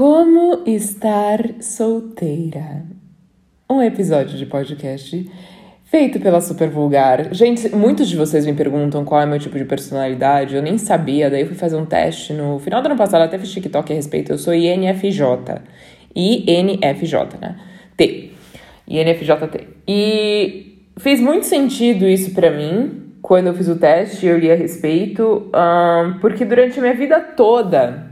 Como 0.00 0.62
estar 0.64 1.60
solteira? 1.60 2.86
Um 3.68 3.82
episódio 3.82 4.38
de 4.38 4.46
podcast 4.46 5.30
feito 5.84 6.18
pela 6.18 6.40
Super 6.40 6.70
Vulgar. 6.70 7.34
Gente, 7.34 7.68
muitos 7.76 8.08
de 8.08 8.16
vocês 8.16 8.46
me 8.46 8.54
perguntam 8.54 9.04
qual 9.04 9.20
é 9.20 9.26
meu 9.26 9.38
tipo 9.38 9.58
de 9.58 9.66
personalidade. 9.66 10.56
Eu 10.56 10.62
nem 10.62 10.78
sabia, 10.78 11.28
daí 11.28 11.42
eu 11.42 11.46
fui 11.48 11.54
fazer 11.54 11.76
um 11.76 11.84
teste 11.84 12.32
no 12.32 12.58
final 12.58 12.80
do 12.80 12.86
ano 12.86 12.96
passado, 12.96 13.20
até 13.20 13.38
fiz 13.38 13.52
TikTok 13.52 13.92
a 13.92 13.94
respeito. 13.94 14.32
Eu 14.32 14.38
sou 14.38 14.54
INFJ. 14.54 15.60
INFJ, 16.16 17.38
né? 17.38 17.56
T. 17.94 18.30
INFJT. 18.88 19.68
E 19.86 20.78
fez 20.96 21.20
muito 21.20 21.44
sentido 21.44 22.08
isso 22.08 22.32
para 22.32 22.50
mim 22.50 23.12
quando 23.20 23.48
eu 23.48 23.54
fiz 23.54 23.68
o 23.68 23.76
teste, 23.76 24.24
eu 24.24 24.38
li 24.38 24.50
a 24.50 24.54
respeito, 24.54 25.50
um, 25.54 26.18
porque 26.20 26.46
durante 26.46 26.78
a 26.78 26.82
minha 26.82 26.94
vida 26.94 27.20
toda 27.20 28.09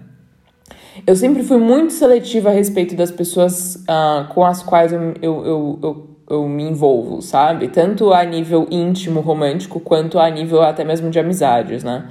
eu 1.07 1.17
sempre 1.17 1.43
fui 1.43 1.59
muito 1.59 1.93
seletiva 1.93 2.50
a 2.50 2.53
respeito 2.53 2.95
das 2.95 3.11
pessoas 3.11 3.77
uh, 3.77 4.32
com 4.32 4.45
as 4.45 4.63
quais 4.63 4.93
eu, 4.93 5.14
eu, 5.22 5.46
eu, 5.46 5.79
eu, 5.82 6.09
eu 6.31 6.49
me 6.49 6.64
envolvo, 6.64 7.22
sabe? 7.22 7.68
Tanto 7.68 8.13
a 8.13 8.25
nível 8.25 8.67
íntimo, 8.71 9.21
romântico, 9.21 9.81
quanto 9.81 10.19
a 10.19 10.29
nível 10.29 10.63
até 10.63 10.85
mesmo 10.85 11.11
de 11.11 11.19
amizades, 11.19 11.82
né? 11.85 12.11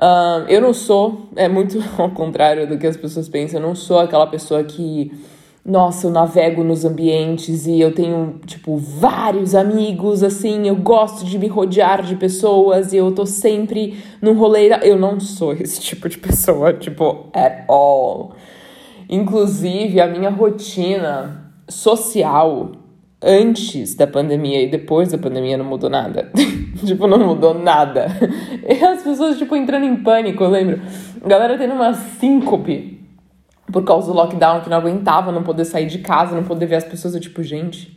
Uh, 0.00 0.48
eu 0.48 0.62
não 0.62 0.72
sou, 0.72 1.28
é 1.36 1.46
muito 1.46 1.78
ao 1.98 2.10
contrário 2.10 2.66
do 2.66 2.78
que 2.78 2.86
as 2.86 2.96
pessoas 2.96 3.28
pensam, 3.28 3.60
eu 3.60 3.66
não 3.66 3.74
sou 3.74 3.98
aquela 3.98 4.26
pessoa 4.26 4.64
que 4.64 5.12
nossa, 5.64 6.06
eu 6.06 6.10
navego 6.10 6.64
nos 6.64 6.84
ambientes 6.86 7.66
e 7.66 7.78
eu 7.78 7.94
tenho, 7.94 8.40
tipo, 8.46 8.76
vários 8.78 9.54
amigos, 9.54 10.22
assim, 10.22 10.66
eu 10.66 10.76
gosto 10.76 11.24
de 11.24 11.38
me 11.38 11.48
rodear 11.48 12.02
de 12.02 12.16
pessoas 12.16 12.92
e 12.92 12.96
eu 12.96 13.12
tô 13.12 13.26
sempre 13.26 13.98
num 14.22 14.32
rolê. 14.32 14.70
Eu 14.82 14.98
não 14.98 15.20
sou 15.20 15.52
esse 15.52 15.80
tipo 15.82 16.08
de 16.08 16.16
pessoa, 16.16 16.72
tipo, 16.72 17.26
at 17.34 17.64
all. 17.68 18.32
Inclusive, 19.08 20.00
a 20.00 20.06
minha 20.06 20.30
rotina 20.30 21.52
social 21.68 22.72
antes 23.22 23.94
da 23.94 24.06
pandemia 24.06 24.62
e 24.62 24.70
depois 24.70 25.12
da 25.12 25.18
pandemia 25.18 25.58
não 25.58 25.64
mudou 25.66 25.90
nada. 25.90 26.32
tipo, 26.86 27.06
não 27.06 27.18
mudou 27.18 27.52
nada. 27.52 28.06
E 28.66 28.82
as 28.84 29.02
pessoas, 29.02 29.36
tipo, 29.36 29.54
entrando 29.56 29.84
em 29.84 29.96
pânico, 29.96 30.42
eu 30.42 30.48
lembro. 30.48 30.80
A 31.22 31.28
galera 31.28 31.58
tendo 31.58 31.74
uma 31.74 31.92
síncope 31.92 32.99
por 33.72 33.84
causa 33.84 34.08
do 34.08 34.14
lockdown, 34.14 34.60
que 34.60 34.70
não 34.70 34.76
aguentava 34.76 35.32
não 35.32 35.42
poder 35.42 35.64
sair 35.64 35.86
de 35.86 35.98
casa, 35.98 36.34
não 36.34 36.44
poder 36.44 36.66
ver 36.66 36.76
as 36.76 36.84
pessoas. 36.84 37.14
Eu, 37.14 37.20
tipo, 37.20 37.42
gente, 37.42 37.96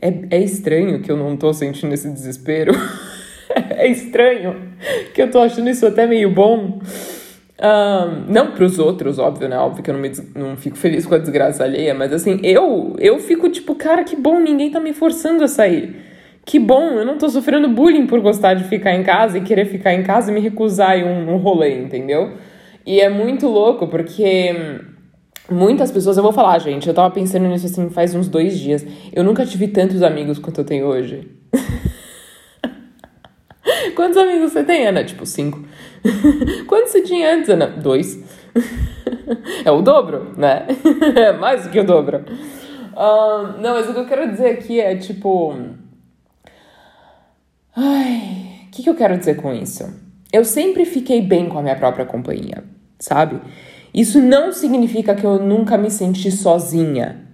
é, 0.00 0.36
é 0.36 0.38
estranho 0.38 1.00
que 1.00 1.10
eu 1.10 1.16
não 1.16 1.36
tô 1.36 1.52
sentindo 1.52 1.92
esse 1.92 2.10
desespero. 2.10 2.72
é 3.70 3.86
estranho 3.88 4.56
que 5.14 5.22
eu 5.22 5.30
tô 5.30 5.40
achando 5.40 5.68
isso 5.68 5.86
até 5.86 6.06
meio 6.06 6.32
bom. 6.32 6.80
Um, 7.62 8.32
não 8.32 8.52
pros 8.52 8.78
outros, 8.78 9.18
óbvio, 9.18 9.46
né? 9.48 9.58
Óbvio 9.58 9.82
que 9.82 9.90
eu 9.90 9.94
não, 9.94 10.00
me, 10.00 10.10
não 10.34 10.56
fico 10.56 10.78
feliz 10.78 11.04
com 11.04 11.14
a 11.14 11.18
desgraça 11.18 11.62
alheia, 11.62 11.92
mas 11.92 12.10
assim, 12.10 12.40
eu, 12.42 12.96
eu 12.98 13.18
fico 13.18 13.50
tipo, 13.50 13.74
cara, 13.74 14.02
que 14.02 14.16
bom, 14.16 14.40
ninguém 14.40 14.70
tá 14.70 14.80
me 14.80 14.94
forçando 14.94 15.44
a 15.44 15.48
sair. 15.48 15.94
Que 16.46 16.58
bom, 16.58 16.92
eu 16.92 17.04
não 17.04 17.18
tô 17.18 17.28
sofrendo 17.28 17.68
bullying 17.68 18.06
por 18.06 18.18
gostar 18.20 18.54
de 18.54 18.64
ficar 18.64 18.94
em 18.94 19.02
casa 19.02 19.36
e 19.36 19.42
querer 19.42 19.66
ficar 19.66 19.92
em 19.92 20.02
casa 20.02 20.30
e 20.30 20.34
me 20.34 20.40
recusar 20.40 20.96
em 20.96 21.04
um, 21.04 21.34
um 21.34 21.36
rolê, 21.36 21.78
entendeu? 21.78 22.32
E 22.86 23.00
é 23.00 23.08
muito 23.08 23.46
louco 23.46 23.86
porque 23.86 24.80
muitas 25.50 25.90
pessoas, 25.90 26.16
eu 26.16 26.22
vou 26.22 26.32
falar, 26.32 26.58
gente, 26.58 26.88
eu 26.88 26.94
tava 26.94 27.10
pensando 27.10 27.46
nisso 27.48 27.66
assim 27.66 27.90
faz 27.90 28.14
uns 28.14 28.28
dois 28.28 28.58
dias. 28.58 28.86
Eu 29.12 29.24
nunca 29.24 29.44
tive 29.44 29.68
tantos 29.68 30.02
amigos 30.02 30.38
quanto 30.38 30.60
eu 30.60 30.64
tenho 30.64 30.86
hoje. 30.86 31.28
Quantos 33.94 34.16
amigos 34.16 34.52
você 34.52 34.64
tem, 34.64 34.86
Ana? 34.86 35.04
Tipo, 35.04 35.26
cinco. 35.26 35.62
Quantos 36.66 36.92
você 36.92 37.02
tinha 37.02 37.34
antes, 37.34 37.50
Ana? 37.50 37.66
Dois. 37.66 38.18
é 39.64 39.70
o 39.70 39.82
dobro, 39.82 40.32
né? 40.36 40.66
é 41.16 41.32
mais 41.32 41.64
do 41.64 41.70
que 41.70 41.80
o 41.80 41.84
dobro. 41.84 42.24
Um, 42.96 43.60
não, 43.60 43.74
mas 43.74 43.88
o 43.88 43.92
que 43.92 44.00
eu 44.00 44.06
quero 44.06 44.30
dizer 44.30 44.50
aqui 44.50 44.80
é 44.80 44.96
tipo. 44.96 45.54
Ai, 47.76 48.66
o 48.66 48.70
que, 48.70 48.82
que 48.82 48.90
eu 48.90 48.94
quero 48.94 49.16
dizer 49.18 49.36
com 49.36 49.52
isso? 49.52 49.84
Eu 50.32 50.44
sempre 50.44 50.84
fiquei 50.84 51.20
bem 51.20 51.48
com 51.48 51.58
a 51.58 51.62
minha 51.62 51.76
própria 51.76 52.04
companhia, 52.04 52.64
sabe? 52.98 53.40
Isso 53.92 54.20
não 54.20 54.52
significa 54.52 55.14
que 55.14 55.24
eu 55.24 55.38
nunca 55.38 55.76
me 55.76 55.90
senti 55.90 56.30
sozinha, 56.30 57.26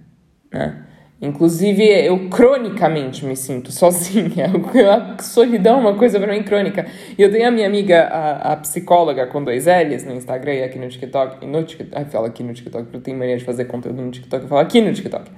né? 0.51 0.83
Inclusive, 1.19 1.83
eu 1.83 2.29
cronicamente 2.29 3.25
me 3.25 3.35
sinto 3.35 3.71
sozinha. 3.71 4.51
A 5.17 5.21
solidão 5.21 5.77
é 5.77 5.81
uma 5.81 5.95
coisa 5.95 6.19
para 6.19 6.31
mim 6.31 6.43
crônica. 6.43 6.85
E 7.17 7.21
eu 7.21 7.31
tenho 7.31 7.47
a 7.47 7.51
minha 7.51 7.65
amiga, 7.65 8.03
a, 8.03 8.53
a, 8.53 8.57
psicóloga 8.57 9.25
com 9.25 9.43
dois 9.43 9.65
L's 9.65 10.03
no 10.03 10.13
Instagram 10.13 10.53
e 10.53 10.63
aqui 10.63 10.77
no 10.77 10.87
TikTok. 10.87 11.43
No 11.43 11.63
TikTok, 11.63 11.97
ai, 11.97 12.05
falo 12.05 12.27
aqui 12.27 12.43
no 12.43 12.53
TikTok, 12.53 12.83
porque 12.83 12.97
eu 12.97 13.01
tenho 13.01 13.17
mania 13.17 13.35
de 13.35 13.43
fazer 13.43 13.65
conteúdo 13.65 13.99
no 13.99 14.11
TikTok. 14.11 14.43
Eu 14.43 14.47
falo 14.47 14.61
aqui 14.61 14.79
no 14.79 14.93
TikTok. 14.93 15.31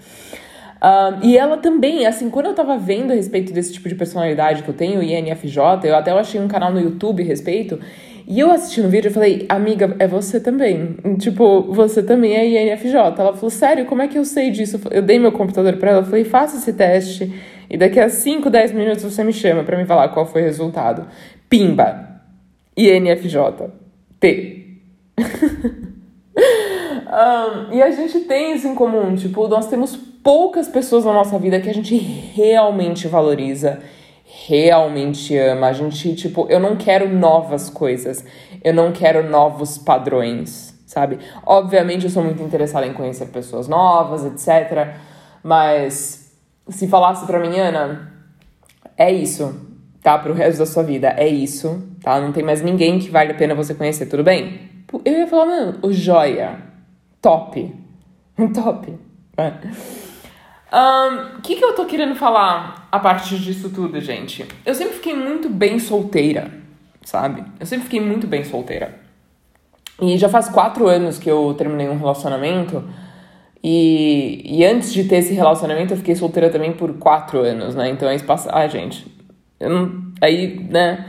Um, 0.81 1.25
e 1.25 1.37
ela 1.37 1.57
também, 1.57 2.05
assim, 2.05 2.29
quando 2.29 2.47
eu 2.47 2.53
tava 2.53 2.77
vendo 2.77 3.11
a 3.11 3.15
respeito 3.15 3.51
desse 3.51 3.73
tipo 3.73 3.89
de 3.89 3.95
personalidade 3.95 4.63
que 4.63 4.69
eu 4.69 4.73
tenho, 4.73 5.03
INFJ, 5.03 5.57
eu 5.83 5.95
até 5.95 6.11
achei 6.11 6.39
um 6.39 6.47
canal 6.47 6.71
no 6.71 6.79
YouTube 6.79 7.21
a 7.21 7.25
respeito, 7.25 7.79
e 8.25 8.39
eu 8.39 8.49
assistindo 8.51 8.85
o 8.85 8.89
vídeo, 8.89 9.09
eu 9.09 9.13
falei, 9.13 9.45
amiga, 9.49 9.95
é 9.99 10.07
você 10.07 10.39
também. 10.39 10.95
Tipo, 11.19 11.63
você 11.63 12.03
também 12.03 12.35
é 12.35 12.73
INFJ. 12.73 12.95
Ela 12.95 13.33
falou, 13.33 13.49
sério, 13.49 13.85
como 13.85 14.01
é 14.01 14.07
que 14.07 14.17
eu 14.17 14.23
sei 14.23 14.51
disso? 14.51 14.79
Eu 14.91 15.01
dei 15.01 15.17
meu 15.19 15.31
computador 15.31 15.75
pra 15.77 15.91
ela, 15.91 16.03
falei, 16.03 16.23
faça 16.23 16.57
esse 16.57 16.71
teste, 16.73 17.33
e 17.69 17.77
daqui 17.77 17.99
a 17.99 18.07
5, 18.07 18.49
10 18.49 18.71
minutos 18.71 19.03
você 19.03 19.23
me 19.23 19.33
chama 19.33 19.63
para 19.63 19.77
me 19.77 19.85
falar 19.85 20.09
qual 20.09 20.25
foi 20.25 20.43
o 20.43 20.45
resultado. 20.45 21.07
Pimba! 21.49 22.21
INFJ. 22.77 23.69
T. 24.19 24.79
um, 27.09 27.73
e 27.73 27.81
a 27.81 27.89
gente 27.89 28.19
tem 28.21 28.53
isso 28.55 28.67
em 28.67 28.75
comum, 28.75 29.15
tipo, 29.15 29.47
nós 29.47 29.67
temos 29.67 29.95
poucas 29.95 30.67
pessoas 30.67 31.05
na 31.05 31.13
nossa 31.13 31.39
vida 31.39 31.59
que 31.59 31.69
a 31.69 31.73
gente 31.73 31.97
realmente 31.97 33.07
valoriza, 33.07 33.79
realmente 34.47 35.35
ama. 35.35 35.67
A 35.67 35.73
gente, 35.73 36.13
tipo, 36.15 36.45
eu 36.49 36.59
não 36.59 36.75
quero 36.75 37.09
novas 37.09 37.69
coisas, 37.69 38.23
eu 38.63 38.73
não 38.73 38.91
quero 38.91 39.27
novos 39.27 39.77
padrões, 39.77 40.79
sabe? 40.85 41.17
Obviamente 41.45 42.03
eu 42.03 42.11
sou 42.11 42.23
muito 42.23 42.43
interessada 42.43 42.85
em 42.85 42.93
conhecer 42.93 43.27
pessoas 43.27 43.67
novas, 43.67 44.25
etc. 44.25 44.89
Mas 45.43 46.31
se 46.67 46.87
falasse 46.87 47.25
pra 47.25 47.39
mim, 47.39 47.57
Ana, 47.57 48.13
é 48.95 49.11
isso, 49.11 49.67
tá? 50.03 50.17
Pro 50.19 50.33
resto 50.33 50.59
da 50.59 50.65
sua 50.67 50.83
vida, 50.83 51.15
é 51.17 51.27
isso, 51.27 51.81
tá? 52.03 52.19
Não 52.21 52.31
tem 52.31 52.43
mais 52.43 52.61
ninguém 52.61 52.99
que 52.99 53.09
vale 53.09 53.31
a 53.31 53.35
pena 53.35 53.55
você 53.55 53.73
conhecer, 53.73 54.05
tudo 54.05 54.23
bem? 54.23 54.69
Eu 55.05 55.19
ia 55.19 55.27
falar, 55.27 55.45
mano, 55.45 55.79
o 55.81 55.91
joia, 55.91 56.68
top, 57.21 57.75
top. 58.53 58.97
É. 59.37 59.53
O 60.71 61.37
um, 61.37 61.41
que, 61.41 61.55
que 61.55 61.65
eu 61.65 61.73
tô 61.73 61.85
querendo 61.85 62.15
falar 62.15 62.87
a 62.91 62.99
partir 62.99 63.39
disso 63.39 63.69
tudo, 63.69 63.99
gente? 63.99 64.45
Eu 64.65 64.75
sempre 64.75 64.95
fiquei 64.95 65.15
muito 65.15 65.49
bem 65.49 65.79
solteira, 65.79 66.51
sabe? 67.03 67.43
Eu 67.59 67.65
sempre 67.65 67.85
fiquei 67.85 68.01
muito 68.01 68.27
bem 68.27 68.43
solteira. 68.43 68.99
E 70.01 70.17
já 70.17 70.29
faz 70.29 70.47
quatro 70.47 70.87
anos 70.87 71.17
que 71.17 71.29
eu 71.29 71.53
terminei 71.57 71.89
um 71.89 71.97
relacionamento. 71.97 72.83
E, 73.63 74.41
e 74.45 74.65
antes 74.65 74.93
de 74.93 75.03
ter 75.03 75.17
esse 75.17 75.33
relacionamento, 75.33 75.93
eu 75.93 75.97
fiquei 75.97 76.15
solteira 76.15 76.49
também 76.49 76.71
por 76.71 76.93
quatro 76.93 77.39
anos, 77.39 77.75
né? 77.75 77.89
Então 77.89 78.07
é 78.07 78.15
espaço. 78.15 78.47
Ai, 78.51 78.69
gente. 78.69 79.05
Não, 79.59 80.13
aí, 80.21 80.65
né? 80.69 81.05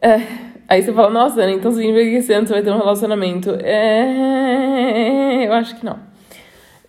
É, 0.00 0.20
aí 0.68 0.82
você 0.82 0.92
fala, 0.92 1.10
nossa, 1.10 1.50
então 1.50 1.70
significa 1.72 2.10
que 2.10 2.16
esse 2.16 2.32
ano 2.32 2.46
você 2.46 2.54
vai 2.54 2.62
ter 2.62 2.70
um 2.70 2.78
relacionamento. 2.78 3.50
É, 3.60 5.11
eu 5.52 5.58
acho 5.58 5.76
que 5.76 5.84
não. 5.84 5.98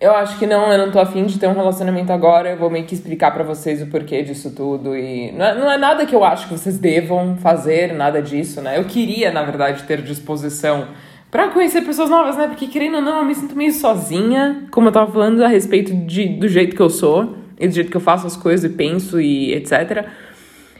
Eu 0.00 0.14
acho 0.14 0.38
que 0.38 0.46
não, 0.46 0.70
eu 0.70 0.78
não 0.78 0.90
tô 0.92 0.98
afim 0.98 1.24
de 1.24 1.38
ter 1.38 1.46
um 1.46 1.54
relacionamento 1.54 2.12
agora. 2.12 2.50
Eu 2.50 2.58
vou 2.58 2.68
meio 2.68 2.84
que 2.84 2.94
explicar 2.94 3.30
para 3.30 3.44
vocês 3.44 3.80
o 3.80 3.86
porquê 3.86 4.22
disso 4.22 4.54
tudo. 4.54 4.96
E 4.96 5.32
não 5.32 5.44
é, 5.44 5.54
não 5.54 5.72
é 5.72 5.78
nada 5.78 6.04
que 6.04 6.14
eu 6.14 6.24
acho 6.24 6.48
que 6.48 6.52
vocês 6.52 6.78
devam 6.78 7.36
fazer, 7.36 7.94
nada 7.94 8.20
disso, 8.20 8.60
né? 8.60 8.78
Eu 8.78 8.84
queria, 8.84 9.32
na 9.32 9.42
verdade, 9.42 9.84
ter 9.84 10.02
disposição 10.02 10.88
para 11.30 11.48
conhecer 11.48 11.82
pessoas 11.82 12.10
novas, 12.10 12.36
né? 12.36 12.48
Porque 12.48 12.66
querendo 12.66 12.96
ou 12.96 13.00
não, 13.00 13.20
eu 13.20 13.24
me 13.24 13.34
sinto 13.34 13.56
meio 13.56 13.72
sozinha, 13.72 14.66
como 14.70 14.88
eu 14.88 14.92
tava 14.92 15.10
falando 15.10 15.42
a 15.42 15.48
respeito 15.48 15.94
de, 15.94 16.28
do 16.28 16.48
jeito 16.48 16.76
que 16.76 16.82
eu 16.82 16.90
sou 16.90 17.36
e 17.58 17.66
do 17.66 17.74
jeito 17.74 17.90
que 17.90 17.96
eu 17.96 18.00
faço 18.00 18.26
as 18.26 18.36
coisas 18.36 18.70
e 18.70 18.74
penso 18.74 19.20
e 19.20 19.54
etc. 19.54 20.06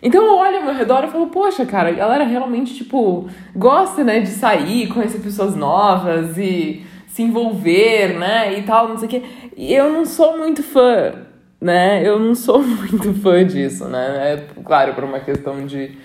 Então 0.03 0.23
eu 0.23 0.37
olho 0.37 0.59
ao 0.59 0.65
meu 0.65 0.75
redor 0.75 1.03
e 1.03 1.09
falo, 1.09 1.29
poxa, 1.29 1.65
cara, 1.65 1.89
a 1.89 1.93
galera 1.93 2.25
realmente, 2.25 2.75
tipo, 2.75 3.27
gosta, 3.57 4.05
né, 4.05 4.21
de 4.21 4.29
sair, 4.29 4.87
conhecer 4.89 5.21
pessoas 5.21 5.57
novas 5.57 6.37
e 6.37 6.85
se 7.15 7.23
envolver, 7.23 8.19
né, 8.19 8.59
e 8.59 8.63
tal, 8.63 8.89
não 8.89 8.99
sei 8.99 9.07
o 9.07 9.09
quê. 9.09 9.23
E 9.57 9.73
eu 9.73 9.89
não 9.89 10.05
sou 10.05 10.37
muito 10.37 10.65
fã, 10.65 11.13
né? 11.61 12.05
Eu 12.05 12.19
não 12.19 12.35
sou 12.35 12.59
muito 12.61 13.15
fã 13.15 13.47
disso, 13.47 13.85
né? 13.85 14.33
É, 14.33 14.63
claro, 14.65 14.95
por 14.95 15.05
uma 15.05 15.21
questão 15.21 15.65
de 15.65 15.97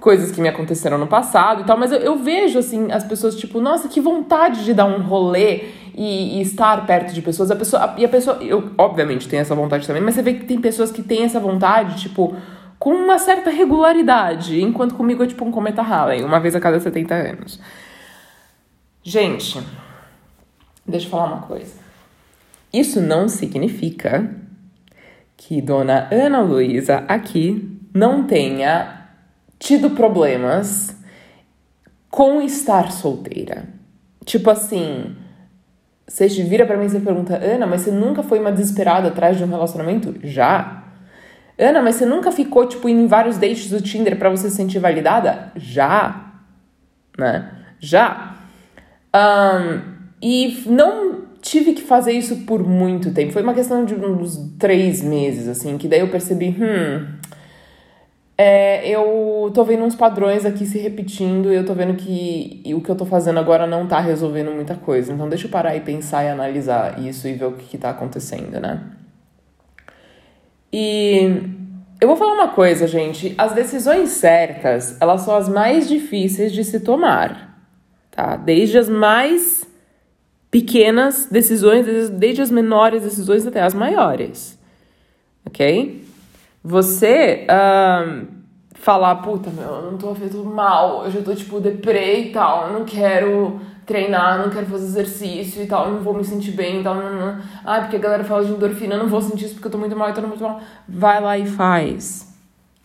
coisas 0.00 0.30
que 0.30 0.40
me 0.40 0.48
aconteceram 0.48 0.96
no 0.96 1.06
passado 1.06 1.60
e 1.60 1.64
tal, 1.64 1.76
mas 1.76 1.92
eu, 1.92 1.98
eu 1.98 2.16
vejo, 2.16 2.58
assim, 2.58 2.90
as 2.90 3.04
pessoas, 3.04 3.36
tipo, 3.36 3.60
nossa, 3.60 3.88
que 3.88 4.00
vontade 4.00 4.64
de 4.64 4.72
dar 4.72 4.86
um 4.86 5.02
rolê 5.02 5.64
e, 5.94 6.38
e, 6.38 6.40
estar 6.40 6.86
perto 6.86 7.12
de 7.12 7.20
pessoas. 7.20 7.50
A 7.50 7.56
pessoa, 7.56 7.84
a, 7.84 8.00
e 8.00 8.04
a 8.06 8.08
pessoa, 8.08 8.38
eu 8.40 8.70
obviamente 8.78 9.28
tenho 9.28 9.42
essa 9.42 9.54
vontade 9.54 9.86
também, 9.86 10.00
mas 10.00 10.14
você 10.14 10.22
vê 10.22 10.32
que 10.32 10.46
tem 10.46 10.58
pessoas 10.58 10.90
que 10.90 11.02
têm 11.02 11.24
essa 11.24 11.38
vontade, 11.38 12.00
tipo, 12.00 12.34
com 12.78 12.94
uma 12.94 13.18
certa 13.18 13.50
regularidade, 13.50 14.62
enquanto 14.62 14.94
comigo 14.94 15.22
é 15.22 15.26
tipo 15.26 15.44
um 15.44 15.50
cometa 15.50 15.82
Halley, 15.82 16.24
uma 16.24 16.40
vez 16.40 16.56
a 16.56 16.60
cada 16.60 16.80
70 16.80 17.14
anos. 17.14 17.60
Gente, 19.02 19.62
Deixa 20.86 21.06
eu 21.06 21.10
falar 21.10 21.26
uma 21.26 21.42
coisa. 21.42 21.74
Isso 22.72 23.00
não 23.00 23.28
significa 23.28 24.30
que 25.36 25.60
Dona 25.62 26.08
Ana 26.10 26.40
Luísa 26.40 27.04
aqui 27.08 27.78
não 27.94 28.26
tenha 28.26 29.08
tido 29.58 29.90
problemas 29.90 30.96
com 32.10 32.42
estar 32.42 32.92
solteira. 32.92 33.64
Tipo 34.24 34.50
assim, 34.50 35.16
você 36.06 36.28
vira 36.28 36.66
para 36.66 36.76
mim 36.76 36.86
e 36.86 37.00
pergunta: 37.00 37.36
"Ana, 37.36 37.66
mas 37.66 37.82
você 37.82 37.90
nunca 37.90 38.22
foi 38.22 38.38
uma 38.38 38.52
desesperada 38.52 39.08
atrás 39.08 39.36
de 39.36 39.44
um 39.44 39.48
relacionamento?" 39.48 40.14
Já. 40.22 40.82
Ana, 41.58 41.80
mas 41.80 41.94
você 41.94 42.04
nunca 42.04 42.32
ficou 42.32 42.66
tipo 42.66 42.88
em 42.88 43.06
vários 43.06 43.38
dates 43.38 43.70
do 43.70 43.80
Tinder 43.80 44.18
para 44.18 44.28
você 44.28 44.50
se 44.50 44.56
sentir 44.56 44.80
validada? 44.80 45.52
Já. 45.54 46.32
Né? 47.16 47.50
Já. 47.78 48.34
Um, 49.14 49.93
e 50.26 50.64
não 50.64 51.24
tive 51.42 51.74
que 51.74 51.82
fazer 51.82 52.12
isso 52.12 52.46
por 52.46 52.66
muito 52.66 53.12
tempo. 53.12 53.30
Foi 53.30 53.42
uma 53.42 53.52
questão 53.52 53.84
de 53.84 53.94
uns 53.94 54.38
três 54.58 55.02
meses, 55.02 55.46
assim, 55.46 55.76
que 55.76 55.86
daí 55.86 56.00
eu 56.00 56.08
percebi, 56.08 56.56
hum, 56.58 57.06
é, 58.38 58.88
eu 58.88 59.50
tô 59.52 59.62
vendo 59.64 59.84
uns 59.84 59.94
padrões 59.94 60.46
aqui 60.46 60.64
se 60.64 60.78
repetindo 60.78 61.52
e 61.52 61.54
eu 61.54 61.66
tô 61.66 61.74
vendo 61.74 61.94
que 61.94 62.62
o 62.74 62.80
que 62.80 62.88
eu 62.88 62.96
tô 62.96 63.04
fazendo 63.04 63.38
agora 63.38 63.66
não 63.66 63.86
tá 63.86 64.00
resolvendo 64.00 64.50
muita 64.50 64.74
coisa. 64.76 65.12
Então 65.12 65.28
deixa 65.28 65.46
eu 65.46 65.50
parar 65.50 65.76
e 65.76 65.80
pensar 65.80 66.24
e 66.24 66.28
analisar 66.28 66.98
isso 66.98 67.28
e 67.28 67.34
ver 67.34 67.44
o 67.44 67.52
que, 67.52 67.66
que 67.66 67.76
tá 67.76 67.90
acontecendo, 67.90 68.58
né? 68.58 68.80
E 70.72 71.38
eu 72.00 72.08
vou 72.08 72.16
falar 72.16 72.32
uma 72.32 72.48
coisa, 72.48 72.86
gente. 72.86 73.34
As 73.36 73.52
decisões 73.52 74.08
certas, 74.08 74.96
elas 75.02 75.20
são 75.20 75.36
as 75.36 75.50
mais 75.50 75.86
difíceis 75.86 76.50
de 76.50 76.64
se 76.64 76.80
tomar, 76.80 77.60
tá? 78.10 78.36
Desde 78.36 78.78
as 78.78 78.88
mais 78.88 79.73
pequenas 80.54 81.26
decisões, 81.28 82.08
desde 82.10 82.40
as 82.40 82.48
menores 82.48 83.02
decisões 83.02 83.44
até 83.44 83.60
as 83.60 83.74
maiores, 83.74 84.56
ok? 85.44 86.06
Você 86.62 87.44
uh, 87.50 88.24
falar, 88.74 89.16
puta, 89.16 89.50
meu, 89.50 89.64
eu 89.64 89.90
não 89.90 89.98
tô 89.98 90.10
afeto 90.10 90.44
mal, 90.44 91.06
eu 91.06 91.10
já 91.10 91.22
tô 91.22 91.34
tipo 91.34 91.58
deprê 91.58 92.20
e 92.20 92.32
tal, 92.32 92.68
eu 92.68 92.72
não 92.72 92.84
quero 92.84 93.58
treinar, 93.84 94.38
não 94.38 94.48
quero 94.48 94.66
fazer 94.66 94.84
exercício 94.84 95.60
e 95.60 95.66
tal, 95.66 95.90
não 95.90 95.98
vou 95.98 96.14
me 96.14 96.24
sentir 96.24 96.52
bem 96.52 96.80
e 96.80 96.84
tal. 96.84 96.94
Não, 96.94 97.12
não. 97.12 97.42
Ah, 97.64 97.80
porque 97.80 97.96
a 97.96 97.98
galera 97.98 98.22
fala 98.22 98.44
de 98.44 98.52
endorfina, 98.52 98.94
eu 98.94 99.00
não 99.00 99.08
vou 99.08 99.20
sentir 99.20 99.46
isso 99.46 99.54
porque 99.54 99.66
eu 99.66 99.72
tô 99.72 99.78
muito 99.78 99.96
mal 99.96 100.10
e 100.10 100.12
tô 100.12 100.22
muito 100.22 100.40
mal. 100.40 100.60
Vai 100.88 101.20
lá 101.20 101.36
e 101.36 101.46
faz. 101.46 102.32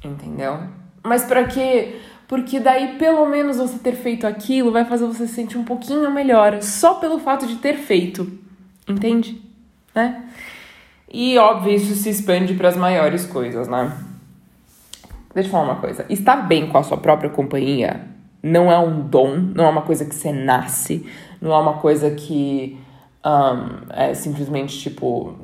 Entendeu? 0.04 0.58
Mas 1.04 1.24
para 1.24 1.44
quê? 1.44 2.00
Porque 2.30 2.60
daí, 2.60 3.00
pelo 3.00 3.26
menos, 3.26 3.58
você 3.58 3.80
ter 3.80 3.96
feito 3.96 4.28
aquilo 4.28 4.72
vai 4.72 4.86
fazer 4.86 5.08
você 5.08 5.26
se 5.26 5.34
sentir 5.34 5.58
um 5.58 5.64
pouquinho 5.64 6.12
melhor, 6.12 6.62
só 6.62 6.94
pelo 6.94 7.18
fato 7.18 7.48
de 7.48 7.56
ter 7.56 7.74
feito. 7.74 8.32
Entende? 8.88 9.42
Né? 9.96 10.26
E 11.12 11.36
óbvio, 11.40 11.74
isso 11.74 11.96
se 11.96 12.08
expande 12.08 12.54
para 12.54 12.70
as 12.70 12.78
maiores 12.78 13.26
coisas, 13.26 13.68
né? 13.68 13.98
Deixa 15.34 15.48
eu 15.48 15.52
falar 15.52 15.64
uma 15.64 15.82
coisa. 15.82 16.06
Estar 16.08 16.36
bem 16.36 16.70
com 16.70 16.78
a 16.78 16.84
sua 16.84 16.98
própria 16.98 17.32
companhia 17.32 18.06
não 18.44 18.72
é 18.72 18.78
um 18.78 19.02
dom, 19.02 19.36
não 19.36 19.66
é 19.66 19.70
uma 19.70 19.82
coisa 19.82 20.06
que 20.06 20.14
você 20.14 20.32
nasce, 20.32 21.08
não 21.42 21.52
é 21.52 21.58
uma 21.58 21.78
coisa 21.80 22.12
que 22.12 22.78
um, 23.26 23.92
é 23.94 24.14
simplesmente 24.14 24.80
tipo. 24.80 25.36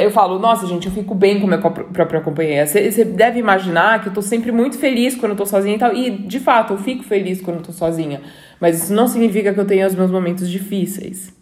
Eu 0.00 0.10
falo, 0.10 0.38
nossa, 0.38 0.66
gente, 0.66 0.86
eu 0.86 0.92
fico 0.92 1.14
bem 1.14 1.40
com 1.40 1.46
a 1.46 1.56
minha 1.56 1.60
própria 1.60 2.20
companhia. 2.20 2.66
Você 2.66 3.04
deve 3.04 3.38
imaginar 3.38 4.02
que 4.02 4.08
eu 4.08 4.12
tô 4.12 4.20
sempre 4.20 4.52
muito 4.52 4.78
feliz 4.78 5.14
quando 5.14 5.32
eu 5.32 5.36
tô 5.36 5.46
sozinha 5.46 5.76
e 5.76 5.78
tal. 5.78 5.94
E 5.94 6.10
de 6.10 6.38
fato, 6.38 6.74
eu 6.74 6.78
fico 6.78 7.02
feliz 7.02 7.40
quando 7.40 7.58
eu 7.58 7.62
tô 7.62 7.72
sozinha. 7.72 8.20
Mas 8.60 8.82
isso 8.82 8.92
não 8.92 9.08
significa 9.08 9.52
que 9.52 9.58
eu 9.58 9.64
tenha 9.64 9.86
os 9.86 9.94
meus 9.94 10.10
momentos 10.10 10.48
difíceis. 10.48 11.34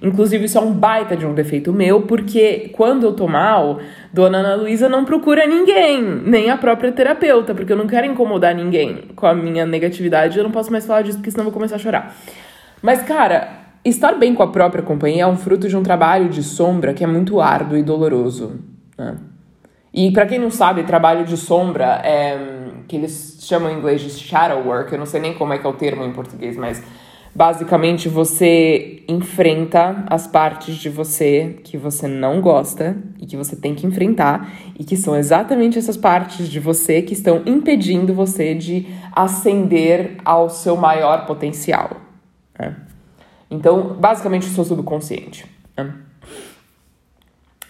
Inclusive, 0.00 0.44
isso 0.44 0.56
é 0.56 0.60
um 0.60 0.72
baita 0.72 1.16
de 1.16 1.26
um 1.26 1.34
defeito 1.34 1.70
meu, 1.70 2.02
porque 2.02 2.70
quando 2.72 3.04
eu 3.04 3.12
tô 3.12 3.28
mal, 3.28 3.78
Dona 4.10 4.38
Ana 4.38 4.54
Luísa 4.54 4.88
não 4.88 5.04
procura 5.04 5.46
ninguém, 5.46 6.02
nem 6.02 6.48
a 6.48 6.56
própria 6.56 6.90
terapeuta, 6.92 7.54
porque 7.54 7.72
eu 7.72 7.76
não 7.76 7.86
quero 7.86 8.06
incomodar 8.06 8.54
ninguém 8.54 9.08
com 9.14 9.26
a 9.26 9.34
minha 9.34 9.66
negatividade. 9.66 10.38
Eu 10.38 10.44
não 10.44 10.50
posso 10.50 10.72
mais 10.72 10.86
falar 10.86 11.02
disso, 11.02 11.18
porque 11.18 11.30
senão 11.30 11.42
eu 11.42 11.50
vou 11.50 11.52
começar 11.52 11.76
a 11.76 11.78
chorar. 11.78 12.16
Mas, 12.80 13.02
cara, 13.02 13.61
estar 13.84 14.18
bem 14.18 14.34
com 14.34 14.42
a 14.42 14.48
própria 14.48 14.82
companhia 14.82 15.24
é 15.24 15.26
um 15.26 15.36
fruto 15.36 15.68
de 15.68 15.76
um 15.76 15.82
trabalho 15.82 16.28
de 16.28 16.42
sombra 16.42 16.94
que 16.94 17.02
é 17.02 17.06
muito 17.06 17.40
árduo 17.40 17.76
e 17.76 17.82
doloroso. 17.82 18.60
Né? 18.96 19.16
E 19.92 20.10
para 20.10 20.26
quem 20.26 20.38
não 20.38 20.50
sabe, 20.50 20.84
trabalho 20.84 21.24
de 21.24 21.36
sombra 21.36 22.00
é 22.04 22.38
que 22.88 22.96
eles 22.96 23.38
chamam 23.40 23.70
em 23.70 23.78
inglês 23.78 24.00
de 24.00 24.10
shadow 24.10 24.66
work, 24.66 24.92
eu 24.92 24.98
não 24.98 25.06
sei 25.06 25.20
nem 25.20 25.34
como 25.34 25.52
é 25.52 25.58
que 25.58 25.66
é 25.66 25.70
o 25.70 25.74
termo 25.74 26.04
em 26.04 26.12
português, 26.12 26.56
mas 26.56 26.82
Basicamente, 27.34 28.10
você 28.10 29.02
enfrenta 29.08 30.04
as 30.06 30.26
partes 30.26 30.76
de 30.76 30.90
você 30.90 31.56
que 31.64 31.78
você 31.78 32.06
não 32.06 32.42
gosta 32.42 32.94
e 33.18 33.24
que 33.24 33.38
você 33.38 33.56
tem 33.56 33.74
que 33.74 33.86
enfrentar, 33.86 34.52
e 34.78 34.84
que 34.84 34.98
são 34.98 35.16
exatamente 35.16 35.78
essas 35.78 35.96
partes 35.96 36.46
de 36.46 36.60
você 36.60 37.00
que 37.00 37.14
estão 37.14 37.42
impedindo 37.46 38.12
você 38.12 38.54
de 38.54 38.86
ascender 39.12 40.18
ao 40.22 40.50
seu 40.50 40.76
maior 40.76 41.24
potencial. 41.24 41.96
Né? 42.58 42.76
Então, 43.52 43.96
basicamente, 43.98 44.46
o 44.46 44.50
seu 44.50 44.64
subconsciente. 44.64 45.44
Né? 45.76 45.92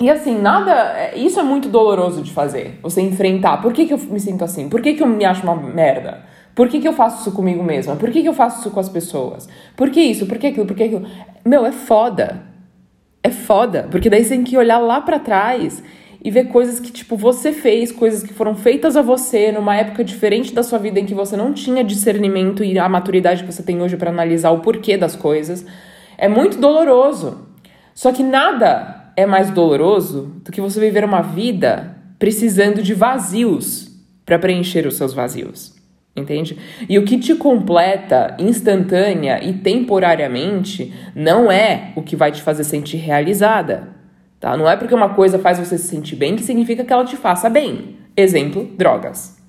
E 0.01 0.09
assim, 0.09 0.41
nada. 0.41 0.73
É, 0.97 1.19
isso 1.19 1.41
é 1.41 1.43
muito 1.43 1.69
doloroso 1.69 2.23
de 2.23 2.33
fazer, 2.33 2.79
você 2.81 3.01
enfrentar. 3.03 3.61
Por 3.61 3.73
que, 3.73 3.87
que 3.87 3.93
eu 3.93 3.99
me 3.99 4.21
sinto 4.21 4.45
assim? 4.45 4.69
Por 4.69 4.81
que, 4.81 4.95
que 4.95 5.03
eu 5.03 5.07
me 5.09 5.25
acho 5.25 5.43
uma 5.43 5.57
merda? 5.57 6.25
Por 6.55 6.69
que, 6.69 6.81
que 6.81 6.87
eu 6.87 6.93
faço 6.93 7.23
isso 7.23 7.33
comigo 7.33 7.65
mesma? 7.65 7.97
Por 7.97 8.11
que, 8.11 8.23
que 8.23 8.29
eu 8.29 8.33
faço 8.33 8.61
isso 8.61 8.71
com 8.71 8.79
as 8.79 8.89
pessoas? 8.89 9.49
Por 9.77 9.91
que 9.91 10.01
isso? 10.01 10.27
Por 10.27 10.39
que 10.39 10.49
aquilo? 10.49 10.67
Por 10.67 10.77
que 10.77 10.85
aquilo? 10.85 11.07
Meu, 11.45 11.67
é 11.67 11.73
foda. 11.73 12.43
É 13.23 13.31
foda. 13.31 13.89
Porque 13.91 14.09
daí 14.09 14.23
você 14.23 14.31
tem 14.31 14.45
que 14.45 14.57
olhar 14.57 14.79
lá 14.79 15.01
para 15.01 15.19
trás 15.19 15.83
e 16.25 16.31
ver 16.31 16.45
coisas 16.45 16.79
que, 16.79 16.93
tipo, 16.93 17.17
você 17.17 17.53
fez, 17.53 17.91
coisas 17.91 18.23
que 18.23 18.33
foram 18.33 18.55
feitas 18.55 18.97
a 18.97 19.03
você 19.03 19.51
numa 19.51 19.77
época 19.77 20.05
diferente 20.05 20.55
da 20.55 20.63
sua 20.63 20.79
vida 20.79 21.01
em 21.01 21.05
que 21.05 21.15
você 21.15 21.37
não 21.37 21.53
tinha 21.53 21.83
discernimento 21.83 22.63
e 22.63 22.79
a 22.79 22.89
maturidade 22.89 23.43
que 23.43 23.53
você 23.53 23.63
tem 23.63 23.83
hoje 23.83 23.97
para 23.97 24.11
analisar 24.11 24.51
o 24.53 24.61
porquê 24.61 24.97
das 24.97 25.17
coisas. 25.17 25.67
É 26.17 26.29
muito 26.29 26.59
doloroso. 26.59 27.49
Só 27.93 28.13
que 28.13 28.23
nada 28.23 29.13
é 29.17 29.27
mais 29.27 29.51
doloroso 29.51 30.41
do 30.45 30.53
que 30.53 30.61
você 30.61 30.79
viver 30.79 31.05
uma 31.05 31.23
vida 31.23 31.97
precisando 32.19 32.83
de 32.83 32.95
vazios 32.95 33.91
para 34.25 34.39
preencher 34.39 34.87
os 34.87 34.95
seus 34.95 35.13
vazios 35.13 35.83
entende? 36.15 36.59
E 36.89 36.99
o 36.99 37.05
que 37.05 37.19
te 37.19 37.35
completa 37.35 38.37
instantânea 38.39 39.43
e 39.43 39.55
temporariamente 39.55 40.93
não 41.15 41.51
é 41.51 41.93
o 41.97 42.03
que 42.03 42.15
vai 42.15 42.31
te 42.31 42.43
fazer 42.43 42.65
sentir 42.65 42.99
realizada, 42.99 44.02
tá? 44.43 44.57
Não 44.57 44.69
é 44.69 44.77
porque 44.77 44.95
uma 44.95 45.11
coisa 45.11 45.39
faz 45.39 45.59
você 45.59 45.79
se 45.79 45.87
sentir 45.87 46.17
bem 46.17 46.35
que 46.35 46.43
significa 46.43 46.85
que 46.85 46.93
ela 46.93 47.05
te 47.05 47.17
faça 47.17 47.49
bem. 47.49 47.97
Exemplo, 48.17 48.69
drogas. 48.77 49.41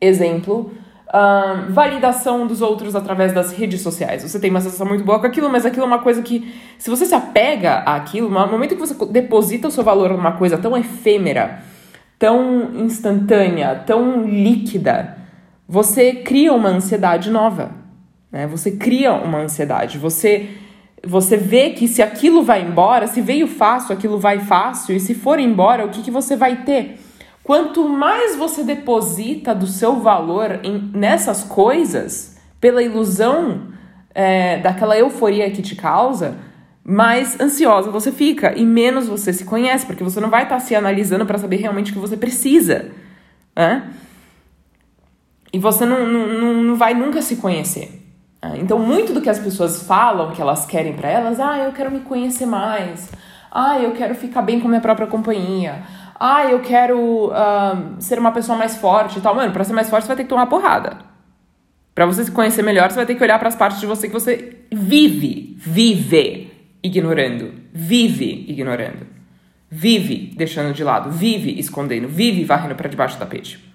Exemplo, 0.00 0.72
uh, 1.08 1.72
validação 1.72 2.46
dos 2.46 2.60
outros 2.60 2.96
através 2.96 3.32
das 3.32 3.52
redes 3.52 3.80
sociais. 3.80 4.22
Você 4.22 4.40
tem 4.40 4.50
uma 4.50 4.60
sensação 4.60 4.86
muito 4.86 5.04
boa 5.04 5.20
com 5.20 5.26
aquilo, 5.26 5.48
mas 5.48 5.64
aquilo 5.64 5.84
é 5.84 5.86
uma 5.86 6.00
coisa 6.00 6.20
que, 6.20 6.52
se 6.78 6.90
você 6.90 7.06
se 7.06 7.14
apega 7.14 7.78
àquilo, 7.78 8.28
no 8.28 8.46
momento 8.48 8.74
que 8.74 8.80
você 8.80 8.94
deposita 9.06 9.68
o 9.68 9.70
seu 9.70 9.84
valor 9.84 10.10
numa 10.10 10.32
coisa 10.32 10.58
tão 10.58 10.76
efêmera, 10.76 11.62
tão 12.18 12.74
instantânea, 12.74 13.76
tão 13.86 14.26
líquida, 14.26 15.16
você 15.66 16.12
cria 16.12 16.52
uma 16.52 16.70
ansiedade 16.70 17.30
nova. 17.30 17.70
Né? 18.32 18.46
Você 18.48 18.72
cria 18.72 19.12
uma 19.12 19.38
ansiedade. 19.38 19.96
Você, 19.96 20.50
você 21.06 21.36
vê 21.36 21.70
que 21.70 21.86
se 21.86 22.02
aquilo 22.02 22.42
vai 22.42 22.62
embora, 22.62 23.06
se 23.06 23.20
veio 23.20 23.46
fácil, 23.46 23.94
aquilo 23.94 24.18
vai 24.18 24.40
fácil, 24.40 24.96
e 24.96 25.00
se 25.00 25.14
for 25.14 25.38
embora, 25.38 25.84
o 25.84 25.90
que, 25.90 26.02
que 26.02 26.10
você 26.10 26.36
vai 26.36 26.64
ter? 26.64 26.98
Quanto 27.42 27.88
mais 27.88 28.36
você 28.36 28.62
deposita 28.62 29.54
do 29.54 29.66
seu 29.66 30.00
valor 30.00 30.60
em, 30.62 30.90
nessas 30.92 31.44
coisas, 31.44 32.36
pela 32.60 32.82
ilusão 32.82 33.68
é, 34.14 34.58
daquela 34.58 34.98
euforia 34.98 35.50
que 35.50 35.62
te 35.62 35.74
causa, 35.74 36.36
mais 36.84 37.38
ansiosa 37.38 37.90
você 37.90 38.10
fica 38.10 38.56
e 38.56 38.64
menos 38.64 39.08
você 39.08 39.32
se 39.32 39.44
conhece, 39.44 39.86
porque 39.86 40.02
você 40.02 40.20
não 40.20 40.30
vai 40.30 40.44
estar 40.44 40.58
se 40.58 40.74
analisando 40.74 41.24
para 41.24 41.38
saber 41.38 41.56
realmente 41.56 41.90
o 41.90 41.94
que 41.94 42.00
você 42.00 42.16
precisa. 42.16 42.90
Né? 43.54 43.90
E 45.52 45.58
você 45.58 45.84
não, 45.84 46.06
não, 46.06 46.62
não 46.62 46.76
vai 46.76 46.94
nunca 46.94 47.22
se 47.22 47.36
conhecer. 47.36 47.97
Ah, 48.48 48.56
então, 48.56 48.78
muito 48.78 49.12
do 49.12 49.20
que 49.20 49.28
as 49.28 49.38
pessoas 49.38 49.82
falam 49.82 50.30
que 50.32 50.40
elas 50.40 50.64
querem 50.64 50.94
para 50.94 51.10
elas, 51.10 51.38
ah, 51.38 51.58
eu 51.58 51.72
quero 51.72 51.90
me 51.90 52.00
conhecer 52.00 52.46
mais. 52.46 53.10
Ah, 53.50 53.78
eu 53.78 53.92
quero 53.92 54.14
ficar 54.14 54.42
bem 54.42 54.60
com 54.60 54.68
minha 54.68 54.80
própria 54.80 55.06
companhia. 55.06 55.82
Ah, 56.18 56.44
eu 56.46 56.60
quero 56.60 57.26
uh, 57.28 57.96
ser 58.00 58.18
uma 58.18 58.32
pessoa 58.32 58.56
mais 58.56 58.76
forte 58.76 59.18
e 59.18 59.22
tal. 59.22 59.34
Mano, 59.34 59.52
pra 59.52 59.64
ser 59.64 59.72
mais 59.72 59.88
forte 59.88 60.04
você 60.04 60.08
vai 60.08 60.16
ter 60.16 60.22
que 60.24 60.28
tomar 60.28 60.46
porrada. 60.46 60.98
Pra 61.94 62.06
você 62.06 62.24
se 62.24 62.30
conhecer 62.30 62.62
melhor, 62.62 62.90
você 62.90 62.96
vai 62.96 63.06
ter 63.06 63.14
que 63.14 63.22
olhar 63.22 63.38
para 63.38 63.48
as 63.48 63.56
partes 63.56 63.80
de 63.80 63.86
você 63.86 64.06
que 64.06 64.12
você 64.12 64.58
vive, 64.72 65.56
vive 65.58 66.52
ignorando. 66.82 67.52
Vive 67.72 68.46
ignorando. 68.48 69.06
Vive 69.70 70.32
deixando 70.36 70.72
de 70.72 70.84
lado. 70.84 71.10
Vive 71.10 71.58
escondendo. 71.58 72.08
Vive 72.08 72.44
varrendo 72.44 72.74
para 72.74 72.88
debaixo 72.88 73.16
do 73.16 73.20
tapete. 73.20 73.72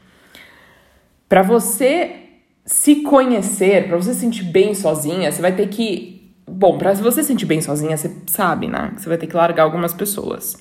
Para 1.27 1.41
você 1.41 2.22
se 2.65 2.97
conhecer, 2.97 3.87
para 3.87 3.97
você 3.97 4.13
se 4.13 4.21
sentir 4.21 4.43
bem 4.43 4.73
sozinha, 4.73 5.31
você 5.31 5.41
vai 5.41 5.53
ter 5.55 5.67
que 5.67 6.13
bom, 6.47 6.77
para 6.77 6.93
você 6.93 7.21
se 7.21 7.27
sentir 7.27 7.45
bem 7.45 7.61
sozinha, 7.61 7.95
você 7.95 8.11
sabe, 8.27 8.67
né? 8.67 8.93
Você 8.97 9.07
vai 9.09 9.17
ter 9.17 9.27
que 9.27 9.35
largar 9.35 9.63
algumas 9.63 9.93
pessoas 9.93 10.57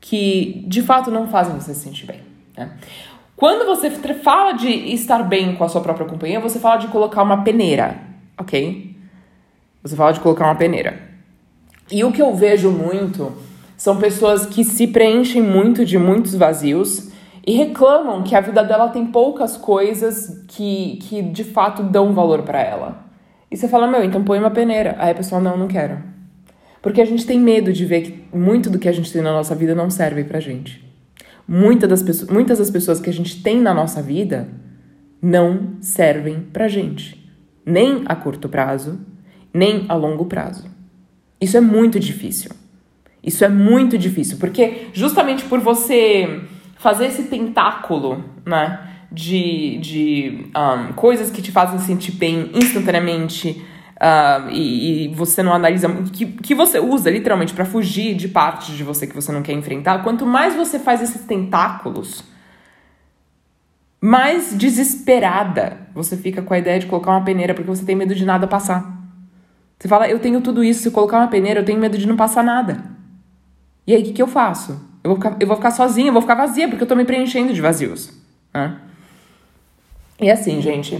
que 0.00 0.62
de 0.66 0.82
fato 0.82 1.10
não 1.10 1.26
fazem 1.28 1.54
você 1.54 1.72
se 1.72 1.80
sentir 1.80 2.06
bem. 2.06 2.20
Né? 2.56 2.70
Quando 3.36 3.64
você 3.66 3.90
fala 3.90 4.52
de 4.52 4.68
estar 4.68 5.22
bem 5.22 5.56
com 5.56 5.64
a 5.64 5.68
sua 5.68 5.80
própria 5.80 6.06
companhia, 6.06 6.38
você 6.40 6.58
fala 6.58 6.76
de 6.76 6.88
colocar 6.88 7.22
uma 7.22 7.42
peneira, 7.42 7.98
ok? 8.38 8.94
Você 9.82 9.96
fala 9.96 10.12
de 10.12 10.20
colocar 10.20 10.44
uma 10.44 10.54
peneira. 10.54 11.00
E 11.90 12.04
o 12.04 12.12
que 12.12 12.22
eu 12.22 12.34
vejo 12.34 12.70
muito 12.70 13.32
são 13.76 13.96
pessoas 13.96 14.46
que 14.46 14.62
se 14.62 14.86
preenchem 14.86 15.42
muito 15.42 15.84
de 15.84 15.98
muitos 15.98 16.34
vazios 16.34 17.10
e 17.46 17.52
reclamam 17.52 18.22
que 18.22 18.34
a 18.34 18.40
vida 18.40 18.64
dela 18.64 18.88
tem 18.88 19.06
poucas 19.06 19.56
coisas 19.56 20.44
que, 20.48 20.98
que 21.02 21.20
de 21.22 21.44
fato 21.44 21.82
dão 21.82 22.14
valor 22.14 22.42
para 22.42 22.60
ela. 22.62 23.04
E 23.50 23.56
você 23.56 23.68
fala, 23.68 23.86
meu, 23.86 24.02
então 24.02 24.24
põe 24.24 24.38
uma 24.38 24.50
peneira. 24.50 24.96
Aí 24.98 25.10
a 25.10 25.14
pessoa, 25.14 25.40
não, 25.40 25.56
não 25.56 25.68
quero. 25.68 26.02
Porque 26.80 27.02
a 27.02 27.04
gente 27.04 27.26
tem 27.26 27.38
medo 27.38 27.72
de 27.72 27.84
ver 27.84 28.00
que 28.00 28.36
muito 28.36 28.70
do 28.70 28.78
que 28.78 28.88
a 28.88 28.92
gente 28.92 29.12
tem 29.12 29.20
na 29.20 29.32
nossa 29.32 29.54
vida 29.54 29.74
não 29.74 29.90
serve 29.90 30.24
pra 30.24 30.40
gente. 30.40 30.82
Muitas 31.46 31.88
das, 31.88 32.02
pessoas, 32.02 32.30
muitas 32.30 32.58
das 32.58 32.70
pessoas 32.70 32.98
que 32.98 33.10
a 33.10 33.12
gente 33.12 33.42
tem 33.42 33.60
na 33.60 33.74
nossa 33.74 34.00
vida 34.00 34.48
não 35.20 35.74
servem 35.80 36.40
pra 36.52 36.66
gente. 36.66 37.30
Nem 37.64 38.02
a 38.06 38.16
curto 38.16 38.48
prazo, 38.48 38.98
nem 39.52 39.84
a 39.88 39.94
longo 39.94 40.24
prazo. 40.24 40.64
Isso 41.38 41.56
é 41.58 41.60
muito 41.60 42.00
difícil. 42.00 42.50
Isso 43.22 43.44
é 43.44 43.48
muito 43.48 43.96
difícil, 43.96 44.38
porque 44.38 44.88
justamente 44.92 45.44
por 45.44 45.60
você 45.60 46.42
fazer 46.84 47.06
esse 47.06 47.22
tentáculo, 47.22 48.22
né, 48.44 48.78
de, 49.10 49.78
de 49.78 50.50
um, 50.54 50.92
coisas 50.92 51.30
que 51.30 51.40
te 51.40 51.50
fazem 51.50 51.78
sentir 51.78 52.12
bem 52.12 52.50
instantaneamente 52.52 53.64
uh, 53.96 54.50
e, 54.50 55.06
e, 55.06 55.14
você 55.14 55.42
não 55.42 55.54
analisa, 55.54 55.88
que, 56.12 56.26
que 56.26 56.54
você 56.54 56.78
usa 56.78 57.10
literalmente 57.10 57.54
para 57.54 57.64
fugir 57.64 58.14
de 58.14 58.28
partes 58.28 58.76
de 58.76 58.84
você 58.84 59.06
que 59.06 59.14
você 59.14 59.32
não 59.32 59.40
quer 59.40 59.54
enfrentar, 59.54 60.02
quanto 60.02 60.26
mais 60.26 60.54
você 60.54 60.78
faz 60.78 61.00
esses 61.00 61.24
tentáculos, 61.24 62.22
mais 63.98 64.54
desesperada 64.54 65.88
você 65.94 66.18
fica 66.18 66.42
com 66.42 66.52
a 66.52 66.58
ideia 66.58 66.78
de 66.78 66.84
colocar 66.84 67.12
uma 67.12 67.24
peneira 67.24 67.54
porque 67.54 67.70
você 67.70 67.86
tem 67.86 67.96
medo 67.96 68.14
de 68.14 68.26
nada 68.26 68.46
passar. 68.46 68.94
Você 69.78 69.88
fala, 69.88 70.06
eu 70.06 70.18
tenho 70.18 70.42
tudo 70.42 70.62
isso, 70.62 70.82
se 70.82 70.90
colocar 70.90 71.16
uma 71.16 71.28
peneira, 71.28 71.60
eu 71.60 71.64
tenho 71.64 71.80
medo 71.80 71.96
de 71.96 72.06
não 72.06 72.14
passar 72.14 72.44
nada. 72.44 72.84
E 73.86 73.94
aí, 73.94 74.02
o 74.02 74.04
que, 74.04 74.12
que 74.12 74.22
eu 74.22 74.26
faço? 74.26 74.93
Eu 75.04 75.10
vou, 75.10 75.16
ficar, 75.16 75.36
eu 75.38 75.46
vou 75.46 75.56
ficar 75.56 75.70
sozinha, 75.70 76.08
eu 76.08 76.12
vou 76.14 76.22
ficar 76.22 76.34
vazia, 76.34 76.66
porque 76.66 76.82
eu 76.82 76.88
tô 76.88 76.96
me 76.96 77.04
preenchendo 77.04 77.52
de 77.52 77.60
vazios. 77.60 78.10
Né? 78.54 78.74
E 80.18 80.30
assim, 80.30 80.62
gente, 80.62 80.94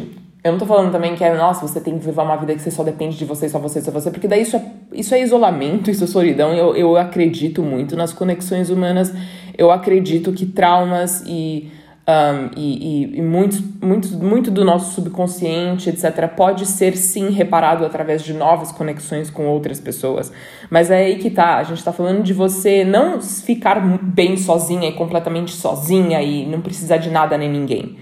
eu 0.45 0.53
não 0.53 0.59
tô 0.59 0.67
falando 0.67 0.93
também 0.93 1.15
que 1.15 1.25
é, 1.25 1.35
nossa, 1.35 1.67
você 1.67 1.81
tem 1.81 1.99
que 1.99 2.05
viver 2.05 2.21
uma 2.21 2.37
vida 2.37 2.55
que 2.55 2.61
você 2.61 2.71
só 2.71 2.85
depende 2.85 3.17
de 3.17 3.25
você, 3.25 3.49
só 3.49 3.59
você, 3.59 3.81
só 3.81 3.91
você, 3.91 4.11
porque 4.11 4.29
daí 4.29 4.43
isso 4.43 4.57
é, 4.57 4.73
isso 4.93 5.15
é 5.15 5.23
isolamento, 5.23 5.91
isso 5.91 6.05
é 6.05 6.07
solidão. 6.07 6.53
Eu, 6.53 6.77
eu 6.77 6.97
acredito 6.99 7.63
muito 7.63 7.97
nas 7.97 8.13
conexões 8.13 8.69
humanas, 8.69 9.11
eu 9.57 9.71
acredito 9.71 10.35
que 10.35 10.45
traumas 10.45 11.23
e 11.27 11.73
um, 12.07 12.51
e, 12.55 13.15
e, 13.15 13.19
e 13.19 13.23
muito, 13.23 13.63
muito, 13.81 14.09
muito 14.17 14.51
do 14.51 14.63
nosso 14.65 14.95
subconsciente, 14.95 15.89
etc., 15.89 16.29
pode 16.29 16.67
ser 16.67 16.97
sim 16.97 17.31
reparado 17.31 17.85
através 17.85 18.23
de 18.23 18.35
novas 18.35 18.71
conexões 18.71 19.31
com 19.31 19.47
outras 19.47 19.81
pessoas. 19.81 20.31
Mas 20.71 20.91
é 20.91 20.99
aí 20.99 21.17
que 21.17 21.31
tá. 21.31 21.57
A 21.57 21.63
gente 21.63 21.83
tá 21.83 21.93
falando 21.93 22.23
de 22.23 22.35
você 22.35 22.85
não 22.85 23.23
ficar 23.23 23.81
bem 24.03 24.37
sozinha 24.37 24.89
e 24.89 24.93
completamente 24.93 25.53
sozinha 25.53 26.21
e 26.21 26.45
não 26.45 26.61
precisar 26.61 26.99
de 26.99 27.11
nada 27.11 27.39
nem 27.39 27.51
ninguém. 27.51 27.97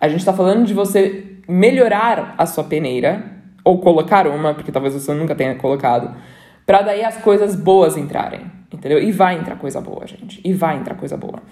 A 0.00 0.08
gente 0.08 0.24
tá 0.24 0.32
falando 0.32 0.64
de 0.64 0.72
você 0.72 1.36
melhorar 1.46 2.34
a 2.38 2.46
sua 2.46 2.64
peneira, 2.64 3.32
ou 3.64 3.78
colocar 3.78 4.26
uma, 4.26 4.54
porque 4.54 4.72
talvez 4.72 4.94
você 4.94 5.12
nunca 5.12 5.34
tenha 5.34 5.54
colocado, 5.56 6.16
para 6.66 6.82
daí 6.82 7.04
as 7.04 7.18
coisas 7.18 7.54
boas 7.54 7.96
entrarem. 7.96 8.40
Entendeu? 8.72 8.98
E 8.98 9.12
vai 9.12 9.38
entrar 9.38 9.56
coisa 9.56 9.80
boa, 9.80 10.06
gente. 10.06 10.40
E 10.42 10.54
vai 10.54 10.78
entrar 10.78 10.94
coisa 10.94 11.16
boa. 11.16 11.42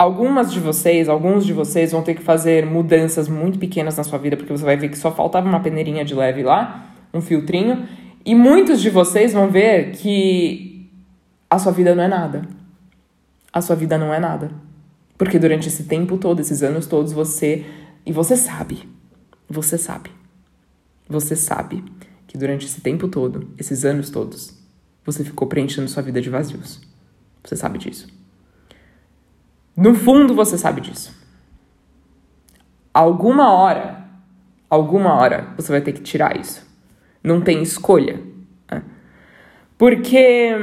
Algumas 0.00 0.50
de 0.50 0.58
vocês, 0.58 1.10
alguns 1.10 1.44
de 1.44 1.52
vocês 1.52 1.92
vão 1.92 2.02
ter 2.02 2.14
que 2.14 2.22
fazer 2.22 2.64
mudanças 2.64 3.28
muito 3.28 3.58
pequenas 3.58 3.98
na 3.98 4.02
sua 4.02 4.18
vida, 4.18 4.34
porque 4.34 4.50
você 4.50 4.64
vai 4.64 4.74
ver 4.74 4.88
que 4.88 4.96
só 4.96 5.12
faltava 5.12 5.46
uma 5.46 5.60
peneirinha 5.60 6.02
de 6.06 6.14
leve 6.14 6.42
lá, 6.42 6.90
um 7.12 7.20
filtrinho, 7.20 7.86
e 8.24 8.34
muitos 8.34 8.80
de 8.80 8.88
vocês 8.88 9.34
vão 9.34 9.50
ver 9.50 9.90
que 9.90 10.90
a 11.50 11.58
sua 11.58 11.70
vida 11.70 11.94
não 11.94 12.02
é 12.02 12.08
nada. 12.08 12.48
A 13.52 13.60
sua 13.60 13.76
vida 13.76 13.98
não 13.98 14.14
é 14.14 14.18
nada. 14.18 14.50
Porque 15.18 15.38
durante 15.38 15.68
esse 15.68 15.84
tempo 15.84 16.16
todo, 16.16 16.40
esses 16.40 16.62
anos 16.62 16.86
todos, 16.86 17.12
você. 17.12 17.66
E 18.06 18.10
você 18.10 18.38
sabe. 18.38 18.88
Você 19.50 19.76
sabe. 19.76 20.10
Você 21.10 21.36
sabe 21.36 21.84
que 22.26 22.38
durante 22.38 22.64
esse 22.64 22.80
tempo 22.80 23.06
todo, 23.06 23.50
esses 23.58 23.84
anos 23.84 24.08
todos, 24.08 24.58
você 25.04 25.22
ficou 25.22 25.46
preenchendo 25.46 25.90
sua 25.90 26.02
vida 26.02 26.22
de 26.22 26.30
vazios. 26.30 26.80
Você 27.44 27.54
sabe 27.54 27.76
disso. 27.76 28.19
No 29.80 29.94
fundo 29.94 30.34
você 30.34 30.58
sabe 30.58 30.82
disso. 30.82 31.18
Alguma 32.92 33.50
hora, 33.50 34.04
alguma 34.68 35.14
hora 35.14 35.48
você 35.56 35.72
vai 35.72 35.80
ter 35.80 35.94
que 35.94 36.02
tirar 36.02 36.38
isso. 36.38 36.68
Não 37.24 37.40
tem 37.40 37.62
escolha. 37.62 38.20
Né? 38.70 38.82
Porque 39.78 40.54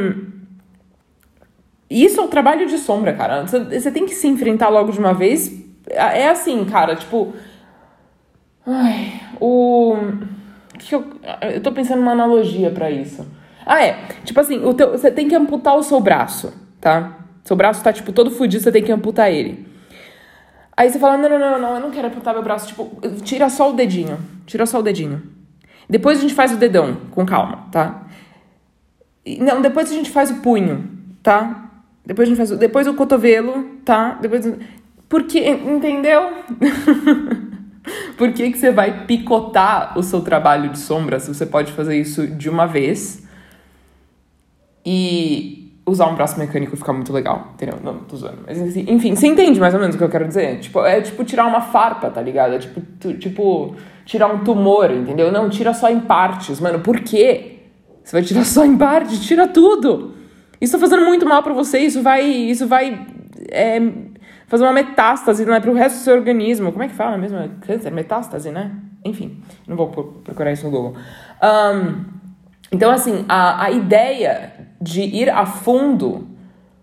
isso 1.90 2.22
é 2.22 2.24
o 2.24 2.28
trabalho 2.28 2.68
de 2.68 2.78
sombra, 2.78 3.14
cara. 3.14 3.44
Você 3.48 3.90
tem 3.90 4.06
que 4.06 4.14
se 4.14 4.28
enfrentar 4.28 4.70
logo 4.70 4.92
de 4.92 5.00
uma 5.00 5.16
vez. 5.16 5.52
É 5.90 6.30
assim, 6.30 6.64
cara, 6.66 6.96
tipo. 6.96 7.34
Ai, 8.68 9.20
o. 9.42 9.96
Que 10.78 10.94
eu, 10.94 11.08
eu 11.54 11.62
tô 11.62 11.72
pensando 11.72 12.02
numa 12.02 12.12
analogia 12.12 12.70
para 12.70 12.92
isso. 12.92 13.26
Ah, 13.66 13.84
é. 13.84 13.94
Tipo 14.24 14.40
assim, 14.40 14.64
o 14.64 14.76
teu, 14.76 14.92
você 14.92 15.10
tem 15.10 15.28
que 15.28 15.36
amputar 15.36 15.76
o 15.76 15.82
seu 15.82 16.00
braço, 16.00 16.54
tá? 16.80 17.17
Seu 17.48 17.56
braço 17.56 17.82
tá, 17.82 17.94
tipo, 17.94 18.12
todo 18.12 18.30
fudido, 18.30 18.62
você 18.62 18.74
tem 18.74 18.84
que 18.84 18.92
amputar 18.92 19.32
ele. 19.32 19.66
Aí 20.76 20.90
você 20.90 21.00
fala, 21.00 21.16
não, 21.16 21.30
não, 21.30 21.40
não, 21.40 21.58
não, 21.58 21.76
eu 21.76 21.80
não 21.80 21.92
quero 21.92 22.10
amputar 22.10 22.34
meu 22.34 22.44
braço. 22.44 22.68
Tipo, 22.68 23.00
tira 23.22 23.50
só 23.50 23.70
o 23.70 23.74
dedinho. 23.74 24.20
Tira 24.46 24.66
só 24.66 24.80
o 24.80 24.84
dedinho. 24.84 25.24
Depois 25.90 26.18
a 26.18 26.22
gente 26.22 26.34
faz 26.34 26.52
o 26.52 26.58
dedão, 26.58 26.98
com 27.10 27.26
calma, 27.26 27.70
tá? 27.72 28.06
Não, 29.40 29.62
depois 29.62 29.90
a 29.90 29.94
gente 29.94 30.12
faz 30.12 30.30
o 30.30 30.42
punho, 30.42 30.90
tá? 31.24 31.72
Depois 32.06 32.28
a 32.28 32.30
gente 32.30 32.38
faz 32.38 32.52
o, 32.52 32.58
depois 32.58 32.86
o 32.86 32.94
cotovelo, 32.96 33.64
tá? 33.86 34.18
Depois... 34.22 34.46
Porque, 35.08 35.40
entendeu? 35.40 36.34
Por 38.18 38.34
que, 38.34 38.52
que 38.52 38.58
você 38.58 38.72
vai 38.72 39.06
picotar 39.06 39.98
o 39.98 40.04
seu 40.04 40.20
trabalho 40.20 40.70
de 40.70 40.80
sombra 40.80 41.18
se 41.18 41.34
você 41.34 41.46
pode 41.46 41.72
fazer 41.72 41.98
isso 41.98 42.28
de 42.28 42.50
uma 42.50 42.66
vez? 42.66 43.26
E, 44.86 45.67
usar 45.88 46.08
um 46.08 46.16
braço 46.16 46.38
mecânico 46.38 46.76
fica 46.76 46.92
muito 46.92 47.14
legal, 47.14 47.52
entendeu? 47.54 47.80
Não, 47.82 48.00
tô 48.00 48.18
zoando. 48.18 48.40
Mas 48.46 48.62
assim, 48.62 48.86
enfim, 48.90 49.16
você 49.16 49.26
entende 49.26 49.58
mais 49.60 49.74
ou 49.74 49.80
menos 49.80 49.96
o 49.96 49.98
que 49.98 50.04
eu 50.04 50.10
quero 50.10 50.28
dizer? 50.28 50.60
Tipo, 50.60 50.86
é 50.86 51.00
tipo 51.00 51.24
tirar 51.24 51.46
uma 51.48 51.62
farpa, 51.62 52.10
tá 52.10 52.22
ligado? 52.22 52.56
É 52.56 52.60
tipo, 52.60 52.82
tu, 53.00 53.14
tipo, 53.14 53.74
tirar 54.06 54.28
um 54.28 54.44
tumor, 54.44 54.92
entendeu? 54.92 55.32
Não, 55.32 55.50
tira 55.50 55.74
só 55.74 55.90
em 55.90 56.02
partes. 56.02 56.60
Mano, 56.60 56.82
por 56.82 57.00
quê? 57.00 57.60
Você 58.04 58.12
vai 58.12 58.22
tirar 58.22 58.44
só 58.44 58.66
em 58.66 58.78
partes? 58.78 59.26
Tira 59.26 59.48
tudo! 59.48 60.14
Isso 60.60 60.74
tá 60.74 60.80
fazendo 60.80 61.06
muito 61.06 61.26
mal 61.26 61.42
para 61.42 61.54
você, 61.54 61.80
isso 61.80 62.04
vai. 62.04 62.26
Isso 62.26 62.68
vai. 62.68 63.08
É, 63.50 63.80
fazer 64.48 64.64
uma 64.64 64.74
metástase, 64.74 65.46
não 65.46 65.54
é 65.54 65.60
pro 65.60 65.74
resto 65.74 65.98
do 65.98 66.02
seu 66.02 66.16
organismo. 66.16 66.72
Como 66.72 66.84
é 66.84 66.88
que 66.88 66.96
fala 66.96 67.18
mesmo? 67.18 67.38
É 67.38 67.50
câncer, 67.62 67.92
metástase, 67.92 68.50
né? 68.52 68.72
Enfim, 69.06 69.42
não 69.68 69.78
vou 69.78 69.88
procurar 69.88 70.52
isso 70.52 70.66
no 70.66 70.72
Google. 70.72 70.96
Um, 71.42 72.06
então, 72.72 72.92
assim, 72.92 73.24
a, 73.30 73.66
a 73.66 73.72
ideia 73.72 74.67
de 74.82 75.02
ir 75.02 75.30
a 75.30 75.46
fundo 75.46 76.28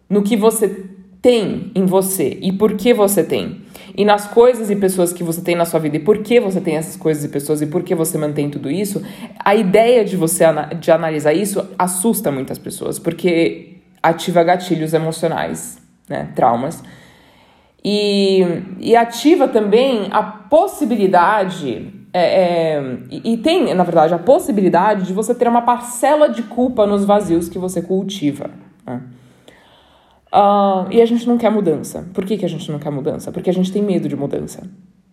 no 0.09 0.23
que 0.23 0.37
você 0.37 0.87
tem 1.23 1.73
em 1.75 1.87
você 1.87 2.39
e 2.43 2.53
por 2.53 2.75
que 2.77 2.93
você 2.93 3.25
tem. 3.25 3.63
E 3.97 4.05
nas 4.05 4.27
coisas 4.27 4.71
e 4.71 4.77
pessoas 4.77 5.13
que 5.13 5.25
você 5.25 5.41
tem 5.41 5.55
na 5.55 5.65
sua 5.65 5.81
vida 5.81 5.97
e 5.97 6.01
por 6.01 6.19
que 6.19 6.39
você 6.39 6.61
tem 6.61 6.77
essas 6.77 6.97
coisas 6.97 7.25
e 7.25 7.29
pessoas 7.29 7.63
e 7.63 7.67
por 7.67 7.83
que 7.83 7.95
você 7.95 8.19
mantém 8.19 8.51
tudo 8.51 8.71
isso, 8.71 9.03
a 9.43 9.55
ideia 9.55 10.05
de 10.05 10.17
você 10.17 10.45
de 10.79 10.91
analisar 10.91 11.33
isso 11.33 11.67
assusta 11.79 12.31
muitas 12.31 12.59
pessoas, 12.59 12.99
porque 12.99 13.79
ativa 14.03 14.43
gatilhos 14.43 14.93
emocionais, 14.93 15.79
né, 16.09 16.29
traumas. 16.35 16.83
E, 17.83 18.43
e 18.81 18.95
ativa 18.95 19.49
também 19.49 20.09
a 20.11 20.23
possibilidade 20.23 22.04
é, 22.17 22.77
é, 22.77 22.83
e, 23.11 23.37
tem, 23.39 23.75
na 23.75 23.83
verdade, 23.83 24.15
a 24.15 24.19
possibilidade 24.19 25.05
de 25.05 25.13
você 25.13 25.35
ter 25.35 25.49
uma 25.49 25.63
parcela 25.63 26.29
de 26.29 26.45
culpa 26.45 26.87
nos 26.87 27.05
vazios 27.05 27.49
que 27.49 27.59
você 27.59 27.83
cultiva. 27.83 28.51
Né? 28.87 29.03
Uh, 30.33 30.87
e 30.93 31.03
a 31.03 31.07
gente 31.07 31.27
não 31.27 31.37
quer 31.37 31.51
mudança. 31.51 32.09
Por 32.15 32.25
que, 32.25 32.37
que 32.37 32.45
a 32.45 32.49
gente 32.49 32.71
não 32.71 32.79
quer 32.79 32.91
mudança? 32.91 33.33
Porque 33.33 33.51
a 33.51 33.53
gente 33.53 33.73
tem 33.73 33.83
medo 33.83 34.09
de 34.09 34.15
mudança. 34.15 34.63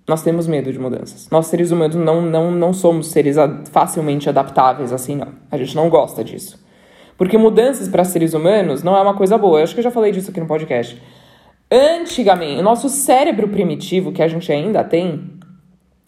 Nós 0.07 0.21
temos 0.21 0.45
medo 0.45 0.71
de 0.71 0.77
mudanças. 0.77 1.27
Nós, 1.31 1.47
seres 1.47 1.71
humanos, 1.71 1.95
não, 1.95 2.21
não, 2.21 2.51
não 2.51 2.71
somos 2.71 3.07
seres 3.07 3.35
facilmente 3.71 4.29
adaptáveis 4.29 4.93
assim, 4.93 5.15
não. 5.15 5.29
A 5.49 5.57
gente 5.57 5.75
não 5.75 5.89
gosta 5.89 6.23
disso. 6.23 6.63
Porque 7.17 7.35
mudanças 7.35 7.87
para 7.87 8.03
seres 8.03 8.35
humanos 8.35 8.83
não 8.83 8.95
é 8.95 9.01
uma 9.01 9.15
coisa 9.15 9.39
boa. 9.39 9.59
Eu 9.59 9.63
acho 9.63 9.73
que 9.73 9.79
eu 9.79 9.83
já 9.83 9.91
falei 9.91 10.11
disso 10.11 10.29
aqui 10.29 10.39
no 10.39 10.45
podcast. 10.45 11.01
Antigamente, 11.71 12.59
o 12.59 12.63
nosso 12.63 12.89
cérebro 12.89 13.47
primitivo, 13.47 14.11
que 14.11 14.21
a 14.21 14.27
gente 14.27 14.51
ainda 14.51 14.83
tem, 14.83 15.39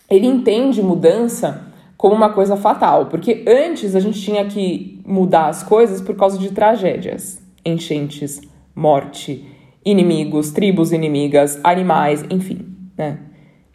ele 0.09 0.27
entende 0.27 0.81
mudança 0.81 1.71
como 1.97 2.13
uma 2.13 2.33
coisa 2.33 2.57
fatal, 2.57 3.05
porque 3.05 3.45
antes 3.47 3.95
a 3.95 3.99
gente 3.99 4.21
tinha 4.21 4.45
que 4.45 5.01
mudar 5.05 5.47
as 5.47 5.63
coisas 5.63 6.01
por 6.01 6.15
causa 6.15 6.37
de 6.37 6.51
tragédias, 6.51 7.41
enchentes, 7.65 8.41
morte, 8.75 9.45
inimigos, 9.85 10.51
tribos 10.51 10.91
inimigas, 10.91 11.59
animais, 11.63 12.23
enfim, 12.29 12.65
né? 12.97 13.19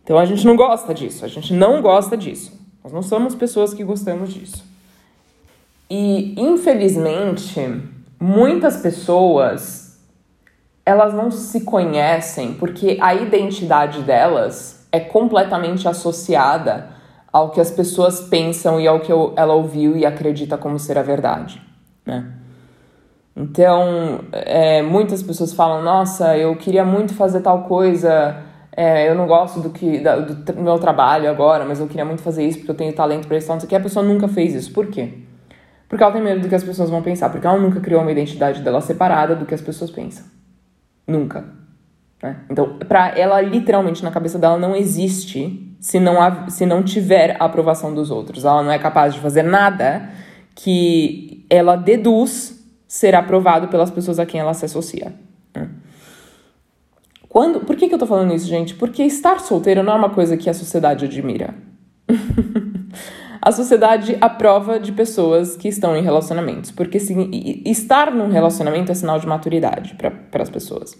Então 0.02 0.18
a 0.18 0.25
gente 0.25 0.47
não 0.47 0.56
gosta 0.56 0.92
disso, 0.92 1.25
a 1.25 1.28
gente 1.28 1.52
não 1.52 1.80
gosta 1.82 2.16
disso. 2.16 2.58
Nós 2.82 2.92
não 2.92 3.02
somos 3.02 3.35
pessoas 3.35 3.75
que 3.75 3.85
gostamos 3.85 4.32
disso. 4.32 4.64
E 5.90 6.35
infelizmente, 6.38 7.61
muitas 8.20 8.78
pessoas 8.78 9.99
elas 10.85 11.12
não 11.12 11.30
se 11.30 11.62
conhecem 11.62 12.54
porque 12.54 12.97
a 13.00 13.14
identidade 13.14 14.00
delas 14.02 14.77
é 14.90 15.00
completamente 15.00 15.87
associada 15.88 16.90
ao 17.33 17.50
que 17.50 17.61
as 17.61 17.71
pessoas 17.71 18.21
pensam 18.21 18.80
e 18.80 18.87
ao 18.87 19.00
que 19.00 19.12
ela 19.12 19.54
ouviu 19.54 19.97
e 19.97 20.07
acredita 20.07 20.57
como 20.57 20.78
ser 20.78 20.99
a 20.99 21.02
verdade, 21.02 21.61
né? 22.04 22.33
Então, 23.37 24.21
é, 24.33 24.83
muitas 24.83 25.23
pessoas 25.23 25.52
falam: 25.52 25.83
Nossa, 25.83 26.37
eu 26.37 26.57
queria 26.57 26.85
muito 26.85 27.14
fazer 27.14 27.40
tal 27.40 27.62
coisa, 27.64 28.42
é, 28.76 29.09
eu 29.09 29.14
não 29.14 29.28
gosto 29.28 29.61
do 29.61 29.71
que 29.71 30.00
da, 30.00 30.18
do 30.18 30.61
meu 30.61 30.78
trabalho 30.78 31.30
agora, 31.30 31.64
mas 31.64 31.78
eu 31.78 31.87
queria 31.87 32.04
muito 32.04 32.23
fazer 32.23 32.45
isso 32.45 32.59
porque 32.59 32.73
eu 32.73 32.76
tenho 32.76 32.92
talento 32.92 33.28
para 33.28 33.37
isso. 33.37 33.49
Não 33.49 33.61
sei 33.61 33.66
o 33.66 33.71
que. 33.71 33.76
A 33.76 33.80
pessoa 33.80 34.04
nunca 34.04 34.26
fez 34.26 34.54
isso. 34.54 34.73
Por 34.73 34.88
quê? 34.88 35.23
Porque 35.88 36.02
ela 36.02 36.12
tem 36.12 36.23
medo 36.23 36.40
do 36.40 36.49
que 36.49 36.54
as 36.54 36.64
pessoas 36.64 36.90
vão 36.90 37.00
pensar, 37.00 37.30
porque 37.30 37.47
ela 37.47 37.59
nunca 37.59 37.80
criou 37.80 38.02
uma 38.02 38.12
identidade 38.12 38.61
dela 38.61 38.80
separada 38.80 39.35
do 39.35 39.47
que 39.47 39.54
as 39.54 39.61
pessoas 39.61 39.90
pensam. 39.90 40.26
Nunca. 41.07 41.58
Né? 42.22 42.37
Então, 42.50 42.78
para 42.88 43.16
ela, 43.16 43.40
literalmente, 43.40 44.02
na 44.02 44.10
cabeça 44.10 44.38
dela 44.38 44.58
não 44.58 44.75
existe 44.75 45.76
se 45.80 46.00
não, 46.00 46.16
se 46.48 46.66
não 46.66 46.82
tiver 46.82 47.37
a 47.38 47.44
aprovação 47.44 47.94
dos 47.94 48.10
outros. 48.10 48.44
Ela 48.44 48.62
não 48.62 48.72
é 48.72 48.78
capaz 48.78 49.14
de 49.14 49.20
fazer 49.20 49.42
nada 49.42 50.10
que 50.54 51.46
ela 51.48 51.76
deduz 51.76 52.58
ser 52.87 53.14
aprovado 53.14 53.68
pelas 53.68 53.90
pessoas 53.90 54.18
a 54.18 54.26
quem 54.26 54.40
ela 54.40 54.54
se 54.54 54.64
associa. 54.64 55.14
Né? 55.54 55.68
Quando, 57.28 57.60
por 57.60 57.76
que, 57.76 57.88
que 57.88 57.94
eu 57.94 57.98
tô 57.98 58.06
falando 58.06 58.34
isso, 58.34 58.46
gente? 58.46 58.75
Porque 58.75 59.02
estar 59.02 59.38
solteiro 59.40 59.82
não 59.82 59.92
é 59.92 59.96
uma 59.96 60.10
coisa 60.10 60.37
que 60.37 60.48
a 60.48 60.54
sociedade 60.54 61.04
admira. 61.04 61.54
a 63.40 63.52
sociedade 63.52 64.16
aprova 64.20 64.80
de 64.80 64.90
pessoas 64.92 65.54
que 65.54 65.68
estão 65.68 65.94
em 65.94 66.02
relacionamentos, 66.02 66.70
porque 66.70 66.98
se, 66.98 67.14
estar 67.66 68.10
num 68.12 68.30
relacionamento 68.30 68.90
é 68.90 68.94
sinal 68.94 69.20
de 69.20 69.26
maturidade 69.26 69.94
para 69.94 70.42
as 70.42 70.50
pessoas. 70.50 70.96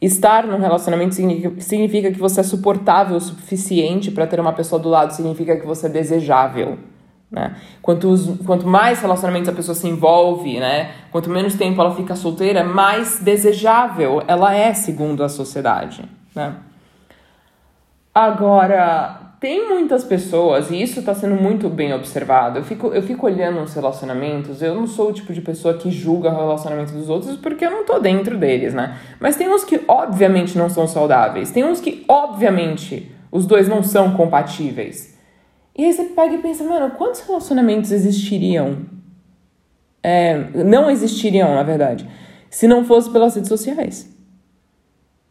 Estar 0.00 0.46
num 0.46 0.58
relacionamento 0.58 1.14
significa, 1.14 2.10
que 2.10 2.18
você 2.18 2.40
é 2.40 2.42
suportável 2.42 3.16
o 3.16 3.20
suficiente 3.20 4.10
para 4.10 4.26
ter 4.26 4.40
uma 4.40 4.52
pessoa 4.52 4.80
do 4.80 4.88
lado, 4.88 5.12
significa 5.12 5.56
que 5.56 5.66
você 5.66 5.86
é 5.86 5.90
desejável. 5.90 6.78
Né? 7.30 7.54
Quanto, 7.82 8.38
quanto 8.44 8.66
mais 8.66 9.00
relacionamentos 9.02 9.48
a 9.48 9.52
pessoa 9.52 9.74
se 9.74 9.86
envolve, 9.86 10.58
né? 10.58 10.92
quanto 11.12 11.28
menos 11.28 11.54
tempo 11.54 11.80
ela 11.80 11.94
fica 11.94 12.16
solteira, 12.16 12.64
mais 12.64 13.20
desejável 13.20 14.22
ela 14.26 14.54
é, 14.54 14.72
segundo 14.72 15.22
a 15.22 15.28
sociedade. 15.28 16.02
Né? 16.34 16.54
Agora, 18.14 19.29
tem 19.40 19.70
muitas 19.70 20.04
pessoas, 20.04 20.70
e 20.70 20.82
isso 20.82 21.00
está 21.00 21.14
sendo 21.14 21.34
muito 21.34 21.70
bem 21.70 21.94
observado. 21.94 22.58
Eu 22.58 22.64
fico, 22.64 22.88
eu 22.88 23.02
fico 23.02 23.24
olhando 23.24 23.62
os 23.62 23.72
relacionamentos, 23.72 24.60
eu 24.60 24.74
não 24.74 24.86
sou 24.86 25.08
o 25.08 25.12
tipo 25.14 25.32
de 25.32 25.40
pessoa 25.40 25.78
que 25.78 25.90
julga 25.90 26.28
o 26.28 26.36
relacionamento 26.36 26.92
dos 26.92 27.08
outros 27.08 27.38
porque 27.38 27.64
eu 27.64 27.70
não 27.70 27.86
tô 27.86 27.98
dentro 27.98 28.36
deles, 28.36 28.74
né? 28.74 28.98
Mas 29.18 29.36
tem 29.36 29.48
uns 29.48 29.64
que 29.64 29.80
obviamente 29.88 30.58
não 30.58 30.68
são 30.68 30.86
saudáveis, 30.86 31.50
tem 31.50 31.64
uns 31.64 31.80
que 31.80 32.04
obviamente 32.06 33.10
os 33.32 33.46
dois 33.46 33.66
não 33.66 33.82
são 33.82 34.12
compatíveis. 34.14 35.18
E 35.74 35.86
aí 35.86 35.92
você 35.94 36.04
pega 36.04 36.34
e 36.34 36.38
pensa, 36.38 36.62
mano, 36.62 36.90
quantos 36.90 37.22
relacionamentos 37.22 37.92
existiriam? 37.92 38.84
É, 40.02 40.36
não 40.64 40.90
existiriam, 40.90 41.54
na 41.54 41.62
verdade, 41.62 42.06
se 42.50 42.68
não 42.68 42.84
fosse 42.84 43.08
pelas 43.08 43.34
redes 43.34 43.48
sociais. 43.48 44.19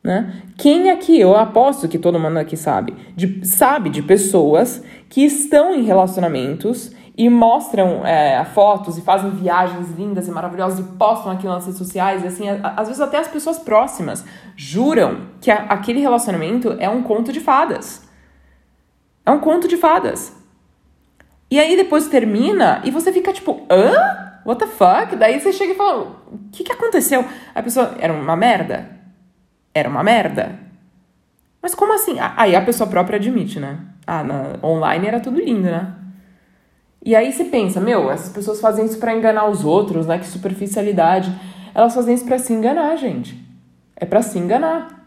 Né? 0.03 0.43
Quem 0.57 0.89
aqui, 0.89 1.19
eu 1.19 1.35
aposto 1.35 1.87
que 1.87 1.99
todo 1.99 2.19
mundo 2.19 2.37
aqui 2.37 2.55
sabe, 2.55 2.95
de, 3.15 3.45
sabe 3.45 3.89
de 3.89 4.01
pessoas 4.01 4.81
que 5.09 5.25
estão 5.25 5.75
em 5.75 5.83
relacionamentos 5.83 6.91
e 7.17 7.29
mostram 7.29 8.05
é, 8.05 8.45
fotos 8.45 8.97
e 8.97 9.01
fazem 9.01 9.29
viagens 9.31 9.91
lindas 9.91 10.29
e 10.29 10.31
maravilhosas 10.31 10.79
e 10.79 10.83
postam 10.97 11.33
aquilo 11.33 11.51
nas 11.51 11.65
redes 11.65 11.77
sociais, 11.77 12.23
e 12.23 12.27
assim, 12.27 12.47
a, 12.47 12.75
às 12.77 12.87
vezes 12.87 13.01
até 13.01 13.17
as 13.17 13.27
pessoas 13.27 13.59
próximas 13.59 14.23
juram 14.55 15.27
que 15.41 15.51
a, 15.51 15.63
aquele 15.63 15.99
relacionamento 15.99 16.77
é 16.79 16.89
um 16.89 17.03
conto 17.03 17.33
de 17.33 17.41
fadas. 17.41 18.07
É 19.25 19.31
um 19.31 19.39
conto 19.39 19.67
de 19.67 19.75
fadas. 19.75 20.33
E 21.51 21.59
aí 21.59 21.75
depois 21.75 22.07
termina 22.07 22.81
e 22.85 22.91
você 22.91 23.11
fica 23.11 23.33
tipo, 23.33 23.65
hã? 23.69 24.29
What 24.45 24.59
the 24.59 24.67
fuck? 24.67 25.17
Daí 25.17 25.41
você 25.41 25.51
chega 25.51 25.73
e 25.73 25.75
fala, 25.75 26.23
o 26.31 26.39
que, 26.53 26.63
que 26.63 26.71
aconteceu? 26.71 27.25
A 27.53 27.61
pessoa, 27.61 27.95
era 27.99 28.13
uma 28.13 28.37
merda? 28.37 28.98
Era 29.79 29.89
uma 29.89 30.03
merda. 30.03 30.59
Mas 31.61 31.75
como 31.75 31.93
assim? 31.93 32.17
Aí 32.37 32.55
a 32.55 32.61
pessoa 32.61 32.89
própria 32.89 33.17
admite, 33.17 33.59
né? 33.59 33.79
Ah, 34.05 34.23
na, 34.23 34.55
online 34.63 35.07
era 35.07 35.19
tudo 35.19 35.39
lindo, 35.39 35.63
né? 35.63 35.93
E 37.03 37.15
aí 37.15 37.31
você 37.31 37.45
pensa, 37.45 37.79
meu, 37.79 38.11
essas 38.11 38.31
pessoas 38.31 38.59
fazem 38.59 38.85
isso 38.85 38.99
para 38.99 39.15
enganar 39.15 39.47
os 39.47 39.63
outros, 39.63 40.05
né? 40.05 40.17
Que 40.19 40.27
superficialidade. 40.27 41.33
Elas 41.73 41.93
fazem 41.93 42.15
isso 42.15 42.25
para 42.25 42.37
se 42.39 42.53
enganar, 42.53 42.95
gente. 42.95 43.41
É 43.95 44.05
para 44.05 44.21
se 44.21 44.37
enganar. 44.37 45.05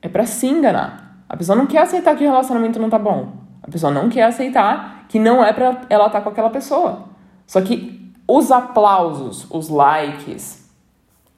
É 0.00 0.08
para 0.08 0.26
se 0.26 0.46
enganar. 0.46 1.24
A 1.28 1.36
pessoa 1.36 1.56
não 1.56 1.66
quer 1.66 1.78
aceitar 1.78 2.14
que 2.16 2.24
o 2.24 2.30
relacionamento 2.30 2.78
não 2.78 2.90
tá 2.90 2.98
bom. 2.98 3.32
A 3.62 3.70
pessoa 3.70 3.92
não 3.92 4.08
quer 4.08 4.24
aceitar 4.24 5.06
que 5.08 5.18
não 5.18 5.44
é 5.44 5.52
para 5.52 5.82
ela 5.88 6.06
estar 6.06 6.18
tá 6.18 6.20
com 6.20 6.28
aquela 6.28 6.50
pessoa. 6.50 7.04
Só 7.46 7.60
que 7.60 8.12
os 8.26 8.50
aplausos, 8.50 9.46
os 9.50 9.68
likes, 9.68 10.70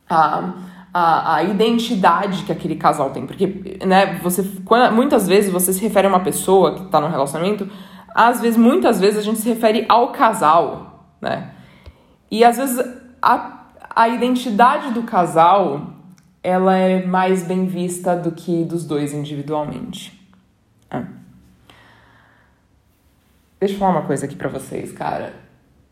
a 0.09 0.53
a, 0.99 1.35
a 1.35 1.43
identidade 1.43 2.45
que 2.45 2.51
aquele 2.51 2.75
casal 2.75 3.11
tem. 3.11 3.27
Porque, 3.27 3.77
né, 3.85 4.19
você, 4.23 4.43
quando, 4.65 4.95
muitas 4.95 5.29
vezes 5.29 5.53
você 5.53 5.71
se 5.71 5.83
refere 5.83 6.07
a 6.07 6.09
uma 6.09 6.21
pessoa 6.21 6.75
que 6.75 6.85
está 6.85 6.99
no 6.99 7.09
relacionamento, 7.09 7.69
às 8.15 8.41
vezes, 8.41 8.57
muitas 8.57 8.99
vezes 8.99 9.19
a 9.19 9.23
gente 9.23 9.39
se 9.39 9.47
refere 9.47 9.85
ao 9.91 10.11
casal, 10.11 11.05
né? 11.21 11.51
E 12.31 12.43
às 12.43 12.57
vezes 12.57 12.83
a, 13.21 13.67
a 13.95 14.09
identidade 14.09 14.95
do 14.95 15.03
casal 15.03 15.93
ela 16.43 16.75
é 16.75 17.05
mais 17.05 17.43
bem 17.43 17.67
vista 17.67 18.17
do 18.17 18.33
que 18.33 18.65
dos 18.65 18.87
dois 18.87 19.13
individualmente. 19.13 20.19
É. 20.91 21.03
Deixa 23.61 23.75
eu 23.75 23.79
falar 23.79 23.93
uma 23.93 24.07
coisa 24.07 24.25
aqui 24.25 24.35
para 24.35 24.49
vocês, 24.49 24.93
cara 24.93 25.46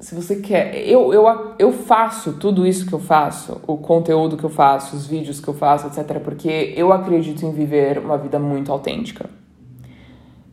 se 0.04 0.14
você 0.14 0.36
quer. 0.36 0.86
Eu, 0.86 1.14
eu, 1.14 1.54
eu 1.58 1.72
faço 1.72 2.34
tudo 2.34 2.66
isso 2.66 2.86
que 2.86 2.92
eu 2.92 2.98
faço, 2.98 3.58
o 3.66 3.78
conteúdo 3.78 4.36
que 4.36 4.44
eu 4.44 4.50
faço, 4.50 4.94
os 4.94 5.06
vídeos 5.06 5.40
que 5.40 5.48
eu 5.48 5.54
faço, 5.54 5.86
etc., 5.86 6.20
porque 6.20 6.74
eu 6.76 6.92
acredito 6.92 7.42
em 7.46 7.52
viver 7.52 7.96
uma 7.98 8.18
vida 8.18 8.38
muito 8.38 8.70
autêntica. 8.70 9.30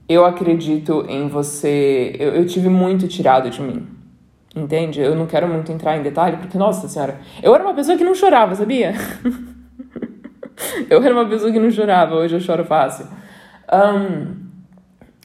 Eu 0.07 0.23
acredito 0.23 1.05
em 1.09 1.27
você. 1.27 2.15
Eu, 2.17 2.29
eu 2.35 2.45
tive 2.45 2.69
muito 2.69 3.09
tirado 3.09 3.49
de 3.49 3.61
mim. 3.61 3.85
Entende? 4.55 5.01
Eu 5.01 5.15
não 5.15 5.25
quero 5.25 5.49
muito 5.49 5.69
entrar 5.69 5.97
em 5.97 6.01
detalhe, 6.01 6.37
porque, 6.37 6.57
nossa 6.57 6.87
senhora, 6.87 7.19
eu 7.43 7.53
era 7.53 7.61
uma 7.61 7.73
pessoa 7.73 7.97
que 7.97 8.05
não 8.05 8.15
chorava, 8.15 8.55
sabia? 8.55 8.93
eu 10.89 11.03
era 11.03 11.13
uma 11.13 11.27
pessoa 11.27 11.51
que 11.51 11.59
não 11.59 11.71
chorava, 11.71 12.15
hoje 12.15 12.35
eu 12.35 12.39
choro 12.39 12.63
fácil. 12.63 13.05
Um, 13.69 14.33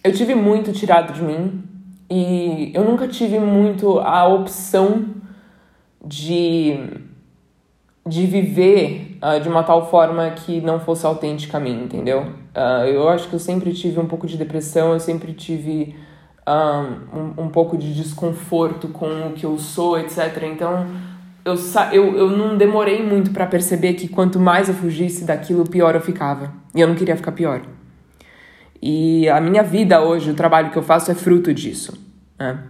eu 0.02 0.12
tive 0.12 0.34
muito 0.34 0.72
tirado 0.72 1.12
de 1.12 1.22
mim 1.22 1.65
e 2.11 2.71
eu 2.75 2.85
nunca 2.85 3.09
tive 3.09 3.38
muito 3.38 3.99
a 3.99 4.27
opção 4.27 5.07
de, 6.05 6.79
de 8.07 8.27
viver 8.27 9.19
uh, 9.23 9.40
de 9.40 9.49
uma 9.49 9.62
tal 9.64 9.90
forma 9.90 10.31
que 10.31 10.61
não 10.61 10.79
fosse 10.79 11.05
autêntica 11.05 11.57
a 11.57 11.61
mim, 11.61 11.85
entendeu? 11.85 12.23
Uh, 12.55 12.87
eu 12.87 13.09
acho 13.09 13.29
que 13.29 13.35
eu 13.35 13.40
sempre 13.40 13.73
tive 13.73 13.99
um 13.99 14.07
pouco 14.07 14.27
de 14.27 14.37
depressão, 14.37 14.92
eu 14.92 15.01
sempre 15.01 15.33
tive 15.33 15.97
um, 17.12 17.45
um, 17.45 17.49
pouco 17.49 17.77
de 17.77 17.92
desconforto 17.92 18.88
com 18.88 19.29
o 19.29 19.33
que 19.33 19.45
eu 19.45 19.59
sou, 19.59 19.99
etc. 19.99 20.45
Então 20.45 20.87
eu, 21.45 21.57
eu, 21.92 22.16
eu 22.16 22.31
não 22.31 22.57
demorei 22.57 23.03
muito 23.03 23.33
para 23.33 23.47
perceber 23.47 23.95
que 23.95 24.09
quanto 24.09 24.38
mais 24.38 24.69
eu 24.69 24.75
fugisse 24.75 25.25
daquilo, 25.25 25.69
pior 25.69 25.95
eu 25.95 26.01
ficava. 26.01 26.53
E 26.75 26.81
eu 26.81 26.87
não 26.87 26.95
queria 26.95 27.16
ficar 27.16 27.33
pior. 27.33 27.62
E 28.88 29.29
a 29.29 29.40
minha 29.40 29.64
vida 29.64 30.01
hoje, 30.01 30.31
o 30.31 30.35
trabalho 30.35 30.70
que 30.70 30.79
eu 30.79 30.83
faço 30.83 31.11
é 31.11 31.14
fruto 31.16 31.53
disso. 31.53 32.01
Né? 32.38 32.62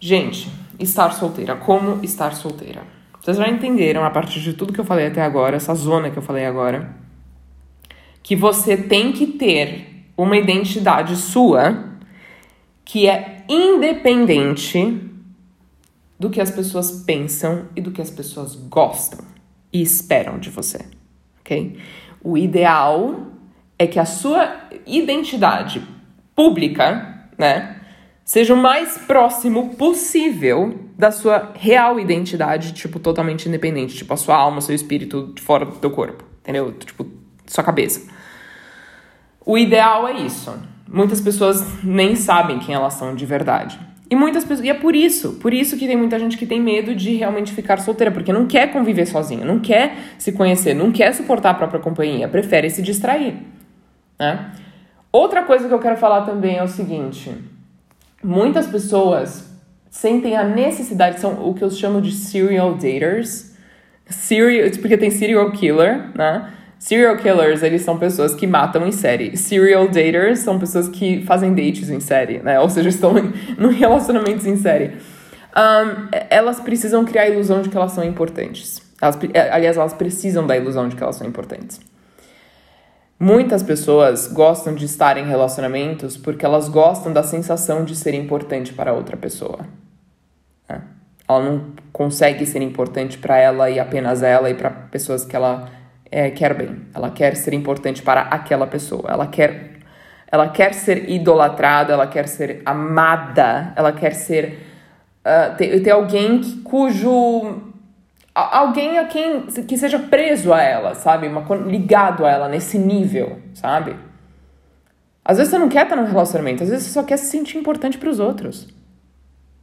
Gente, 0.00 0.50
estar 0.76 1.12
solteira. 1.12 1.54
Como 1.54 2.04
estar 2.04 2.34
solteira? 2.34 2.82
Vocês 3.20 3.36
já 3.36 3.48
entenderam, 3.48 4.04
a 4.04 4.10
partir 4.10 4.40
de 4.40 4.54
tudo 4.54 4.72
que 4.72 4.80
eu 4.80 4.84
falei 4.84 5.06
até 5.06 5.22
agora, 5.22 5.54
essa 5.54 5.72
zona 5.72 6.10
que 6.10 6.18
eu 6.18 6.22
falei 6.22 6.44
agora, 6.44 6.96
que 8.24 8.34
você 8.34 8.76
tem 8.76 9.12
que 9.12 9.28
ter 9.28 10.10
uma 10.16 10.36
identidade 10.36 11.14
sua 11.14 11.94
que 12.84 13.08
é 13.08 13.44
independente 13.48 15.00
do 16.18 16.28
que 16.28 16.40
as 16.40 16.50
pessoas 16.50 17.04
pensam 17.04 17.66
e 17.76 17.80
do 17.80 17.92
que 17.92 18.02
as 18.02 18.10
pessoas 18.10 18.56
gostam 18.56 19.24
e 19.72 19.80
esperam 19.80 20.40
de 20.40 20.50
você, 20.50 20.84
ok? 21.40 21.78
O 22.20 22.36
ideal 22.36 23.37
é 23.78 23.86
que 23.86 23.98
a 23.98 24.04
sua 24.04 24.54
identidade 24.86 25.82
pública, 26.34 27.26
né, 27.38 27.76
seja 28.24 28.52
o 28.52 28.56
mais 28.56 28.98
próximo 28.98 29.74
possível 29.76 30.88
da 30.98 31.10
sua 31.10 31.52
real 31.54 31.98
identidade, 31.98 32.72
tipo, 32.72 32.98
totalmente 32.98 33.48
independente. 33.48 33.96
Tipo, 33.96 34.12
a 34.12 34.16
sua 34.16 34.36
alma, 34.36 34.60
seu 34.60 34.74
espírito 34.74 35.32
fora 35.40 35.64
do 35.64 35.72
teu 35.76 35.90
corpo, 35.90 36.24
entendeu? 36.40 36.72
Tipo, 36.72 37.06
sua 37.46 37.64
cabeça. 37.64 38.06
O 39.46 39.56
ideal 39.56 40.06
é 40.06 40.12
isso. 40.18 40.52
Muitas 40.86 41.20
pessoas 41.20 41.82
nem 41.82 42.16
sabem 42.16 42.58
quem 42.58 42.74
elas 42.74 42.94
são 42.94 43.14
de 43.14 43.24
verdade. 43.24 43.78
E 44.10 44.16
muitas 44.16 44.42
pessoas, 44.42 44.66
e 44.66 44.70
é 44.70 44.74
por 44.74 44.96
isso, 44.96 45.34
por 45.34 45.52
isso 45.52 45.76
que 45.76 45.86
tem 45.86 45.96
muita 45.96 46.18
gente 46.18 46.36
que 46.36 46.46
tem 46.46 46.60
medo 46.60 46.94
de 46.94 47.14
realmente 47.14 47.52
ficar 47.52 47.78
solteira, 47.78 48.10
porque 48.10 48.32
não 48.32 48.46
quer 48.46 48.72
conviver 48.72 49.06
sozinha, 49.06 49.44
não 49.44 49.58
quer 49.58 49.96
se 50.18 50.32
conhecer, 50.32 50.74
não 50.74 50.90
quer 50.90 51.12
suportar 51.12 51.50
a 51.50 51.54
própria 51.54 51.78
companhia, 51.78 52.26
prefere 52.26 52.70
se 52.70 52.80
distrair, 52.80 53.36
né? 54.18 54.52
Outra 55.10 55.42
coisa 55.42 55.66
que 55.66 55.74
eu 55.74 55.78
quero 55.78 55.96
falar 55.96 56.22
também 56.22 56.56
é 56.56 56.62
o 56.62 56.68
seguinte: 56.68 57.32
muitas 58.22 58.66
pessoas 58.66 59.48
sentem 59.90 60.36
a 60.36 60.44
necessidade, 60.44 61.20
são 61.20 61.48
o 61.48 61.54
que 61.54 61.62
eu 61.62 61.70
chamo 61.70 62.00
de 62.00 62.12
serial 62.12 62.74
daters, 62.74 63.54
serial, 64.06 64.70
porque 64.80 64.96
tem 64.96 65.10
serial 65.10 65.50
killer, 65.52 66.10
né? 66.14 66.52
Serial 66.78 67.16
killers, 67.16 67.62
eles 67.62 67.82
são 67.82 67.98
pessoas 67.98 68.34
que 68.34 68.46
matam 68.46 68.86
em 68.86 68.92
série. 68.92 69.36
Serial 69.36 69.88
daters 69.88 70.40
são 70.40 70.58
pessoas 70.58 70.88
que 70.88 71.24
fazem 71.24 71.52
dates 71.54 71.90
em 71.90 71.98
série, 71.98 72.38
né? 72.38 72.60
Ou 72.60 72.68
seja, 72.68 72.88
estão 72.90 73.18
em, 73.18 73.32
em 73.58 73.72
relacionamentos 73.72 74.46
em 74.46 74.56
série. 74.56 74.92
Um, 75.56 76.08
elas 76.30 76.60
precisam 76.60 77.04
criar 77.04 77.22
a 77.22 77.28
ilusão 77.28 77.62
de 77.62 77.68
que 77.68 77.76
elas 77.76 77.92
são 77.92 78.04
importantes. 78.04 78.80
Elas, 79.00 79.18
é, 79.32 79.50
aliás, 79.50 79.76
elas 79.76 79.94
precisam 79.94 80.46
da 80.46 80.56
ilusão 80.56 80.88
de 80.88 80.94
que 80.94 81.02
elas 81.02 81.16
são 81.16 81.26
importantes. 81.26 81.80
Muitas 83.20 83.64
pessoas 83.64 84.28
gostam 84.28 84.76
de 84.76 84.84
estar 84.84 85.16
em 85.16 85.24
relacionamentos 85.24 86.16
porque 86.16 86.46
elas 86.46 86.68
gostam 86.68 87.12
da 87.12 87.24
sensação 87.24 87.84
de 87.84 87.96
ser 87.96 88.14
importante 88.14 88.72
para 88.72 88.92
outra 88.92 89.16
pessoa. 89.16 89.66
Né? 90.68 90.82
Ela 91.28 91.42
não 91.42 91.72
consegue 91.92 92.46
ser 92.46 92.62
importante 92.62 93.18
para 93.18 93.36
ela 93.36 93.68
e 93.68 93.80
apenas 93.80 94.22
ela 94.22 94.48
e 94.48 94.54
para 94.54 94.70
pessoas 94.70 95.24
que 95.24 95.34
ela 95.34 95.68
é, 96.10 96.30
quer 96.30 96.54
bem, 96.54 96.86
ela 96.94 97.10
quer 97.10 97.34
ser 97.34 97.52
importante 97.54 98.02
para 98.02 98.22
aquela 98.22 98.66
pessoa, 98.66 99.10
ela 99.10 99.26
quer, 99.26 99.72
ela 100.30 100.48
quer 100.48 100.72
ser 100.72 101.10
idolatrada, 101.10 101.92
ela 101.92 102.06
quer 102.06 102.28
ser 102.28 102.62
amada, 102.64 103.72
ela 103.76 103.92
quer 103.92 104.14
ser 104.14 104.64
uh, 105.24 105.56
ter, 105.56 105.82
ter 105.82 105.90
alguém 105.90 106.40
que, 106.40 106.62
cujo 106.62 107.67
alguém 108.38 108.98
a 108.98 109.04
quem 109.06 109.42
que 109.42 109.76
seja 109.76 109.98
preso 109.98 110.52
a 110.52 110.62
ela, 110.62 110.94
sabe, 110.94 111.26
Uma, 111.26 111.44
ligado 111.56 112.24
a 112.24 112.30
ela 112.30 112.48
nesse 112.48 112.78
nível, 112.78 113.38
sabe? 113.54 113.96
Às 115.24 115.38
vezes 115.38 115.50
você 115.50 115.58
não 115.58 115.68
quer 115.68 115.84
estar 115.84 115.96
num 115.96 116.04
relacionamento, 116.04 116.62
às 116.62 116.70
vezes 116.70 116.86
você 116.86 116.92
só 116.92 117.02
quer 117.02 117.16
se 117.16 117.26
sentir 117.26 117.58
importante 117.58 117.98
para 117.98 118.08
os 118.08 118.18
outros. 118.18 118.68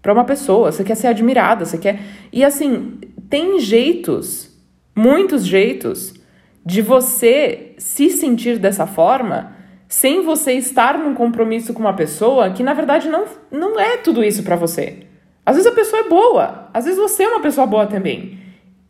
Para 0.01 0.13
uma 0.13 0.23
pessoa, 0.23 0.71
você 0.71 0.83
quer 0.83 0.95
ser 0.95 1.07
admirada, 1.07 1.65
você 1.65 1.77
quer. 1.77 1.99
E 2.31 2.43
assim, 2.43 2.99
tem 3.29 3.59
jeitos, 3.59 4.51
muitos 4.95 5.43
jeitos 5.43 6.13
de 6.63 6.81
você 6.81 7.73
se 7.77 8.09
sentir 8.09 8.59
dessa 8.59 8.85
forma 8.85 9.55
sem 9.87 10.23
você 10.23 10.53
estar 10.53 10.97
num 10.97 11.13
compromisso 11.13 11.73
com 11.73 11.79
uma 11.79 11.93
pessoa 11.93 12.51
que 12.51 12.63
na 12.63 12.73
verdade 12.73 13.07
não, 13.07 13.25
não 13.51 13.79
é 13.79 13.97
tudo 13.97 14.23
isso 14.23 14.43
para 14.43 14.55
você. 14.55 15.07
Às 15.45 15.55
vezes 15.55 15.71
a 15.71 15.75
pessoa 15.75 16.01
é 16.03 16.09
boa, 16.09 16.69
às 16.73 16.85
vezes 16.85 16.99
você 16.99 17.23
é 17.23 17.29
uma 17.29 17.41
pessoa 17.41 17.67
boa 17.67 17.85
também. 17.85 18.44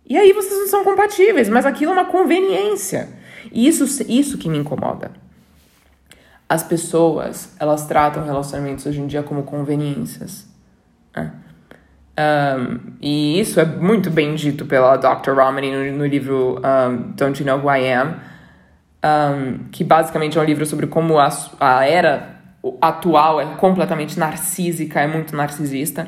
E 0.07 0.17
aí 0.17 0.33
vocês 0.33 0.59
não 0.59 0.67
são 0.67 0.83
compatíveis, 0.83 1.49
mas 1.49 1.65
aquilo 1.65 1.91
é 1.91 1.95
uma 1.95 2.05
conveniência. 2.05 3.09
E 3.51 3.67
isso, 3.67 4.03
isso 4.07 4.37
que 4.37 4.47
me 4.47 4.57
incomoda. 4.57 5.11
As 6.47 6.61
pessoas, 6.61 7.55
elas 7.59 7.85
tratam 7.87 8.23
relacionamentos 8.23 8.85
hoje 8.85 9.01
em 9.01 9.07
dia 9.07 9.23
como 9.23 9.43
conveniências. 9.43 10.47
Um, 12.17 12.93
e 13.01 13.39
isso 13.39 13.59
é 13.59 13.65
muito 13.65 14.09
bem 14.09 14.35
dito 14.35 14.65
pela 14.65 14.95
Dr. 14.95 15.31
Romney 15.31 15.91
no, 15.91 15.97
no 15.97 16.05
livro 16.05 16.59
um, 16.59 17.11
Don't 17.11 17.41
You 17.41 17.45
Know 17.45 17.65
Who 17.65 17.75
I 17.75 17.91
Am, 17.91 18.15
um, 19.03 19.57
que 19.71 19.83
basicamente 19.83 20.37
é 20.37 20.41
um 20.41 20.45
livro 20.45 20.65
sobre 20.65 20.87
como 20.87 21.19
a, 21.19 21.29
a 21.59 21.85
era 21.85 22.35
atual 22.81 23.41
é 23.41 23.45
completamente 23.57 24.17
narcísica, 24.17 25.01
é 25.01 25.07
muito 25.07 25.35
narcisista. 25.35 26.07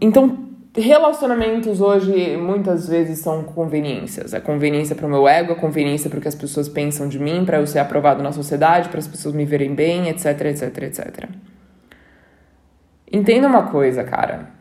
então, 0.00 0.53
relacionamentos 0.76 1.80
hoje 1.80 2.36
muitas 2.36 2.88
vezes 2.88 3.20
são 3.20 3.44
conveniências. 3.44 4.34
É 4.34 4.40
conveniência 4.40 4.96
para 4.96 5.06
o 5.06 5.10
meu 5.10 5.28
ego, 5.28 5.52
é 5.52 5.54
conveniência 5.54 6.10
para 6.10 6.18
o 6.18 6.22
que 6.22 6.28
as 6.28 6.34
pessoas 6.34 6.68
pensam 6.68 7.08
de 7.08 7.18
mim, 7.18 7.44
para 7.44 7.58
eu 7.58 7.66
ser 7.66 7.78
aprovado 7.78 8.22
na 8.22 8.32
sociedade, 8.32 8.88
para 8.88 8.98
as 8.98 9.06
pessoas 9.06 9.34
me 9.34 9.44
verem 9.44 9.74
bem, 9.74 10.08
etc, 10.08 10.40
etc, 10.46 10.82
etc. 10.82 11.28
Entenda 13.10 13.46
uma 13.46 13.64
coisa, 13.64 14.02
cara. 14.02 14.52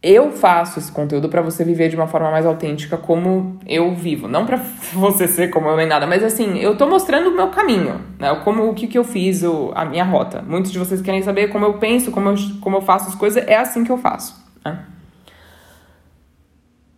Eu 0.00 0.30
faço 0.30 0.78
esse 0.78 0.92
conteúdo 0.92 1.28
para 1.30 1.40
você 1.40 1.64
viver 1.64 1.88
de 1.88 1.96
uma 1.96 2.06
forma 2.06 2.30
mais 2.30 2.44
autêntica 2.46 2.96
como 2.96 3.58
eu 3.66 3.92
vivo. 3.94 4.28
Não 4.28 4.46
para 4.46 4.58
você 4.92 5.26
ser 5.26 5.48
como 5.48 5.66
eu 5.66 5.76
nem 5.76 5.88
nada, 5.88 6.06
mas 6.06 6.22
assim, 6.22 6.58
eu 6.58 6.76
tô 6.76 6.86
mostrando 6.86 7.30
o 7.30 7.34
meu 7.34 7.48
caminho, 7.48 8.00
né? 8.20 8.32
Como 8.44 8.68
o 8.68 8.74
que, 8.74 8.86
que 8.86 8.98
eu 8.98 9.02
fiz, 9.02 9.42
o, 9.42 9.72
a 9.74 9.84
minha 9.84 10.04
rota. 10.04 10.42
Muitos 10.42 10.70
de 10.70 10.78
vocês 10.78 11.00
querem 11.00 11.22
saber 11.22 11.48
como 11.48 11.64
eu 11.64 11.78
penso, 11.78 12.12
como 12.12 12.28
eu, 12.28 12.34
como 12.60 12.76
eu 12.76 12.82
faço 12.82 13.08
as 13.08 13.14
coisas, 13.16 13.42
é 13.48 13.56
assim 13.56 13.82
que 13.82 13.90
eu 13.90 13.96
faço. 13.96 14.43
Né? 14.64 14.84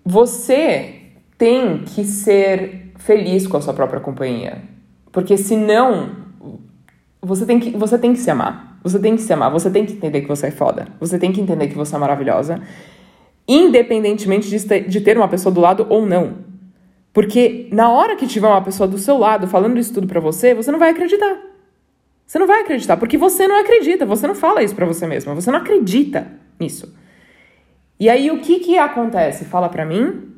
Você 0.04 1.02
tem 1.36 1.78
que 1.78 2.04
ser 2.04 2.92
feliz 2.96 3.46
com 3.46 3.56
a 3.56 3.60
sua 3.60 3.74
própria 3.74 4.00
companhia. 4.00 4.62
Porque 5.12 5.36
senão 5.36 6.10
você 7.20 7.44
tem 7.44 7.58
que, 7.58 7.70
você 7.70 7.98
tem 7.98 8.12
que 8.12 8.18
se 8.18 8.30
amar. 8.30 8.78
Você 8.82 8.98
tem 9.00 9.16
que 9.16 9.22
se 9.22 9.32
amar, 9.32 9.50
você 9.50 9.68
tem 9.68 9.84
que 9.84 9.94
entender 9.94 10.20
que 10.20 10.28
você 10.28 10.46
é 10.46 10.50
foda. 10.50 10.86
Você 11.00 11.18
tem 11.18 11.32
que 11.32 11.40
entender 11.40 11.66
que 11.66 11.74
você 11.74 11.96
é 11.96 11.98
maravilhosa. 11.98 12.60
Independentemente 13.48 14.48
de 14.48 15.00
ter 15.00 15.16
uma 15.16 15.28
pessoa 15.28 15.52
do 15.52 15.60
lado 15.60 15.86
ou 15.88 16.06
não. 16.06 16.44
Porque 17.12 17.68
na 17.72 17.90
hora 17.90 18.14
que 18.14 18.26
tiver 18.26 18.46
uma 18.46 18.62
pessoa 18.62 18.86
do 18.86 18.98
seu 18.98 19.16
lado 19.18 19.48
falando 19.48 19.78
isso 19.78 19.94
tudo 19.94 20.06
pra 20.06 20.20
você, 20.20 20.54
você 20.54 20.70
não 20.70 20.78
vai 20.78 20.90
acreditar. 20.90 21.36
Você 22.26 22.38
não 22.38 22.46
vai 22.46 22.60
acreditar, 22.60 22.96
porque 22.96 23.16
você 23.16 23.46
não 23.48 23.58
acredita, 23.60 24.04
você 24.04 24.26
não 24.26 24.34
fala 24.34 24.62
isso 24.62 24.74
pra 24.74 24.84
você 24.84 25.06
mesma, 25.06 25.34
você 25.34 25.50
não 25.50 25.60
acredita 25.60 26.26
nisso. 26.60 26.92
E 27.98 28.08
aí 28.08 28.30
o 28.30 28.40
que 28.40 28.60
que 28.60 28.78
acontece? 28.78 29.44
Fala 29.44 29.68
pra 29.68 29.84
mim. 29.84 30.34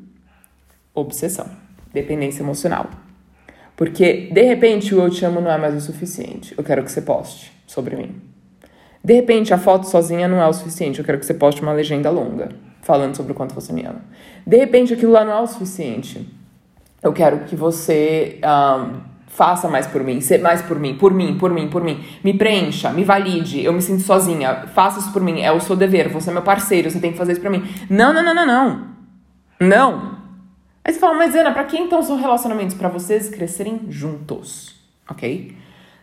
Obsessão, 0.93 1.49
dependência 1.93 2.41
emocional. 2.41 2.89
Porque 3.75 4.29
de 4.31 4.41
repente 4.41 4.93
o 4.93 5.01
eu 5.01 5.09
te 5.09 5.23
amo 5.25 5.41
não 5.41 5.51
é 5.51 5.57
mais 5.57 5.75
o 5.75 5.81
suficiente. 5.81 6.53
Eu 6.57 6.63
quero 6.63 6.83
que 6.83 6.91
você 6.91 7.01
poste 7.01 7.51
sobre 7.65 7.95
mim. 7.95 8.29
De 9.03 9.13
repente, 9.13 9.53
a 9.53 9.57
foto 9.57 9.87
sozinha 9.87 10.27
não 10.27 10.41
é 10.41 10.47
o 10.47 10.53
suficiente. 10.53 10.99
Eu 10.99 11.05
quero 11.05 11.19
que 11.19 11.25
você 11.25 11.33
poste 11.33 11.61
uma 11.61 11.71
legenda 11.71 12.09
longa, 12.09 12.49
falando 12.81 13.15
sobre 13.15 13.31
o 13.31 13.35
quanto 13.35 13.55
você 13.55 13.71
me 13.71 13.85
ama. 13.85 14.01
De 14.45 14.57
repente, 14.57 14.93
aquilo 14.93 15.13
lá 15.13 15.23
não 15.23 15.31
é 15.31 15.41
o 15.41 15.47
suficiente. 15.47 16.27
Eu 17.01 17.13
quero 17.13 17.45
que 17.45 17.55
você 17.55 18.41
um, 18.43 18.99
faça 19.29 19.69
mais 19.69 19.87
por 19.87 20.03
mim, 20.03 20.19
ser 20.19 20.41
mais 20.41 20.61
por 20.61 20.77
mim, 20.77 20.95
por 20.95 21.13
mim, 21.13 21.37
por 21.37 21.51
mim, 21.51 21.69
por 21.69 21.83
mim. 21.83 22.03
Me 22.23 22.33
preencha, 22.33 22.89
me 22.91 23.03
valide, 23.03 23.63
eu 23.63 23.71
me 23.71 23.81
sinto 23.81 24.03
sozinha. 24.03 24.67
Faça 24.73 24.99
isso 24.99 25.13
por 25.13 25.21
mim, 25.21 25.41
é 25.41 25.51
o 25.51 25.61
seu 25.61 25.75
dever, 25.75 26.09
você 26.09 26.29
é 26.29 26.33
meu 26.33 26.41
parceiro, 26.41 26.91
você 26.91 26.99
tem 26.99 27.11
que 27.11 27.17
fazer 27.17 27.33
isso 27.33 27.41
pra 27.41 27.49
mim. 27.49 27.63
Não, 27.89 28.13
não, 28.13 28.21
não, 28.21 28.33
não, 28.35 28.45
não. 28.45 28.87
Não. 29.59 30.19
Aí 30.83 30.93
você 30.93 30.99
fala, 30.99 31.15
mas 31.15 31.35
Ana, 31.35 31.51
pra 31.51 31.63
que 31.63 31.77
então 31.77 32.01
são 32.01 32.17
relacionamentos? 32.17 32.75
para 32.75 32.89
vocês 32.89 33.29
crescerem 33.29 33.81
juntos, 33.89 34.75
ok? 35.09 35.55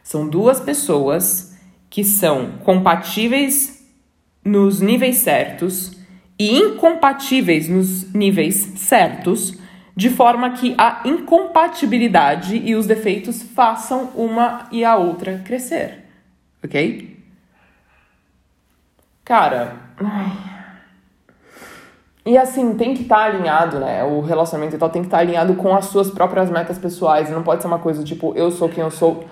São 0.02 0.28
duas 0.28 0.60
pessoas 0.60 1.56
que 1.90 2.04
são 2.04 2.52
compatíveis 2.64 3.84
nos 4.44 4.80
níveis 4.80 5.16
certos 5.16 5.98
e 6.38 6.56
incompatíveis 6.56 7.68
nos 7.68 8.12
níveis 8.12 8.54
certos, 8.76 9.58
de 9.96 10.10
forma 10.10 10.50
que 10.50 10.74
a 10.76 11.00
incompatibilidade 11.06 12.56
e 12.56 12.76
os 12.76 12.86
defeitos 12.86 13.42
façam 13.42 14.10
uma 14.14 14.68
e 14.70 14.84
a 14.84 14.94
outra 14.94 15.38
crescer. 15.38 16.04
Ok? 16.62 17.16
Cara. 19.24 19.74
E 22.26 22.36
assim, 22.36 22.74
tem 22.74 22.92
que 22.92 23.02
estar 23.02 23.16
tá 23.16 23.24
alinhado, 23.24 23.78
né? 23.80 24.04
O 24.04 24.20
relacionamento 24.20 24.76
e 24.76 24.78
tal 24.78 24.90
tem 24.90 25.00
que 25.00 25.06
estar 25.06 25.16
tá 25.16 25.22
alinhado 25.22 25.54
com 25.54 25.74
as 25.74 25.86
suas 25.86 26.10
próprias 26.10 26.50
metas 26.50 26.76
pessoais. 26.76 27.30
Não 27.30 27.42
pode 27.42 27.62
ser 27.62 27.68
uma 27.68 27.78
coisa 27.78 28.04
tipo, 28.04 28.34
eu 28.36 28.50
sou 28.50 28.68
quem 28.68 28.84
eu 28.84 28.90
sou 28.90 29.24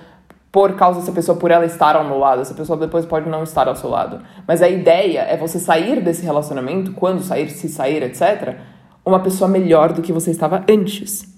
por 0.51 0.77
causa 0.77 1.01
dessa 1.01 1.11
pessoa, 1.13 1.37
por 1.37 1.51
ela 1.51 1.67
estar 1.67 1.97
ao 1.97 2.05
meu 2.05 2.17
lado. 2.17 2.41
Essa 2.41 2.55
pessoa 2.55 2.79
depois 2.79 3.05
pode 3.05 3.29
não 3.29 3.43
estar 3.43 3.69
ao 3.69 3.77
seu 3.77 3.91
lado. 3.91 4.25
Mas 4.47 4.63
a 4.63 4.69
ideia 4.69 5.23
é 5.23 5.37
você 5.37 5.59
sair 5.59 6.01
desse 6.01 6.23
relacionamento, 6.23 6.93
quando 6.93 7.23
sair, 7.23 7.51
se 7.51 7.69
sair, 7.69 8.03
etc., 8.05 8.57
uma 9.05 9.21
pessoa 9.21 9.49
melhor 9.49 9.93
do 9.93 10.03
que 10.03 10.13
você 10.13 10.31
estava 10.31 10.65
antes. 10.69 11.33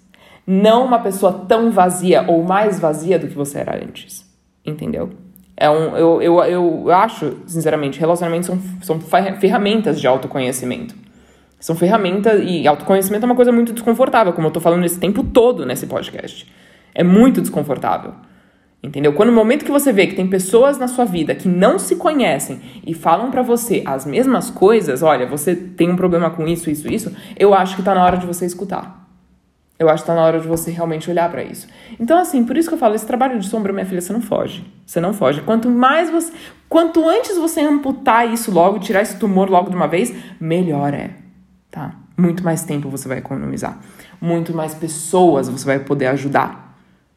Não 0.47 0.85
uma 0.85 1.01
pessoa 1.01 1.45
tão 1.49 1.71
vazia 1.71 2.25
ou 2.29 2.43
mais 2.45 2.79
vazia 2.79 3.19
do 3.19 3.27
que 3.27 3.35
você 3.35 3.59
era 3.59 3.77
antes. 3.77 4.25
Entendeu? 4.65 5.11
É 5.57 5.71
um, 5.71 5.97
eu, 5.97 6.23
eu, 6.23 6.45
eu 6.45 6.91
acho, 6.93 7.39
sinceramente, 7.47 7.99
relacionamentos 7.99 8.47
são, 8.47 8.61
são 8.83 9.01
ferramentas 9.01 9.99
de 9.99 10.07
autoconhecimento. 10.07 10.95
São 11.59 11.75
ferramentas. 11.75 12.43
E 12.45 12.67
autoconhecimento 12.67 13.25
é 13.25 13.27
uma 13.27 13.35
coisa 13.35 13.51
muito 13.51 13.73
desconfortável, 13.73 14.33
como 14.33 14.49
eu 14.49 14.53
tô 14.53 14.61
falando 14.61 14.85
esse 14.85 15.01
tempo 15.01 15.25
todo 15.25 15.65
nesse 15.65 15.87
podcast. 15.87 16.47
É 16.95 17.03
muito 17.03 17.41
desconfortável. 17.41 18.13
Entendeu? 18.87 19.13
Quando 19.13 19.31
no 19.31 19.35
momento 19.35 19.65
que 19.65 19.71
você 19.71 19.93
vê 19.93 20.07
que 20.07 20.15
tem 20.15 20.29
pessoas 20.29 20.79
na 20.79 20.87
sua 20.87 21.05
vida 21.05 21.35
que 21.35 21.49
não 21.49 21.77
se 21.77 21.97
conhecem 21.97 22.61
e 22.87 22.95
falam 22.95 23.33
para 23.33 23.43
você 23.43 23.83
as 23.85 24.07
mesmas 24.07 24.49
coisas, 24.49 25.03
olha, 25.03 25.27
você 25.27 25.57
tem 25.57 25.91
um 25.91 25.97
problema 25.97 26.31
com 26.31 26.47
isso, 26.47 26.71
isso, 26.71 26.87
isso, 26.87 27.13
eu 27.37 27.53
acho 27.53 27.75
que 27.75 27.83
tá 27.83 27.93
na 27.93 28.05
hora 28.05 28.17
de 28.17 28.25
você 28.25 28.47
escutar. 28.47 29.05
Eu 29.77 29.89
acho 29.89 30.05
que 30.05 30.07
tá 30.07 30.15
na 30.15 30.23
hora 30.23 30.39
de 30.39 30.47
você 30.47 30.71
realmente 30.71 31.11
olhar 31.11 31.29
para 31.29 31.43
isso. 31.43 31.67
Então, 31.99 32.17
assim, 32.17 32.45
por 32.45 32.57
isso 32.57 32.69
que 32.69 32.75
eu 32.75 32.79
falo, 32.79 32.95
esse 32.95 33.05
trabalho 33.05 33.41
de 33.41 33.47
sombra, 33.47 33.73
minha 33.73 33.85
filha, 33.85 34.01
você 34.01 34.13
não 34.13 34.23
foge. 34.23 34.65
Você 34.87 35.01
não 35.01 35.13
foge. 35.13 35.43
Quanto 35.43 35.69
mais 35.69 36.09
você. 36.09 36.33
Quanto 36.69 37.07
antes 37.07 37.37
você 37.37 37.61
amputar 37.61 38.33
isso 38.33 38.53
logo, 38.53 38.79
tirar 38.79 39.03
esse 39.03 39.19
tumor 39.19 39.51
logo 39.51 39.69
de 39.69 39.77
uma 39.77 39.89
vez, 39.89 40.15
melhor 40.41 40.95
é. 40.95 41.11
Tá? 41.71 41.93
Muito 42.17 42.43
mais 42.43 42.65
tempo 42.65 42.89
você 42.89 43.07
vai 43.07 43.19
economizar. 43.19 43.79
Muito 44.21 44.55
mais 44.55 44.75
pessoas 44.75 45.49
você 45.49 45.67
vai 45.67 45.81
poder 45.81 46.07
ajudar. 46.07 46.66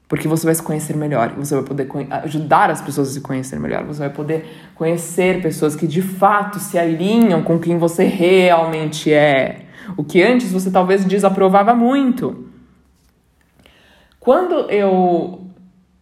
Porque 0.10 0.28
você 0.28 0.44
vai 0.44 0.56
se 0.56 0.64
conhecer 0.64 0.98
melhor, 0.98 1.36
você 1.38 1.54
vai 1.54 1.64
poder 1.64 1.88
ajudar 2.24 2.72
as 2.72 2.82
pessoas 2.82 3.10
a 3.10 3.12
se 3.14 3.22
conhecer 3.22 3.60
melhor, 3.60 3.84
você 3.84 4.00
vai 4.00 4.10
poder 4.10 4.44
conhecer 4.74 5.40
pessoas 5.40 5.76
que 5.76 5.86
de 5.86 6.02
fato 6.02 6.60
se 6.60 6.80
alinham 6.80 7.44
com 7.44 7.60
quem 7.60 7.78
você 7.78 8.06
realmente 8.06 9.14
é. 9.14 9.68
O 9.96 10.04
que 10.04 10.24
antes 10.24 10.52
você 10.52 10.72
talvez 10.72 11.06
desaprovava 11.06 11.76
muito. 11.76 12.50
Quando 14.20 14.70
eu 14.72 15.46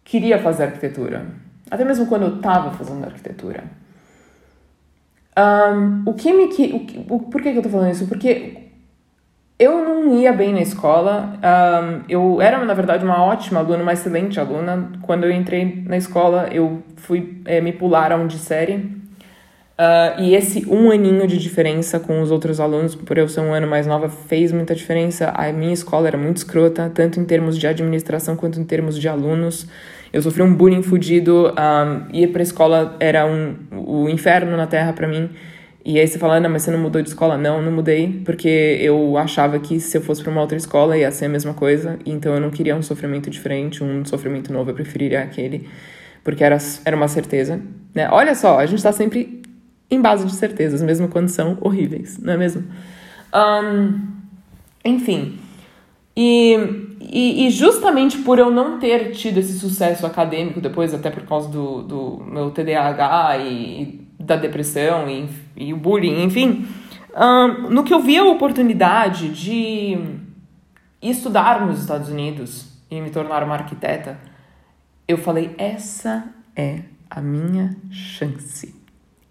queria 0.02 0.38
fazer 0.38 0.64
arquitetura, 0.64 1.26
até 1.70 1.84
mesmo 1.84 2.06
quando 2.06 2.22
eu 2.22 2.36
estava 2.36 2.70
fazendo 2.70 3.04
arquitetura, 3.04 3.64
um, 5.38 6.02
o 6.06 6.14
que 6.14 6.32
me. 6.32 6.44
O, 6.72 7.14
o, 7.14 7.20
por 7.20 7.42
que, 7.42 7.52
que 7.52 7.58
eu 7.58 7.62
tô 7.62 7.68
falando 7.68 7.92
isso? 7.92 8.06
Porque 8.06 8.67
eu 9.58 9.84
não 9.84 10.20
ia 10.20 10.32
bem 10.32 10.52
na 10.52 10.60
escola. 10.60 11.34
Um, 11.42 12.02
eu 12.08 12.40
era, 12.40 12.64
na 12.64 12.74
verdade, 12.74 13.04
uma 13.04 13.24
ótima 13.24 13.58
aluna, 13.60 13.82
uma 13.82 13.92
excelente 13.92 14.38
aluna. 14.38 14.92
Quando 15.02 15.24
eu 15.24 15.32
entrei 15.32 15.82
na 15.86 15.96
escola, 15.96 16.48
eu 16.52 16.82
fui 16.96 17.42
é, 17.44 17.60
me 17.60 17.72
pularam 17.72 18.26
de 18.26 18.38
série. 18.38 18.98
Uh, 19.78 20.20
e 20.20 20.34
esse 20.34 20.66
um 20.68 20.90
aninho 20.90 21.26
de 21.26 21.38
diferença 21.38 22.00
com 22.00 22.20
os 22.20 22.32
outros 22.32 22.58
alunos, 22.58 22.96
por 22.96 23.16
eu 23.16 23.28
ser 23.28 23.40
um 23.40 23.52
ano 23.52 23.66
mais 23.66 23.86
nova, 23.86 24.08
fez 24.08 24.52
muita 24.52 24.74
diferença. 24.74 25.30
A 25.30 25.52
minha 25.52 25.72
escola 25.72 26.06
era 26.08 26.18
muito 26.18 26.38
escrota, 26.38 26.90
tanto 26.92 27.20
em 27.20 27.24
termos 27.24 27.58
de 27.58 27.66
administração 27.66 28.36
quanto 28.36 28.60
em 28.60 28.64
termos 28.64 28.98
de 28.98 29.08
alunos. 29.08 29.66
Eu 30.12 30.22
sofri 30.22 30.42
um 30.42 30.54
bullying 30.54 30.82
fudido. 30.82 31.52
Um, 31.52 32.14
ir 32.14 32.28
pra 32.28 32.42
escola 32.42 32.96
era 33.00 33.26
um, 33.26 33.56
o 33.72 34.08
inferno 34.08 34.56
na 34.56 34.66
terra 34.66 34.92
para 34.92 35.06
mim. 35.06 35.30
E 35.88 35.98
aí 35.98 36.06
você 36.06 36.18
fala, 36.18 36.38
não, 36.38 36.50
mas 36.50 36.64
você 36.64 36.70
não 36.70 36.78
mudou 36.78 37.00
de 37.00 37.08
escola? 37.08 37.38
Não, 37.38 37.62
não 37.62 37.72
mudei, 37.72 38.20
porque 38.22 38.76
eu 38.78 39.16
achava 39.16 39.58
que 39.58 39.80
se 39.80 39.96
eu 39.96 40.02
fosse 40.02 40.22
para 40.22 40.30
uma 40.30 40.42
outra 40.42 40.58
escola 40.58 40.98
ia 40.98 41.10
ser 41.10 41.24
a 41.24 41.28
mesma 41.30 41.54
coisa, 41.54 41.98
então 42.04 42.34
eu 42.34 42.38
não 42.38 42.50
queria 42.50 42.76
um 42.76 42.82
sofrimento 42.82 43.30
diferente, 43.30 43.82
um 43.82 44.04
sofrimento 44.04 44.52
novo, 44.52 44.68
eu 44.68 44.74
preferiria 44.74 45.22
aquele, 45.22 45.66
porque 46.22 46.44
era, 46.44 46.58
era 46.84 46.94
uma 46.94 47.08
certeza, 47.08 47.58
né? 47.94 48.06
Olha 48.12 48.34
só, 48.34 48.58
a 48.58 48.66
gente 48.66 48.80
está 48.80 48.92
sempre 48.92 49.40
em 49.90 49.98
base 49.98 50.26
de 50.26 50.34
certezas, 50.34 50.82
mesmo 50.82 51.08
quando 51.08 51.30
são 51.30 51.56
horríveis, 51.58 52.18
não 52.18 52.34
é 52.34 52.36
mesmo? 52.36 52.64
Um, 53.34 53.98
enfim, 54.84 55.38
e, 56.14 56.54
e, 57.00 57.46
e, 57.46 57.50
justamente 57.50 58.18
por 58.18 58.38
eu 58.38 58.50
não 58.50 58.78
ter 58.78 59.12
tido 59.12 59.38
esse 59.38 59.58
sucesso 59.58 60.04
acadêmico 60.04 60.60
depois, 60.60 60.92
até 60.92 61.08
por 61.08 61.22
causa 61.22 61.48
do, 61.48 61.82
do 61.82 62.24
meu 62.26 62.50
TDAH 62.50 63.38
e 63.38 64.07
da 64.28 64.36
depressão 64.36 65.08
e, 65.08 65.28
e 65.56 65.72
o 65.72 65.76
bullying, 65.76 66.22
enfim, 66.22 66.68
um, 67.16 67.70
no 67.70 67.82
que 67.82 67.92
eu 67.92 68.00
vi 68.00 68.18
a 68.18 68.24
oportunidade 68.24 69.30
de 69.30 69.98
estudar 71.02 71.66
nos 71.66 71.80
Estados 71.80 72.10
Unidos 72.10 72.68
e 72.90 73.00
me 73.00 73.10
tornar 73.10 73.42
uma 73.42 73.54
arquiteta, 73.54 74.18
eu 75.06 75.16
falei: 75.16 75.54
essa 75.56 76.28
é 76.54 76.82
a 77.08 77.20
minha 77.20 77.74
chance. 77.90 78.76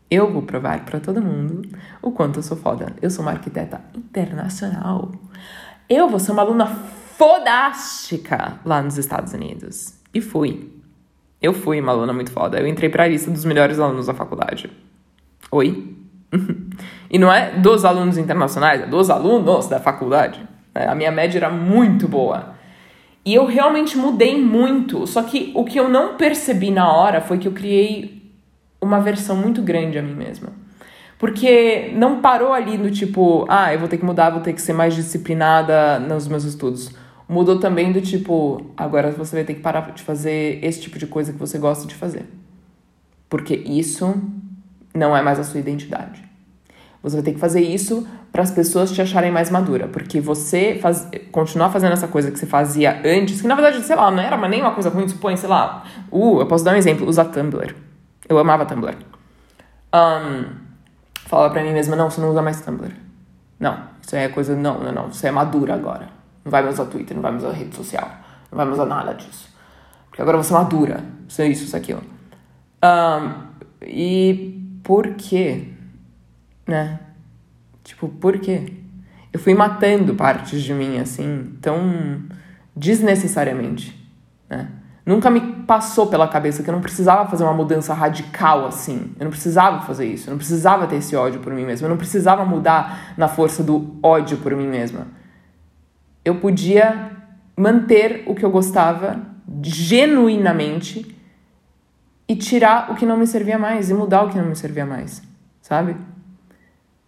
Eu 0.09 0.31
vou 0.31 0.41
provar 0.41 0.83
para 0.85 0.99
todo 0.99 1.21
mundo 1.21 1.61
o 2.01 2.11
quanto 2.11 2.39
eu 2.39 2.43
sou 2.43 2.57
foda. 2.57 2.95
Eu 3.01 3.09
sou 3.09 3.23
uma 3.23 3.31
arquiteta 3.31 3.81
internacional. 3.95 5.11
Eu 5.87 6.09
vou 6.09 6.19
ser 6.19 6.31
uma 6.31 6.41
aluna 6.41 6.65
fodástica 6.65 8.59
lá 8.65 8.81
nos 8.81 8.97
Estados 8.97 9.33
Unidos. 9.33 9.93
E 10.13 10.21
fui. 10.21 10.76
Eu 11.41 11.53
fui 11.53 11.79
uma 11.79 11.91
aluna 11.91 12.13
muito 12.13 12.31
foda. 12.31 12.59
Eu 12.59 12.67
entrei 12.67 12.89
para 12.89 13.03
a 13.03 13.07
lista 13.07 13.29
dos 13.29 13.45
melhores 13.45 13.79
alunos 13.79 14.07
da 14.07 14.13
faculdade. 14.13 14.69
Oi? 15.51 15.95
e 17.09 17.17
não 17.17 17.31
é 17.31 17.51
dos 17.51 17.85
alunos 17.85 18.17
internacionais, 18.17 18.81
é 18.81 18.85
dos 18.85 19.09
alunos 19.09 19.67
da 19.67 19.79
faculdade. 19.79 20.45
É, 20.73 20.87
a 20.87 20.95
minha 20.95 21.11
média 21.11 21.39
era 21.39 21.49
muito 21.49 22.07
boa. 22.07 22.55
E 23.23 23.33
eu 23.33 23.45
realmente 23.45 23.97
mudei 23.97 24.41
muito. 24.41 25.05
Só 25.05 25.21
que 25.21 25.51
o 25.55 25.63
que 25.63 25.79
eu 25.79 25.89
não 25.89 26.15
percebi 26.15 26.71
na 26.71 26.91
hora 26.91 27.21
foi 27.21 27.37
que 27.37 27.47
eu 27.47 27.51
criei 27.51 28.31
uma 28.81 28.99
versão 28.99 29.35
muito 29.35 29.61
grande 29.61 29.97
a 29.97 30.01
mim 30.01 30.13
mesma. 30.13 30.49
Porque 31.19 31.91
não 31.95 32.21
parou 32.21 32.53
ali 32.53 32.77
no 32.77 32.91
tipo, 32.91 33.45
ah, 33.49 33.73
eu 33.73 33.79
vou 33.79 33.87
ter 33.87 33.97
que 33.97 34.05
mudar, 34.05 34.29
vou 34.29 34.41
ter 34.41 34.53
que 34.53 34.61
ser 34.61 34.73
mais 34.73 34.95
disciplinada 34.95 35.99
nos 35.99 36.27
meus 36.27 36.43
estudos. 36.43 36.91
Mudou 37.29 37.59
também 37.59 37.91
do 37.91 37.99
tipo, 37.99 38.71
agora 38.75 39.11
você 39.11 39.35
vai 39.35 39.43
ter 39.43 39.55
que 39.55 39.59
parar 39.59 39.91
de 39.91 40.01
fazer 40.01 40.63
esse 40.63 40.79
tipo 40.79 40.97
de 40.97 41.05
coisa 41.07 41.33
que 41.33 41.39
você 41.39 41.57
gosta 41.57 41.85
de 41.85 41.93
fazer. 41.93 42.25
Porque 43.29 43.53
isso 43.53 44.15
não 44.93 45.15
é 45.15 45.21
mais 45.21 45.37
a 45.37 45.43
sua 45.43 45.59
identidade. 45.59 46.23
Você 47.03 47.17
vai 47.17 47.23
ter 47.23 47.33
que 47.33 47.39
fazer 47.39 47.61
isso 47.61 48.07
para 48.31 48.41
as 48.41 48.51
pessoas 48.51 48.91
te 48.91 49.01
acharem 49.01 49.31
mais 49.31 49.49
madura, 49.49 49.87
porque 49.87 50.19
você 50.19 50.77
faz, 50.81 51.07
continuar 51.31 51.69
fazendo 51.69 51.93
essa 51.93 52.07
coisa 52.07 52.31
que 52.31 52.39
você 52.39 52.45
fazia 52.45 53.01
antes, 53.05 53.41
que 53.41 53.47
na 53.47 53.55
verdade, 53.55 53.81
sei 53.83 53.95
lá, 53.95 54.09
não 54.09 54.21
era 54.21 54.37
nem 54.47 54.61
uma 54.61 54.73
coisa 54.73 54.89
ruim, 54.89 55.07
supõe, 55.07 55.35
sei 55.37 55.49
lá, 55.49 55.83
uh, 56.11 56.39
eu 56.39 56.45
posso 56.47 56.63
dar 56.63 56.73
um 56.73 56.75
exemplo, 56.75 57.07
usar 57.07 57.25
Tumblr. 57.25 57.75
Eu 58.27 58.37
amava 58.37 58.65
Tumblr. 58.65 58.95
Um, 59.93 60.45
falava 61.27 61.53
pra 61.53 61.63
mim 61.63 61.71
mesma, 61.71 61.95
não, 61.95 62.09
você 62.09 62.19
não 62.19 62.29
usa 62.29 62.41
mais 62.41 62.61
Tumblr. 62.61 62.91
Não, 63.59 63.79
isso 64.01 64.15
é 64.15 64.27
coisa, 64.29 64.55
não, 64.55 64.79
não, 64.79 64.91
não, 64.91 65.13
você 65.13 65.27
é 65.27 65.31
madura 65.31 65.73
agora. 65.73 66.16
Não 66.47 66.51
vai 66.51 66.63
mais 66.63 66.75
usar 66.75 66.85
Twitter, 66.85 67.13
não 67.13 67.21
vai 67.21 67.31
mais 67.33 67.43
usar 67.43 67.53
rede 67.53 67.75
social, 67.75 68.09
não 68.49 68.55
vai 68.55 68.65
mais 68.65 68.79
usar 68.79 68.85
nada 68.85 69.13
disso. 69.13 69.53
Porque 70.07 70.21
agora 70.21 70.37
você 70.37 70.53
é 70.53 70.55
madura, 70.55 71.03
isso 71.27 71.41
é 71.41 71.47
isso, 71.49 71.65
isso, 71.65 71.75
aquilo. 71.75 72.01
Um, 72.81 73.47
e 73.85 74.79
por 74.81 75.15
quê? 75.15 75.73
Né? 76.65 77.01
Tipo, 77.83 78.07
por 78.07 78.39
quê? 78.39 78.75
Eu 79.33 79.41
fui 79.41 79.53
matando 79.53 80.15
partes 80.15 80.63
de 80.63 80.73
mim, 80.73 80.99
assim, 80.99 81.57
tão 81.61 82.23
desnecessariamente, 82.73 84.09
né? 84.49 84.69
Nunca 85.05 85.29
me 85.29 85.41
passou 85.65 86.07
pela 86.07 86.29
cabeça 86.29 86.63
que 86.63 86.69
eu 86.69 86.73
não 86.73 86.81
precisava 86.81 87.29
fazer 87.29 87.43
uma 87.43 87.53
mudança 87.53 87.93
radical 87.93 88.65
assim. 88.65 89.13
Eu 89.19 89.25
não 89.25 89.31
precisava 89.31 89.81
fazer 89.85 90.05
isso. 90.05 90.29
Eu 90.29 90.31
não 90.31 90.37
precisava 90.37 90.87
ter 90.87 90.97
esse 90.97 91.15
ódio 91.15 91.39
por 91.39 91.53
mim 91.53 91.65
mesma. 91.65 91.87
Eu 91.87 91.89
não 91.89 91.97
precisava 91.97 92.43
mudar 92.43 93.13
na 93.17 93.29
força 93.29 93.63
do 93.63 93.95
ódio 94.03 94.37
por 94.39 94.53
mim 94.53 94.67
mesma. 94.67 95.07
Eu 96.27 96.35
podia 96.35 97.11
manter 97.55 98.23
o 98.27 98.35
que 98.35 98.43
eu 98.43 98.51
gostava 98.51 99.21
genuinamente 99.63 101.15
e 102.27 102.35
tirar 102.35 102.91
o 102.91 102.95
que 102.95 103.05
não 103.05 103.15
me 103.15 103.25
servia 103.25 103.57
mais 103.57 103.89
e 103.89 103.93
mudar 103.93 104.23
o 104.23 104.29
que 104.29 104.37
não 104.37 104.47
me 104.47 104.55
servia 104.55 104.85
mais, 104.85 105.23
sabe? 105.61 105.95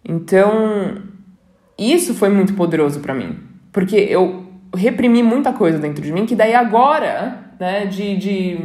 Então, 0.05 1.01
isso 1.77 2.13
foi 2.13 2.29
muito 2.29 2.53
poderoso 2.53 3.01
para 3.01 3.13
mim, 3.13 3.37
porque 3.73 3.97
eu 3.97 4.45
reprimi 4.73 5.21
muita 5.21 5.51
coisa 5.51 5.77
dentro 5.77 6.01
de 6.01 6.13
mim 6.13 6.25
que 6.25 6.35
daí 6.35 6.55
agora, 6.55 7.51
né, 7.59 7.87
de, 7.87 8.15
de, 8.15 8.59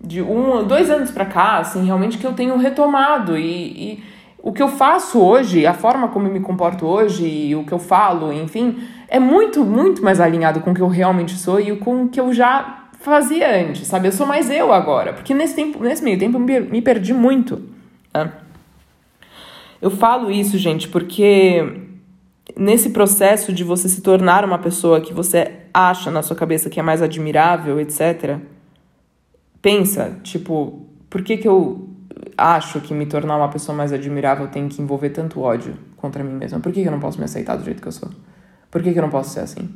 de 0.00 0.20
um, 0.20 0.66
dois 0.66 0.90
anos 0.90 1.12
para 1.12 1.24
cá, 1.24 1.58
assim, 1.58 1.84
realmente 1.84 2.18
que 2.18 2.26
eu 2.26 2.32
tenho 2.32 2.56
retomado 2.56 3.38
e, 3.38 3.92
e 3.92 4.04
o 4.42 4.52
que 4.52 4.62
eu 4.62 4.68
faço 4.68 5.20
hoje, 5.20 5.66
a 5.66 5.74
forma 5.74 6.08
como 6.08 6.26
eu 6.26 6.32
me 6.32 6.40
comporto 6.40 6.84
hoje 6.84 7.26
e 7.26 7.54
o 7.54 7.64
que 7.64 7.72
eu 7.72 7.78
falo, 7.78 8.32
enfim, 8.32 8.78
é 9.08 9.18
muito, 9.18 9.64
muito 9.64 10.02
mais 10.04 10.20
alinhado 10.20 10.60
com 10.60 10.70
o 10.70 10.74
que 10.74 10.82
eu 10.82 10.88
realmente 10.88 11.36
sou 11.36 11.58
e 11.58 11.74
com 11.76 12.04
o 12.04 12.08
que 12.08 12.20
eu 12.20 12.32
já 12.32 12.88
fazia 13.00 13.66
antes, 13.66 13.86
sabe? 13.86 14.08
Eu 14.08 14.12
sou 14.12 14.26
mais 14.26 14.50
eu 14.50 14.72
agora, 14.72 15.12
porque 15.12 15.32
nesse, 15.32 15.54
tempo, 15.54 15.82
nesse 15.82 16.04
meio 16.04 16.18
tempo 16.18 16.36
eu 16.36 16.40
me 16.40 16.82
perdi 16.82 17.14
muito. 17.14 17.62
Né? 18.12 18.30
Eu 19.80 19.90
falo 19.90 20.30
isso, 20.30 20.58
gente, 20.58 20.88
porque 20.88 21.86
nesse 22.56 22.90
processo 22.90 23.52
de 23.52 23.64
você 23.64 23.88
se 23.88 24.02
tornar 24.02 24.44
uma 24.44 24.58
pessoa 24.58 25.00
que 25.00 25.14
você 25.14 25.52
acha 25.72 26.10
na 26.10 26.22
sua 26.22 26.36
cabeça 26.36 26.68
que 26.68 26.78
é 26.78 26.82
mais 26.82 27.00
admirável, 27.00 27.80
etc., 27.80 28.38
pensa, 29.62 30.18
tipo, 30.22 30.86
por 31.08 31.22
que, 31.22 31.36
que 31.36 31.48
eu 31.48 31.88
acho 32.36 32.80
que 32.80 32.92
me 32.92 33.06
tornar 33.06 33.36
uma 33.36 33.48
pessoa 33.48 33.76
mais 33.76 33.92
admirável 33.92 34.48
tem 34.48 34.68
que 34.68 34.82
envolver 34.82 35.10
tanto 35.10 35.40
ódio 35.40 35.74
contra 35.96 36.22
mim 36.22 36.32
mesma? 36.32 36.60
Por 36.60 36.72
que, 36.72 36.82
que 36.82 36.88
eu 36.88 36.92
não 36.92 37.00
posso 37.00 37.18
me 37.18 37.24
aceitar 37.24 37.56
do 37.56 37.64
jeito 37.64 37.80
que 37.80 37.88
eu 37.88 37.92
sou? 37.92 38.08
Por 38.70 38.82
que, 38.82 38.92
que 38.92 38.98
eu 38.98 39.02
não 39.02 39.10
posso 39.10 39.30
ser 39.30 39.40
assim? 39.40 39.68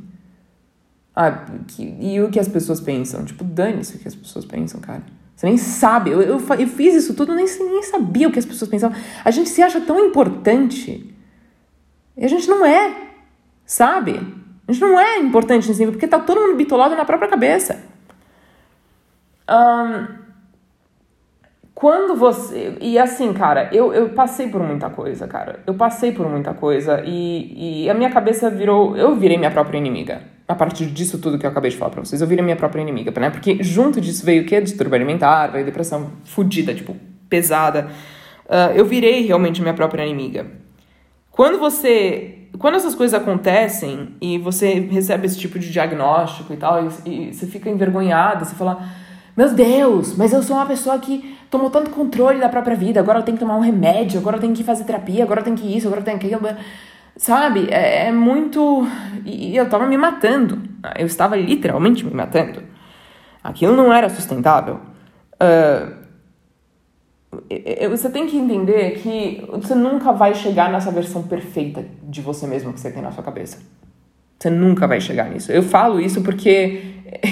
Ah, 1.15 1.45
que, 1.67 1.95
e 1.99 2.21
o 2.21 2.29
que 2.29 2.39
as 2.39 2.47
pessoas 2.47 2.79
pensam? 2.81 3.23
Tipo, 3.23 3.43
dane-se 3.43 3.95
o 3.95 3.99
que 3.99 4.07
as 4.07 4.15
pessoas 4.15 4.45
pensam, 4.45 4.81
cara. 4.81 5.03
Você 5.35 5.45
nem 5.45 5.57
sabe. 5.57 6.11
Eu, 6.11 6.21
eu, 6.21 6.39
eu 6.39 6.67
fiz 6.67 6.95
isso 6.95 7.13
tudo, 7.13 7.35
nem, 7.35 7.45
nem 7.45 7.83
sabia 7.83 8.27
o 8.27 8.31
que 8.31 8.39
as 8.39 8.45
pessoas 8.45 8.69
pensavam. 8.69 8.97
A 9.23 9.31
gente 9.31 9.49
se 9.49 9.61
acha 9.61 9.81
tão 9.81 9.99
importante. 9.99 11.13
E 12.15 12.25
a 12.25 12.27
gente 12.27 12.47
não 12.47 12.65
é, 12.65 13.09
sabe? 13.65 14.19
A 14.67 14.71
gente 14.71 14.81
não 14.81 14.99
é 14.99 15.17
importante 15.19 15.67
nesse 15.67 15.79
nível, 15.79 15.93
porque 15.93 16.07
tá 16.07 16.19
todo 16.19 16.39
mundo 16.39 16.55
bitolado 16.55 16.95
na 16.95 17.05
própria 17.05 17.29
cabeça. 17.29 17.83
Um, 19.49 20.22
quando 21.73 22.15
você. 22.15 22.77
E 22.79 22.99
assim, 22.99 23.33
cara, 23.33 23.69
eu, 23.71 23.93
eu 23.93 24.09
passei 24.09 24.47
por 24.47 24.61
muita 24.61 24.89
coisa, 24.89 25.27
cara. 25.27 25.59
Eu 25.65 25.73
passei 25.73 26.11
por 26.11 26.29
muita 26.29 26.53
coisa 26.53 27.01
e, 27.05 27.83
e 27.85 27.89
a 27.89 27.93
minha 27.93 28.11
cabeça 28.11 28.49
virou. 28.49 28.95
Eu 28.95 29.15
virei 29.15 29.37
minha 29.37 29.51
própria 29.51 29.77
inimiga. 29.77 30.21
A 30.47 30.55
partir 30.55 30.85
disso 30.87 31.17
tudo 31.17 31.39
que 31.39 31.45
eu 31.45 31.49
acabei 31.49 31.71
de 31.71 31.77
falar 31.77 31.91
pra 31.91 32.03
vocês, 32.03 32.21
eu 32.21 32.27
virei 32.27 32.43
minha 32.43 32.55
própria 32.55 32.81
inimiga, 32.81 33.17
né? 33.19 33.29
Porque 33.29 33.63
junto 33.63 33.99
disso 33.99 34.25
veio 34.25 34.43
o 34.43 34.45
quê? 34.45 34.61
Distúrbio 34.61 34.95
alimentar, 34.95 35.47
veio 35.47 35.65
depressão 35.65 36.11
fodida, 36.25 36.75
tipo, 36.75 36.95
pesada. 37.27 37.87
Uh, 38.45 38.75
eu 38.75 38.85
virei 38.85 39.25
realmente 39.25 39.61
minha 39.61 39.73
própria 39.73 40.05
inimiga. 40.05 40.45
Quando 41.31 41.57
você. 41.57 42.49
Quando 42.59 42.75
essas 42.75 42.93
coisas 42.93 43.19
acontecem 43.19 44.15
e 44.21 44.37
você 44.37 44.73
recebe 44.73 45.25
esse 45.25 45.39
tipo 45.39 45.57
de 45.57 45.71
diagnóstico 45.71 46.53
e 46.53 46.57
tal, 46.57 46.85
e, 47.05 47.29
e 47.29 47.33
você 47.33 47.47
fica 47.47 47.67
envergonhada, 47.67 48.45
você 48.45 48.53
fala 48.53 48.87
meu 49.35 49.53
Deus, 49.53 50.15
mas 50.15 50.31
eu 50.31 50.43
sou 50.43 50.55
uma 50.55 50.65
pessoa 50.65 50.97
que 50.99 51.37
tomou 51.49 51.69
tanto 51.69 51.89
controle 51.89 52.39
da 52.39 52.49
própria 52.49 52.75
vida, 52.75 52.99
agora 52.99 53.19
eu 53.19 53.23
tenho 53.23 53.37
que 53.37 53.43
tomar 53.43 53.57
um 53.57 53.61
remédio, 53.61 54.19
agora 54.19 54.37
eu 54.37 54.41
tenho 54.41 54.53
que 54.53 54.63
fazer 54.63 54.83
terapia, 54.83 55.23
agora 55.23 55.39
eu 55.39 55.43
tenho 55.43 55.57
que 55.57 55.75
isso, 55.75 55.87
agora 55.87 56.01
eu 56.01 56.05
tenho 56.05 56.19
que 56.19 56.33
aquilo. 56.33 56.47
Sabe? 57.15 57.67
É, 57.69 58.07
é 58.07 58.11
muito. 58.11 58.87
E 59.25 59.55
eu 59.55 59.69
tava 59.69 59.85
me 59.85 59.97
matando. 59.97 60.61
Eu 60.97 61.05
estava 61.05 61.35
literalmente 61.35 62.03
me 62.03 62.13
matando. 62.13 62.63
Aquilo 63.43 63.75
não 63.75 63.93
era 63.93 64.09
sustentável. 64.09 64.79
Uh, 65.35 66.03
você 67.89 68.09
tem 68.09 68.27
que 68.27 68.37
entender 68.37 68.99
que 68.99 69.45
você 69.51 69.75
nunca 69.75 70.11
vai 70.11 70.33
chegar 70.33 70.71
nessa 70.71 70.91
versão 70.91 71.23
perfeita 71.23 71.85
de 72.03 72.21
você 72.21 72.47
mesmo 72.47 72.73
que 72.73 72.79
você 72.79 72.91
tem 72.91 73.01
na 73.01 73.11
sua 73.11 73.23
cabeça. 73.23 73.59
Você 74.43 74.49
nunca 74.49 74.85
vai 74.85 74.99
chegar 74.99 75.29
nisso. 75.29 75.53
Eu 75.53 75.63
falo 75.63 76.01
isso 76.01 76.21
porque. 76.21 76.81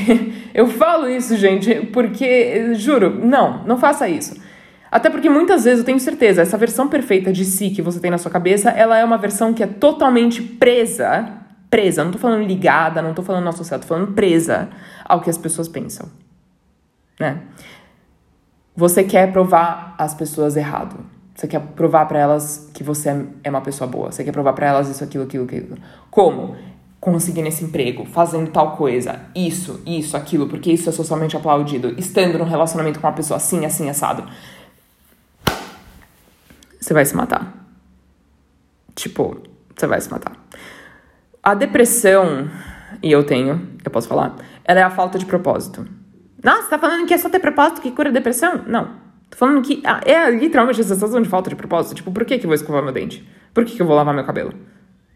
eu 0.56 0.66
falo 0.66 1.10
isso, 1.10 1.36
gente, 1.36 1.88
porque. 1.88 2.74
Juro, 2.76 3.20
não, 3.22 3.66
não 3.66 3.78
faça 3.78 4.08
isso. 4.08 4.42
Até 4.90 5.10
porque 5.10 5.30
muitas 5.30 5.66
vezes 5.66 5.80
eu 5.80 5.86
tenho 5.86 6.00
certeza, 6.00 6.42
essa 6.42 6.58
versão 6.58 6.88
perfeita 6.88 7.32
de 7.34 7.44
si 7.44 7.70
que 7.70 7.82
você 7.82 8.00
tem 8.00 8.10
na 8.10 8.18
sua 8.18 8.32
cabeça, 8.32 8.70
ela 8.70 8.98
é 8.98 9.04
uma 9.04 9.18
versão 9.18 9.54
que 9.54 9.62
é 9.62 9.68
totalmente 9.68 10.42
presa. 10.42 11.38
Presa, 11.70 12.02
não 12.06 12.12
tô 12.14 12.18
falando 12.18 12.46
ligada, 12.46 13.02
não 13.02 13.14
tô 13.14 13.24
falando 13.24 13.48
associada, 13.50 13.82
tô 13.82 13.90
falando 13.90 14.14
presa 14.14 14.70
ao 15.04 15.20
que 15.20 15.30
as 15.30 15.38
pessoas 15.38 15.68
pensam. 15.68 16.08
Né? 17.20 17.42
Você 18.74 19.04
quer 19.04 19.34
provar 19.34 19.96
as 19.98 20.14
pessoas 20.14 20.56
errado. 20.56 20.96
Você 21.36 21.48
quer 21.48 21.60
provar 21.60 22.06
para 22.06 22.20
elas 22.20 22.70
que 22.74 22.84
você 22.84 23.26
é 23.44 23.50
uma 23.50 23.62
pessoa 23.62 23.90
boa. 23.90 24.12
Você 24.12 24.24
quer 24.24 24.32
provar 24.32 24.54
para 24.54 24.68
elas 24.68 24.88
isso, 24.88 25.04
aquilo, 25.04 25.26
aquilo, 25.26 25.44
aquilo. 25.44 25.78
Como? 26.10 26.56
Conseguindo 27.02 27.48
esse 27.48 27.64
emprego, 27.64 28.06
fazendo 28.06 28.52
tal 28.52 28.78
coisa, 28.78 29.22
isso, 29.36 29.82
isso, 29.88 30.16
aquilo, 30.16 30.48
porque 30.48 30.72
isso 30.72 30.88
é 30.88 30.92
socialmente 30.92 31.36
aplaudido, 31.36 31.96
estando 31.98 32.38
num 32.38 32.46
relacionamento 32.46 33.00
com 33.00 33.08
uma 33.08 33.14
pessoa 33.14 33.38
assim, 33.38 33.66
assim, 33.66 33.90
assado, 33.90 34.24
você 36.80 36.94
vai 36.94 37.04
se 37.04 37.16
matar. 37.16 37.54
Tipo, 38.94 39.42
você 39.76 39.88
vai 39.88 40.00
se 40.00 40.12
matar. 40.12 40.34
A 41.42 41.56
depressão, 41.56 42.48
e 43.02 43.12
eu 43.12 43.24
tenho, 43.24 43.70
eu 43.84 43.90
posso 43.90 44.08
falar, 44.08 44.36
ela 44.64 44.80
é 44.80 44.84
a 44.84 44.92
falta 44.92 45.18
de 45.18 45.26
propósito. 45.26 45.88
Nossa, 46.44 46.70
tá 46.70 46.78
falando 46.78 47.08
que 47.08 47.16
é 47.16 47.18
só 47.18 47.30
ter 47.30 47.40
propósito 47.40 47.82
que 47.82 47.90
cura 47.92 48.10
a 48.10 48.14
depressão? 48.14 48.64
Não. 48.68 49.02
Tô 49.28 49.38
falando 49.38 49.64
que 49.64 49.82
ah, 49.86 50.02
é 50.06 50.30
literalmente 50.30 50.82
a 50.82 50.84
sensação 50.84 51.20
de 51.20 51.30
falta 51.30 51.50
de 51.50 51.56
propósito. 51.56 51.96
Tipo, 51.96 52.12
por 52.12 52.26
que, 52.26 52.38
que 52.38 52.46
eu 52.46 52.50
vou 52.50 52.56
escovar 52.56 52.84
meu 52.84 52.92
dente? 52.92 53.28
Por 53.56 53.66
que, 53.66 53.76
que 53.76 53.82
eu 53.82 53.88
vou 53.88 53.96
lavar 53.96 54.14
meu 54.14 54.24
cabelo? 54.24 54.54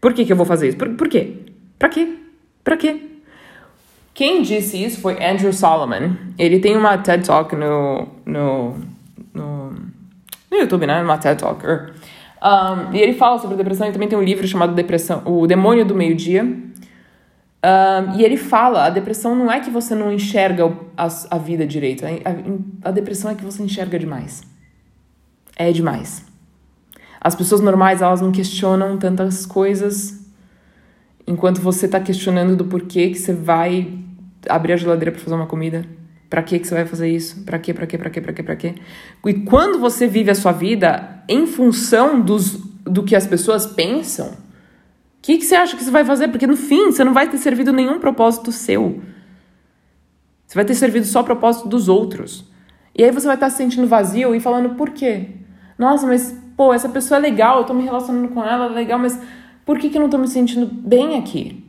Por 0.00 0.12
que, 0.12 0.24
que 0.24 0.32
eu 0.32 0.36
vou 0.36 0.46
fazer 0.46 0.68
isso? 0.68 0.76
Por, 0.76 0.88
por 0.94 1.08
quê? 1.08 1.45
Pra 1.78 1.88
quê? 1.88 2.18
Pra 2.64 2.76
quê? 2.76 3.00
Quem 4.14 4.40
disse 4.40 4.82
isso 4.82 5.00
foi 5.00 5.22
Andrew 5.22 5.52
Solomon. 5.52 6.14
Ele 6.38 6.58
tem 6.58 6.76
uma 6.76 6.96
TED 6.96 7.26
Talk 7.26 7.54
no, 7.54 8.08
no, 8.24 8.74
no, 9.34 9.70
no 10.50 10.56
YouTube, 10.56 10.86
né? 10.86 11.02
Uma 11.02 11.18
TED 11.18 11.38
Talker. 11.38 11.92
Um, 12.42 12.94
e 12.94 12.98
ele 12.98 13.12
fala 13.12 13.38
sobre 13.38 13.56
depressão 13.56 13.88
e 13.88 13.92
também 13.92 14.08
tem 14.08 14.18
um 14.18 14.22
livro 14.22 14.46
chamado 14.46 14.74
Depressão, 14.74 15.22
O 15.24 15.46
Demônio 15.46 15.84
do 15.84 15.94
Meio-Dia. 15.94 16.44
Um, 16.44 18.16
e 18.16 18.24
ele 18.24 18.36
fala: 18.36 18.86
a 18.86 18.90
depressão 18.90 19.34
não 19.34 19.50
é 19.50 19.60
que 19.60 19.70
você 19.70 19.94
não 19.94 20.12
enxerga 20.12 20.72
a, 20.96 21.08
a 21.30 21.38
vida 21.38 21.66
direito, 21.66 22.04
a, 22.06 22.88
a, 22.88 22.90
depressão 22.90 23.30
é 23.30 23.34
que 23.34 23.44
você 23.44 23.62
enxerga 23.62 23.98
demais. 23.98 24.42
É 25.56 25.72
demais. 25.72 26.24
As 27.20 27.34
pessoas 27.34 27.60
normais, 27.60 28.00
elas 28.00 28.20
não 28.20 28.30
questionam 28.30 28.96
tantas 28.96 29.44
coisas 29.44 30.25
enquanto 31.26 31.60
você 31.60 31.86
está 31.86 32.00
questionando 32.00 32.56
do 32.56 32.64
porquê 32.64 33.10
que 33.10 33.18
você 33.18 33.32
vai 33.32 33.92
abrir 34.48 34.72
a 34.72 34.76
geladeira 34.76 35.10
para 35.12 35.20
fazer 35.20 35.34
uma 35.34 35.46
comida. 35.46 35.84
Para 36.28 36.42
que 36.42 36.58
que 36.58 36.66
você 36.66 36.74
vai 36.74 36.86
fazer 36.86 37.08
isso? 37.08 37.44
Para 37.44 37.58
quê? 37.58 37.72
Para 37.72 37.86
quê? 37.86 37.98
Para 37.98 38.10
quê? 38.10 38.20
Para 38.20 38.32
quê? 38.32 38.42
Para 38.42 38.56
quê? 38.56 38.74
E 39.26 39.34
quando 39.34 39.78
você 39.78 40.06
vive 40.06 40.30
a 40.30 40.34
sua 40.34 40.52
vida 40.52 41.22
em 41.28 41.46
função 41.46 42.20
dos, 42.20 42.56
do 42.84 43.04
que 43.04 43.14
as 43.14 43.26
pessoas 43.26 43.64
pensam, 43.66 44.28
o 44.28 44.36
que, 45.22 45.38
que 45.38 45.44
você 45.44 45.54
acha 45.54 45.76
que 45.76 45.84
você 45.84 45.90
vai 45.90 46.04
fazer? 46.04 46.28
Porque 46.28 46.46
no 46.46 46.56
fim 46.56 46.90
você 46.90 47.04
não 47.04 47.12
vai 47.12 47.28
ter 47.28 47.38
servido 47.38 47.72
nenhum 47.72 48.00
propósito 48.00 48.50
seu. 48.50 49.00
Você 50.46 50.54
vai 50.54 50.64
ter 50.64 50.74
servido 50.74 51.06
só 51.06 51.20
o 51.20 51.24
propósito 51.24 51.68
dos 51.68 51.88
outros. 51.88 52.44
E 52.94 53.04
aí 53.04 53.10
você 53.10 53.26
vai 53.26 53.36
estar 53.36 53.50
se 53.50 53.56
sentindo 53.56 53.86
vazio 53.86 54.34
e 54.34 54.40
falando 54.40 54.70
por 54.70 54.90
quê? 54.90 55.28
Nossa, 55.78 56.06
mas 56.06 56.36
pô, 56.56 56.72
essa 56.72 56.88
pessoa 56.88 57.18
é 57.18 57.20
legal, 57.20 57.58
eu 57.58 57.64
tô 57.64 57.74
me 57.74 57.84
relacionando 57.84 58.28
com 58.28 58.42
ela, 58.42 58.66
é 58.66 58.68
legal, 58.68 58.98
mas 58.98 59.20
por 59.66 59.80
que, 59.80 59.90
que 59.90 59.98
eu 59.98 60.00
não 60.02 60.08
tô 60.08 60.16
me 60.16 60.28
sentindo 60.28 60.64
bem 60.64 61.18
aqui? 61.18 61.62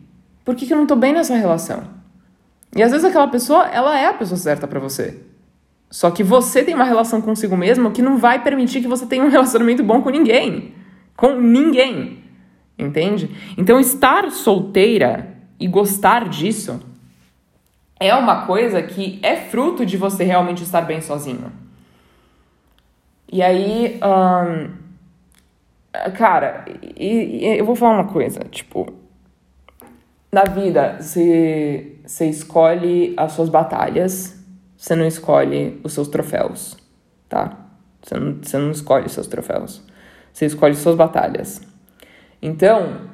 Por 0.46 0.56
que, 0.56 0.68
que 0.68 0.72
eu 0.72 0.78
não 0.78 0.86
tô 0.86 0.96
bem 0.96 1.12
nessa 1.12 1.36
relação? 1.36 1.84
E 2.76 2.84
às 2.84 2.92
vezes 2.92 3.04
aquela 3.04 3.28
pessoa, 3.28 3.66
ela 3.66 4.00
é 4.00 4.06
a 4.06 4.14
pessoa 4.14 4.38
certa 4.38 4.68
para 4.68 4.80
você. 4.80 5.20
Só 5.90 6.12
que 6.12 6.24
você 6.24 6.64
tem 6.64 6.76
uma 6.76 6.84
relação 6.84 7.22
consigo 7.22 7.58
mesmo 7.58 7.92
que 7.92 8.02
não 8.02 8.18
vai 8.18 8.44
permitir 8.44 8.82
que 8.82 8.88
você 8.88 9.08
tenha 9.08 9.24
um 9.24 9.30
relacionamento 9.32 9.84
bom 9.84 10.02
com 10.02 10.12
ninguém. 10.12 10.76
Com 11.16 11.34
ninguém. 11.42 12.24
Entende? 12.78 13.32
Então, 13.58 13.80
estar 13.80 14.30
solteira 14.30 15.36
e 15.60 15.68
gostar 15.68 16.30
disso 16.30 16.80
é 18.00 18.14
uma 18.14 18.46
coisa 18.46 18.84
que 18.84 19.20
é 19.24 19.36
fruto 19.38 19.84
de 19.84 19.98
você 19.98 20.24
realmente 20.24 20.62
estar 20.62 20.82
bem 20.82 21.02
sozinho. 21.02 21.52
E 23.32 23.42
aí, 23.42 24.00
Cara, 26.16 26.66
e, 26.96 27.46
e 27.46 27.60
eu 27.60 27.66
vou 27.66 27.76
falar 27.76 27.94
uma 27.94 28.08
coisa, 28.08 28.42
tipo, 28.52 28.94
na 30.32 30.44
vida 30.44 30.98
você, 31.00 31.98
você 32.06 32.30
escolhe 32.30 33.14
as 33.18 33.32
suas 33.32 33.50
batalhas, 33.50 34.38
você 34.76 34.96
não 34.96 35.06
escolhe 35.06 35.80
os 35.84 35.94
seus 35.94 36.08
troféus, 36.08 36.78
tá? 37.28 37.58
Você 38.02 38.16
não, 38.18 38.38
você 38.42 38.58
não 38.58 38.72
escolhe 38.72 39.06
os 39.06 39.12
seus 39.12 39.28
troféus, 39.28 39.84
você 40.32 40.46
escolhe 40.46 40.76
suas 40.76 40.96
batalhas. 40.96 41.62
Então, 42.42 43.10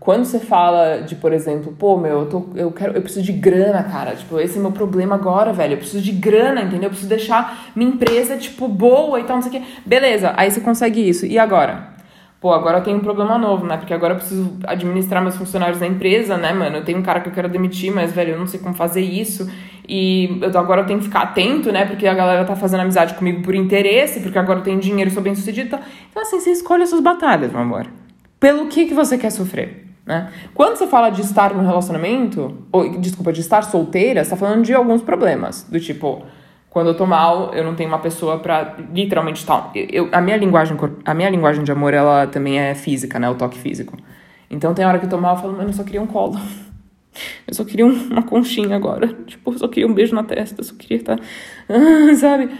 quando 0.00 0.24
você 0.24 0.40
fala 0.40 1.02
de, 1.02 1.14
por 1.14 1.32
exemplo, 1.32 1.72
pô, 1.78 1.96
meu, 1.96 2.20
eu, 2.20 2.26
tô, 2.26 2.46
eu, 2.56 2.72
quero, 2.72 2.94
eu 2.94 3.00
preciso 3.00 3.24
de 3.24 3.32
grana, 3.32 3.82
cara. 3.84 4.16
Tipo, 4.16 4.40
esse 4.40 4.58
é 4.58 4.60
meu 4.60 4.72
problema 4.72 5.14
agora, 5.14 5.52
velho. 5.52 5.74
Eu 5.74 5.78
preciso 5.78 6.02
de 6.02 6.10
grana, 6.10 6.62
entendeu? 6.62 6.84
Eu 6.84 6.90
preciso 6.90 7.08
deixar 7.08 7.70
minha 7.76 7.90
empresa, 7.90 8.36
tipo, 8.36 8.66
boa 8.66 9.20
e 9.20 9.24
tal, 9.24 9.36
não 9.36 9.42
sei 9.42 9.60
o 9.60 9.62
quê. 9.62 9.68
Beleza, 9.86 10.34
aí 10.36 10.50
você 10.50 10.60
consegue 10.60 11.08
isso. 11.08 11.24
E 11.26 11.38
agora? 11.38 11.94
Pô, 12.40 12.52
agora 12.52 12.78
eu 12.78 12.82
tenho 12.82 12.96
um 12.96 13.00
problema 13.00 13.38
novo, 13.38 13.64
né? 13.66 13.76
Porque 13.76 13.94
agora 13.94 14.14
eu 14.14 14.18
preciso 14.18 14.58
administrar 14.66 15.22
meus 15.22 15.36
funcionários 15.36 15.78
da 15.78 15.86
empresa, 15.86 16.36
né, 16.36 16.52
mano? 16.52 16.78
Eu 16.78 16.84
tenho 16.84 16.98
um 16.98 17.02
cara 17.02 17.20
que 17.20 17.28
eu 17.28 17.32
quero 17.32 17.48
demitir, 17.48 17.92
mas, 17.92 18.12
velho, 18.12 18.32
eu 18.32 18.38
não 18.38 18.48
sei 18.48 18.58
como 18.58 18.74
fazer 18.74 19.00
isso. 19.00 19.48
E 19.88 20.40
eu, 20.42 20.58
agora 20.58 20.82
eu 20.82 20.86
tenho 20.86 20.98
que 20.98 21.06
ficar 21.06 21.20
atento, 21.20 21.70
né? 21.70 21.86
Porque 21.86 22.06
a 22.06 22.14
galera 22.14 22.44
tá 22.44 22.56
fazendo 22.56 22.80
amizade 22.80 23.14
comigo 23.14 23.42
por 23.42 23.54
interesse, 23.54 24.20
porque 24.20 24.38
agora 24.38 24.58
eu 24.58 24.64
tenho 24.64 24.80
dinheiro, 24.80 25.10
sou 25.10 25.22
bem 25.22 25.36
sucedido. 25.36 25.78
Então, 26.10 26.22
assim, 26.22 26.40
você 26.40 26.50
escolhe 26.50 26.82
as 26.82 26.90
suas 26.90 27.00
batalhas, 27.00 27.52
meu 27.52 27.62
amor 27.62 27.86
pelo 28.44 28.66
que, 28.66 28.84
que 28.84 28.92
você 28.92 29.16
quer 29.16 29.30
sofrer. 29.30 29.86
Né? 30.04 30.30
Quando 30.52 30.76
você 30.76 30.86
fala 30.86 31.08
de 31.08 31.22
estar 31.22 31.54
no 31.54 31.62
relacionamento, 31.62 32.58
ou 32.70 32.98
desculpa, 32.98 33.32
de 33.32 33.40
estar 33.40 33.62
solteira, 33.62 34.22
você 34.22 34.28
tá 34.28 34.36
falando 34.36 34.62
de 34.62 34.74
alguns 34.74 35.00
problemas. 35.00 35.62
Do 35.62 35.80
tipo, 35.80 36.22
quando 36.68 36.88
eu 36.88 36.94
tô 36.94 37.06
mal, 37.06 37.54
eu 37.54 37.64
não 37.64 37.74
tenho 37.74 37.88
uma 37.88 38.00
pessoa 38.00 38.38
pra 38.38 38.76
literalmente 38.92 39.40
estar. 39.40 39.72
Eu, 39.74 40.10
a, 40.12 40.20
minha 40.20 40.36
linguagem, 40.36 40.76
a 41.06 41.14
minha 41.14 41.30
linguagem 41.30 41.64
de 41.64 41.72
amor, 41.72 41.94
ela 41.94 42.26
também 42.26 42.60
é 42.60 42.74
física, 42.74 43.18
né? 43.18 43.30
O 43.30 43.34
toque 43.34 43.56
físico. 43.56 43.96
Então 44.50 44.74
tem 44.74 44.84
hora 44.84 44.98
que 44.98 45.06
eu 45.06 45.08
tô 45.08 45.16
mal, 45.16 45.36
eu 45.36 45.40
falo, 45.40 45.56
mano, 45.56 45.70
eu 45.70 45.72
só 45.72 45.82
queria 45.82 46.02
um 46.02 46.06
colo. 46.06 46.38
Eu 47.46 47.54
só 47.54 47.64
queria 47.64 47.86
uma 47.86 48.24
conchinha 48.24 48.74
agora. 48.74 49.06
Tipo, 49.24 49.52
eu 49.52 49.58
só 49.58 49.68
queria 49.68 49.86
um 49.86 49.94
beijo 49.94 50.16
na 50.16 50.24
testa, 50.24 50.60
eu 50.60 50.64
só 50.64 50.74
queria 50.74 50.96
estar. 50.96 51.16
sabe? 52.18 52.50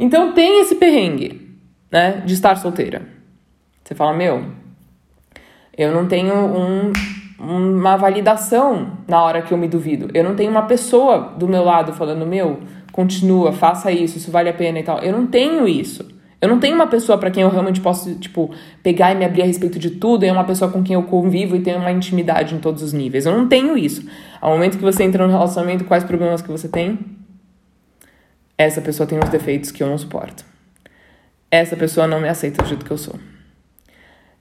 Então 0.00 0.32
tem 0.32 0.62
esse 0.62 0.76
perrengue, 0.76 1.58
né? 1.92 2.22
De 2.24 2.32
estar 2.32 2.56
solteira. 2.56 3.02
Você 3.84 3.94
fala, 3.94 4.14
meu, 4.14 4.46
eu 5.78 5.92
não 5.92 6.06
tenho 6.06 6.34
um, 6.34 6.92
uma 7.38 7.96
validação 7.96 8.98
na 9.06 9.22
hora 9.22 9.40
que 9.40 9.52
eu 9.52 9.56
me 9.56 9.68
duvido. 9.68 10.08
Eu 10.12 10.24
não 10.24 10.34
tenho 10.34 10.50
uma 10.50 10.62
pessoa 10.62 11.34
do 11.38 11.46
meu 11.46 11.62
lado 11.62 11.92
falando, 11.92 12.26
meu, 12.26 12.58
continua, 12.90 13.52
faça 13.52 13.92
isso, 13.92 14.18
isso 14.18 14.32
vale 14.32 14.48
a 14.48 14.52
pena 14.52 14.80
e 14.80 14.82
tal. 14.82 14.98
Eu 14.98 15.12
não 15.12 15.24
tenho 15.28 15.68
isso. 15.68 16.04
Eu 16.40 16.48
não 16.48 16.58
tenho 16.58 16.74
uma 16.74 16.88
pessoa 16.88 17.16
para 17.16 17.30
quem 17.30 17.44
eu 17.44 17.48
realmente 17.48 17.80
posso, 17.80 18.14
tipo, 18.16 18.52
pegar 18.82 19.12
e 19.12 19.14
me 19.14 19.24
abrir 19.24 19.42
a 19.42 19.44
respeito 19.44 19.78
de 19.78 19.90
tudo, 19.90 20.24
e 20.24 20.28
é 20.28 20.32
uma 20.32 20.44
pessoa 20.44 20.70
com 20.70 20.82
quem 20.82 20.94
eu 20.94 21.02
convivo 21.04 21.56
e 21.56 21.60
tenho 21.60 21.78
uma 21.78 21.90
intimidade 21.90 22.54
em 22.54 22.58
todos 22.58 22.82
os 22.82 22.92
níveis. 22.92 23.26
Eu 23.26 23.36
não 23.36 23.48
tenho 23.48 23.76
isso. 23.78 24.08
Ao 24.40 24.52
momento 24.52 24.76
que 24.76 24.84
você 24.84 25.04
entra 25.04 25.24
no 25.24 25.32
relacionamento, 25.32 25.84
quais 25.84 26.02
problemas 26.02 26.42
que 26.42 26.48
você 26.48 26.68
tem? 26.68 26.98
Essa 28.56 28.80
pessoa 28.80 29.06
tem 29.06 29.18
uns 29.18 29.30
defeitos 29.30 29.70
que 29.70 29.82
eu 29.82 29.88
não 29.88 29.98
suporto. 29.98 30.44
Essa 31.50 31.76
pessoa 31.76 32.06
não 32.06 32.20
me 32.20 32.28
aceita 32.28 32.62
do 32.62 32.68
jeito 32.68 32.84
que 32.84 32.90
eu 32.90 32.98
sou. 32.98 33.14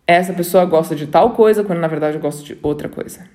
Essa 0.07 0.31
pessoa 0.33 0.63
gosta 0.63 0.95
de 0.95 1.05
tal 1.05 1.31
coisa 1.31 1.65
quando 1.65 1.79
na 1.79 1.87
verdade 1.87 2.15
eu 2.15 2.21
gosto 2.21 2.43
de 2.45 2.57
outra 2.63 2.87
coisa. 2.87 3.27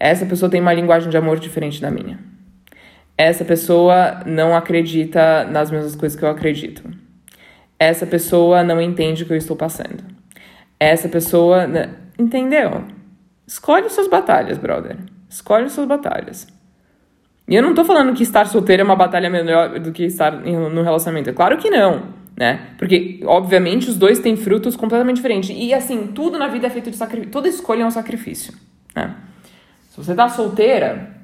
Essa 0.00 0.24
pessoa 0.24 0.50
tem 0.50 0.60
uma 0.60 0.72
linguagem 0.72 1.10
de 1.10 1.16
amor 1.16 1.38
diferente 1.38 1.80
da 1.80 1.90
minha. 1.90 2.18
Essa 3.16 3.44
pessoa 3.44 4.22
não 4.24 4.56
acredita 4.56 5.44
nas 5.44 5.70
mesmas 5.70 5.94
coisas 5.94 6.18
que 6.18 6.24
eu 6.24 6.30
acredito. 6.30 6.82
Essa 7.78 8.06
pessoa 8.06 8.64
não 8.64 8.80
entende 8.80 9.22
o 9.22 9.26
que 9.26 9.32
eu 9.32 9.36
estou 9.36 9.56
passando. 9.56 10.02
Essa 10.80 11.08
pessoa. 11.08 11.68
Entendeu? 12.18 12.84
Escolhe 13.46 13.88
suas 13.90 14.08
batalhas, 14.08 14.56
brother. 14.56 14.96
Escolhe 15.28 15.68
suas 15.68 15.86
batalhas. 15.86 16.46
E 17.46 17.54
eu 17.54 17.62
não 17.62 17.74
tô 17.74 17.84
falando 17.84 18.14
que 18.14 18.22
estar 18.22 18.46
solteiro 18.46 18.82
é 18.82 18.84
uma 18.84 18.96
batalha 18.96 19.28
melhor 19.28 19.78
do 19.78 19.92
que 19.92 20.04
estar 20.04 20.32
no 20.32 20.82
relacionamento. 20.82 21.30
É 21.30 21.32
claro 21.32 21.58
que 21.58 21.68
não, 21.68 22.02
né? 22.42 22.70
Porque, 22.76 23.20
obviamente, 23.24 23.88
os 23.88 23.96
dois 23.96 24.18
têm 24.18 24.36
frutos 24.36 24.74
completamente 24.74 25.14
diferentes. 25.14 25.50
E, 25.56 25.72
assim, 25.72 26.08
tudo 26.08 26.36
na 26.36 26.48
vida 26.48 26.66
é 26.66 26.70
feito 26.70 26.90
de 26.90 26.96
sacrifício. 26.96 27.30
Toda 27.30 27.46
escolha 27.46 27.84
é 27.84 27.86
um 27.86 27.90
sacrifício, 27.90 28.52
né? 28.96 29.14
Se 29.88 29.96
você 29.96 30.12
tá 30.12 30.28
solteira, 30.28 31.20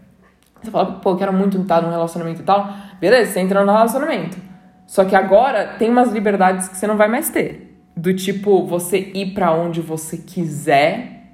você 0.62 0.70
fala, 0.70 0.92
pô, 1.00 1.10
eu 1.10 1.16
quero 1.16 1.32
muito 1.32 1.60
estar 1.60 1.82
num 1.82 1.90
relacionamento 1.90 2.42
e 2.42 2.44
tal. 2.44 2.72
Beleza, 3.00 3.32
você 3.32 3.40
entra 3.40 3.64
no 3.64 3.72
relacionamento. 3.72 4.38
Só 4.86 5.04
que 5.04 5.16
agora 5.16 5.74
tem 5.76 5.90
umas 5.90 6.12
liberdades 6.12 6.68
que 6.68 6.76
você 6.76 6.86
não 6.86 6.96
vai 6.96 7.08
mais 7.08 7.30
ter. 7.30 7.76
Do 7.96 8.14
tipo, 8.14 8.64
você 8.64 9.10
ir 9.12 9.34
para 9.34 9.52
onde 9.52 9.80
você 9.80 10.18
quiser, 10.18 11.24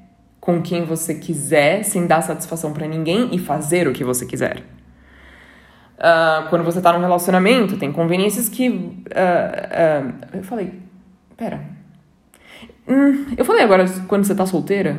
com 0.40 0.62
quem 0.62 0.86
você 0.86 1.14
quiser, 1.14 1.82
sem 1.82 2.06
dar 2.06 2.22
satisfação 2.22 2.72
para 2.72 2.86
ninguém 2.86 3.34
e 3.34 3.38
fazer 3.38 3.86
o 3.86 3.92
que 3.92 4.02
você 4.02 4.24
quiser. 4.24 4.62
Uh, 5.98 6.48
quando 6.50 6.64
você 6.64 6.80
tá 6.80 6.92
num 6.92 7.00
relacionamento, 7.00 7.76
tem 7.76 7.92
conveniências 7.92 8.48
que. 8.48 8.68
Uh, 8.68 8.74
uh, 8.74 10.12
eu 10.34 10.42
falei. 10.42 10.72
Pera. 11.36 11.60
Hum, 12.86 13.26
eu 13.36 13.44
falei 13.44 13.62
agora 13.62 13.84
quando 14.08 14.24
você 14.24 14.34
tá 14.34 14.44
solteira? 14.44 14.96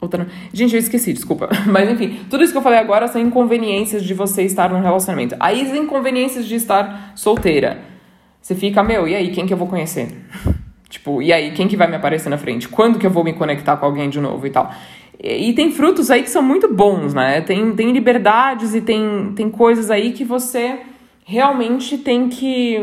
Outra... 0.00 0.26
Gente, 0.52 0.74
eu 0.74 0.78
esqueci, 0.78 1.12
desculpa. 1.12 1.48
Mas 1.66 1.90
enfim, 1.90 2.20
tudo 2.30 2.44
isso 2.44 2.52
que 2.52 2.58
eu 2.58 2.62
falei 2.62 2.78
agora 2.78 3.08
são 3.08 3.20
inconveniências 3.20 4.04
de 4.04 4.14
você 4.14 4.42
estar 4.42 4.70
num 4.70 4.80
relacionamento. 4.80 5.34
Aí 5.40 5.62
as 5.62 5.74
inconveniências 5.74 6.46
de 6.46 6.54
estar 6.54 7.12
solteira. 7.14 7.78
Você 8.40 8.54
fica, 8.54 8.82
meu, 8.82 9.08
e 9.08 9.14
aí, 9.14 9.30
quem 9.30 9.46
que 9.46 9.54
eu 9.54 9.56
vou 9.56 9.66
conhecer? 9.66 10.14
tipo, 10.88 11.22
e 11.22 11.32
aí, 11.32 11.52
quem 11.52 11.66
que 11.66 11.76
vai 11.76 11.88
me 11.88 11.96
aparecer 11.96 12.28
na 12.28 12.36
frente? 12.36 12.68
Quando 12.68 12.98
que 12.98 13.06
eu 13.06 13.10
vou 13.10 13.24
me 13.24 13.32
conectar 13.32 13.76
com 13.76 13.86
alguém 13.86 14.10
de 14.10 14.20
novo 14.20 14.46
e 14.46 14.50
tal? 14.50 14.70
E, 15.22 15.52
tem 15.52 15.70
frutos 15.70 16.10
aí 16.10 16.22
que 16.22 16.30
são 16.30 16.42
muito 16.42 16.72
bons, 16.72 17.14
né? 17.14 17.40
Tem, 17.40 17.74
tem 17.74 17.92
liberdades 17.92 18.74
e 18.74 18.80
tem, 18.80 19.32
tem 19.34 19.50
coisas 19.50 19.90
aí 19.90 20.12
que 20.12 20.24
você 20.24 20.80
realmente 21.24 21.96
tem 21.98 22.28
que 22.28 22.78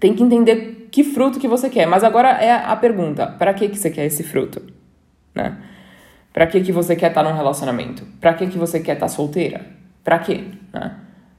tem 0.00 0.14
que 0.14 0.22
entender 0.22 0.88
que 0.90 1.04
fruto 1.04 1.38
que 1.38 1.48
você 1.48 1.68
quer. 1.68 1.86
Mas 1.86 2.02
agora 2.02 2.30
é 2.30 2.52
a 2.52 2.74
pergunta, 2.76 3.26
para 3.26 3.52
que 3.52 3.68
que 3.68 3.78
você 3.78 3.90
quer 3.90 4.06
esse 4.06 4.22
fruto, 4.22 4.62
né? 5.34 5.58
Para 6.32 6.46
que 6.46 6.60
que 6.60 6.72
você 6.72 6.94
quer 6.94 7.08
estar 7.08 7.22
num 7.22 7.34
relacionamento? 7.34 8.06
Para 8.20 8.34
que 8.34 8.46
que 8.46 8.58
você 8.58 8.80
quer 8.80 8.94
estar 8.94 9.08
solteira? 9.08 9.66
Para 10.04 10.18
quê? 10.20 10.44
Né? 10.72 10.94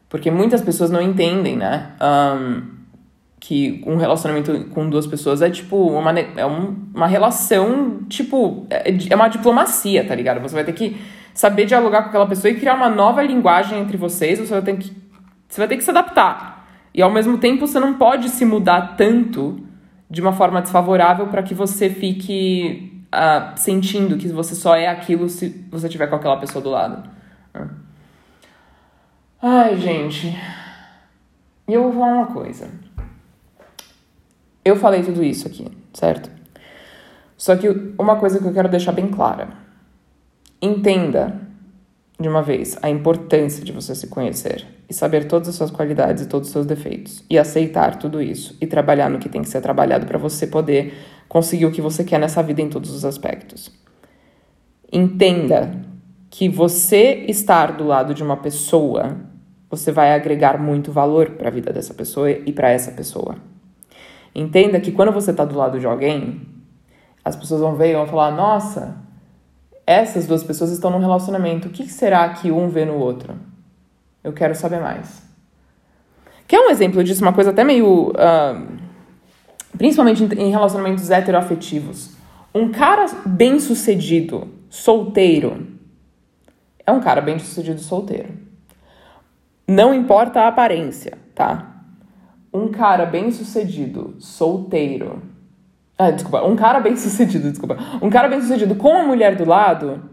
Porque 0.10 0.30
muitas 0.30 0.62
pessoas 0.62 0.92
não 0.92 1.02
entendem, 1.02 1.56
né? 1.56 1.92
Um, 2.02 2.79
que 3.40 3.82
um 3.86 3.96
relacionamento 3.96 4.66
com 4.72 4.90
duas 4.90 5.08
pessoas 5.08 5.42
é 5.42 5.50
tipo 5.50 5.78
uma, 5.78 6.12
é 6.20 6.46
um, 6.46 6.76
uma 6.94 7.08
relação, 7.08 8.04
tipo, 8.10 8.68
é, 8.70 8.92
é 9.10 9.16
uma 9.16 9.30
diplomacia, 9.30 10.06
tá 10.06 10.14
ligado? 10.14 10.42
Você 10.42 10.54
vai 10.54 10.64
ter 10.64 10.74
que 10.74 11.00
saber 11.34 11.66
dialogar 11.66 12.04
com 12.04 12.10
aquela 12.10 12.28
pessoa 12.28 12.52
e 12.52 12.56
criar 12.56 12.76
uma 12.76 12.90
nova 12.90 13.24
linguagem 13.24 13.80
entre 13.80 13.96
vocês, 13.96 14.40
você 14.40 14.52
vai 14.52 14.62
ter 14.62 14.78
que, 14.78 14.92
você 15.48 15.62
vai 15.62 15.68
ter 15.68 15.78
que 15.78 15.84
se 15.84 15.90
adaptar. 15.90 16.68
E 16.94 17.02
ao 17.02 17.12
mesmo 17.12 17.38
tempo 17.38 17.66
você 17.66 17.80
não 17.80 17.94
pode 17.94 18.30
se 18.30 18.44
mudar 18.44 18.96
tanto 18.98 19.64
de 20.10 20.22
uma 20.22 20.34
forma 20.34 20.62
desfavorável 20.62 21.28
para 21.28 21.44
que 21.44 21.54
você 21.54 21.90
fique 21.90 23.06
uh, 23.14 23.58
sentindo 23.58 24.18
que 24.18 24.28
você 24.28 24.56
só 24.56 24.76
é 24.76 24.88
aquilo 24.88 25.30
se 25.30 25.66
você 25.72 25.88
tiver 25.88 26.08
com 26.08 26.16
aquela 26.16 26.38
pessoa 26.38 26.62
do 26.62 26.70
lado. 26.70 27.10
Ai, 29.42 29.78
gente. 29.78 30.36
E 31.68 31.74
eu 31.74 31.84
vou 31.84 31.94
falar 31.94 32.14
uma 32.14 32.28
coisa. 32.28 32.68
Eu 34.64 34.76
falei 34.76 35.02
tudo 35.02 35.24
isso 35.24 35.48
aqui, 35.48 35.68
certo? 35.94 36.30
Só 37.38 37.56
que 37.56 37.68
uma 37.98 38.18
coisa 38.18 38.40
que 38.40 38.46
eu 38.46 38.54
quero 38.54 38.70
deixar 38.70 38.92
bem 38.92 39.08
clara. 39.08 39.50
Entenda 40.62 41.40
de 42.20 42.28
uma 42.28 42.42
vez 42.42 42.78
a 42.82 42.90
importância 42.90 43.64
de 43.64 43.72
você 43.72 43.96
se 43.96 44.08
conhecer 44.08 44.68
e 44.90 44.94
saber 44.94 45.26
todas 45.26 45.48
as 45.48 45.56
suas 45.56 45.72
qualidades 45.72 46.24
e 46.24 46.28
todos 46.28 46.50
os 46.50 46.52
seus 46.52 46.66
defeitos 46.66 47.24
e 47.30 47.40
aceitar 47.40 47.96
tudo 47.96 48.22
isso 48.22 48.58
e 48.60 48.68
trabalhar 48.68 49.10
no 49.10 49.20
que 49.20 49.30
tem 49.30 49.42
que 49.42 49.48
ser 49.48 49.62
trabalhado 49.62 50.06
para 50.06 50.18
você 50.18 50.46
poder 50.46 50.94
conseguir 51.30 51.66
o 51.66 51.72
que 51.72 51.82
você 51.82 52.04
quer 52.04 52.20
nessa 52.20 52.44
vida 52.44 52.62
em 52.62 52.68
todos 52.68 52.92
os 52.92 53.06
aspectos. 53.06 53.72
Entenda 54.92 55.72
que 56.30 56.50
você 56.50 57.26
estar 57.28 57.78
do 57.78 57.86
lado 57.86 58.14
de 58.14 58.22
uma 58.22 58.36
pessoa, 58.36 59.16
você 59.70 59.92
vai 59.92 60.14
agregar 60.14 60.60
muito 60.60 60.92
valor 60.92 61.32
para 61.32 61.48
a 61.48 61.52
vida 61.52 61.72
dessa 61.72 61.94
pessoa 61.94 62.30
e 62.30 62.52
para 62.52 62.70
essa 62.70 62.92
pessoa. 62.92 63.38
Entenda 64.34 64.80
que 64.80 64.92
quando 64.92 65.12
você 65.12 65.32
está 65.32 65.44
do 65.44 65.58
lado 65.58 65.80
de 65.80 65.86
alguém, 65.86 66.42
as 67.24 67.36
pessoas 67.36 67.62
vão 67.62 67.76
ver 67.76 67.92
e 67.92 67.96
vão 67.96 68.08
falar: 68.08 68.32
nossa, 68.32 68.98
essas 69.86 70.28
duas 70.28 70.44
pessoas 70.44 70.72
estão 70.72 70.90
num 70.92 71.00
relacionamento, 71.00 71.68
o 71.68 71.72
que 71.72 71.88
será 71.88 72.30
que 72.30 72.52
um 72.52 72.70
vê 72.70 72.86
no 72.86 72.96
outro? 72.96 73.36
Eu 74.24 74.34
quero 74.34 74.56
saber 74.56 74.80
mais. 74.80 75.24
Quer 76.48 76.60
um 76.60 76.70
exemplo 76.70 77.04
disso? 77.04 77.22
Uma 77.22 77.34
coisa 77.34 77.52
até 77.52 77.64
meio. 77.64 78.10
Uh, 78.10 78.80
principalmente 79.78 80.24
em 80.24 80.50
relacionamentos 80.50 81.10
heteroafetivos. 81.10 82.12
Um 82.54 82.70
cara 82.70 83.06
bem 83.26 83.60
sucedido, 83.60 84.48
solteiro, 84.70 85.68
é 86.90 86.92
um 86.92 87.00
cara 87.00 87.22
bem 87.22 87.38
sucedido 87.38 87.80
solteiro. 87.80 88.34
Não 89.68 89.94
importa 89.94 90.42
a 90.42 90.48
aparência, 90.48 91.20
tá? 91.36 91.69
Um 92.54 92.70
cara 92.70 93.06
bem 93.06 93.32
sucedido, 93.32 94.16
solteiro. 94.20 95.22
Ah, 95.98 96.12
desculpa. 96.12 96.44
Um 96.44 96.56
cara 96.56 96.80
bem 96.80 96.96
sucedido, 96.98 97.50
desculpa. 97.50 97.78
Um 98.02 98.10
cara 98.10 98.28
bem 98.28 98.42
sucedido 98.42 98.76
com 98.76 98.94
a 98.94 99.04
mulher 99.04 99.36
do 99.36 99.46
lado 99.46 100.10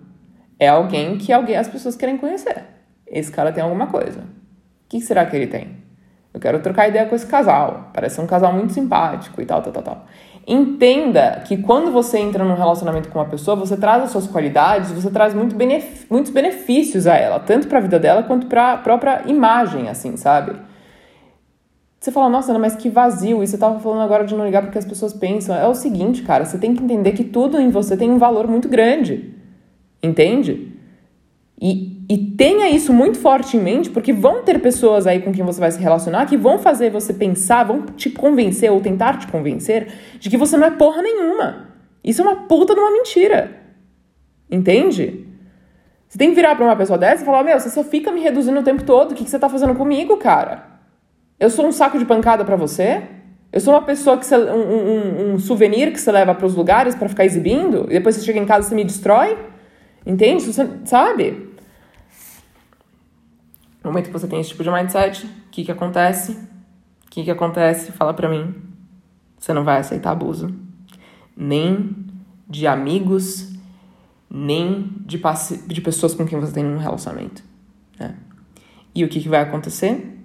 é 0.59 0.68
alguém 0.68 1.16
que 1.16 1.32
alguém, 1.32 1.57
as 1.57 1.68
pessoas 1.68 1.97
querem 1.97 2.16
conhecer. 2.16 2.64
Esse 3.07 3.30
cara 3.30 3.53
tem 3.53 3.62
alguma 3.62 3.87
coisa. 3.87 4.20
O 4.20 4.89
que 4.89 5.01
será 5.01 5.24
que 5.26 5.37
ele 5.37 5.47
tem? 5.47 5.84
Eu 6.34 6.41
quero 6.41 6.61
trocar 6.61 6.89
ideia 6.89 7.07
com 7.07 7.14
esse 7.14 7.26
casal. 7.26 7.91
Parece 7.95 8.20
um 8.20 8.26
casal 8.26 8.53
muito 8.53 8.72
simpático 8.72 9.41
e 9.41 9.47
tal, 9.47 9.62
tal, 9.62 9.72
tal, 9.72 9.82
tal. 9.82 10.07
Entenda 10.47 11.43
que 11.47 11.57
quando 11.57 11.91
você 11.91 12.18
entra 12.18 12.45
num 12.45 12.55
relacionamento 12.55 13.09
com 13.09 13.18
uma 13.18 13.24
pessoa, 13.24 13.57
você 13.57 13.76
traz 13.76 14.05
as 14.05 14.11
suas 14.11 14.26
qualidades, 14.26 14.93
você 14.93 15.11
traz 15.11 15.34
muito 15.34 15.57
benef 15.57 16.07
muitos 16.11 16.30
benefícios 16.30 17.07
a 17.07 17.16
ela, 17.16 17.41
tanto 17.41 17.66
para 17.66 17.78
a 17.78 17.80
vida 17.80 17.99
dela 17.99 18.22
quanto 18.22 18.47
para 18.47 18.74
a 18.74 18.76
própria 18.76 19.22
imagem, 19.26 19.89
assim, 19.89 20.16
sabe? 20.16 20.55
Você 22.07 22.12
fala, 22.12 22.28
nossa, 22.28 22.52
Ana, 22.52 22.61
mas 22.61 22.76
que 22.76 22.88
vazio. 22.88 23.42
E 23.42 23.48
você 23.48 23.59
tava 23.59 23.80
falando 23.80 24.02
agora 24.02 24.24
de 24.24 24.32
não 24.32 24.44
ligar 24.44 24.62
porque 24.62 24.78
as 24.78 24.84
pessoas 24.84 25.12
pensam. 25.12 25.57
É 25.57 25.66
o 25.66 25.74
seguinte, 25.74 26.22
cara, 26.22 26.44
você 26.44 26.57
tem 26.57 26.72
que 26.72 26.80
entender 26.80 27.11
que 27.11 27.24
tudo 27.24 27.61
em 27.61 27.68
você 27.68 27.96
tem 27.96 28.09
um 28.09 28.16
valor 28.16 28.46
muito 28.46 28.68
grande. 28.68 29.34
Entende? 30.00 30.72
E, 31.61 32.07
e 32.09 32.16
tenha 32.16 32.70
isso 32.70 32.92
muito 32.92 33.18
forte 33.18 33.57
em 33.57 33.61
mente, 33.61 33.90
porque 33.90 34.12
vão 34.12 34.44
ter 34.44 34.61
pessoas 34.61 35.04
aí 35.04 35.20
com 35.20 35.32
quem 35.32 35.44
você 35.44 35.59
vai 35.59 35.68
se 35.72 35.80
relacionar 35.80 36.26
que 36.26 36.36
vão 36.36 36.61
fazer 36.61 36.90
você 36.90 37.12
pensar, 37.12 37.64
vão 37.64 37.82
te 37.86 38.09
convencer 38.09 38.70
ou 38.70 38.80
tentar 38.80 39.18
te 39.18 39.26
convencer 39.26 39.88
de 40.20 40.30
que 40.30 40.36
você 40.36 40.57
não 40.57 40.68
é 40.68 40.70
porra 40.70 41.02
nenhuma. 41.02 41.70
Isso 42.04 42.22
é 42.22 42.24
uma 42.24 42.36
puta 42.46 42.72
de 42.72 42.78
uma 42.78 42.92
mentira. 42.92 43.50
Entende? 44.48 45.26
Você 46.07 46.16
tem 46.16 46.28
que 46.28 46.36
virar 46.36 46.54
pra 46.54 46.66
uma 46.66 46.76
pessoa 46.76 46.96
dessa 46.96 47.24
e 47.24 47.26
falar: 47.26 47.42
Meu, 47.42 47.59
você 47.59 47.68
só 47.68 47.82
fica 47.82 48.12
me 48.12 48.20
reduzindo 48.20 48.61
o 48.61 48.62
tempo 48.62 48.84
todo, 48.84 49.11
o 49.11 49.14
que, 49.16 49.24
que 49.24 49.30
você 49.30 49.40
tá 49.40 49.48
fazendo 49.48 49.74
comigo, 49.74 50.16
cara? 50.18 50.75
Eu 51.39 51.51
sou 51.51 51.66
um 51.66 51.72
saco 51.72 51.99
de 51.99 52.05
pancada 52.05 52.45
para 52.45 52.57
você? 52.57 53.03
Eu 53.53 53.61
sou 53.61 53.74
uma 53.74 53.82
pessoa 53.82 54.18
que 54.18 54.26
você, 54.26 54.37
um, 54.37 54.55
um, 54.55 55.34
um 55.34 55.39
souvenir 55.39 55.93
que 55.93 56.01
você 56.01 56.11
leva 56.11 56.34
para 56.34 56.47
os 56.47 56.55
lugares 56.55 56.95
para 56.95 57.09
ficar 57.09 57.24
exibindo 57.24 57.84
e 57.84 57.95
depois 57.95 58.16
você 58.16 58.24
chega 58.24 58.39
em 58.39 58.47
casa 58.47 58.66
e 58.66 58.68
você 58.70 58.74
me 58.74 58.84
destrói? 58.84 59.39
Entende? 60.05 60.45
Você, 60.45 60.68
sabe? 60.84 61.51
No 63.82 63.91
momento 63.91 64.07
que 64.07 64.12
você 64.12 64.26
tem 64.26 64.41
esse 64.41 64.51
tipo 64.51 64.62
de 64.62 64.70
mindset, 64.70 65.26
o 65.26 65.51
que 65.51 65.64
que 65.64 65.70
acontece? 65.70 66.32
O 66.32 67.11
que 67.11 67.24
que 67.24 67.30
acontece? 67.30 67.93
Fala 67.93 68.12
pra 68.12 68.28
mim. 68.28 68.55
Você 69.39 69.53
não 69.53 69.64
vai 69.64 69.78
aceitar 69.78 70.11
abuso. 70.11 70.55
Nem 71.37 71.95
de 72.49 72.66
amigos, 72.66 73.53
nem 74.30 74.93
de, 75.05 75.20
de 75.66 75.80
pessoas 75.80 76.14
com 76.14 76.26
quem 76.26 76.39
você 76.41 76.53
tem 76.53 76.64
um 76.64 76.78
relacionamento. 76.78 77.43
Né? 77.99 78.14
E 78.95 79.05
o 79.05 79.09
que, 79.09 79.20
que 79.20 79.28
vai 79.28 79.41
acontecer? 79.41 80.15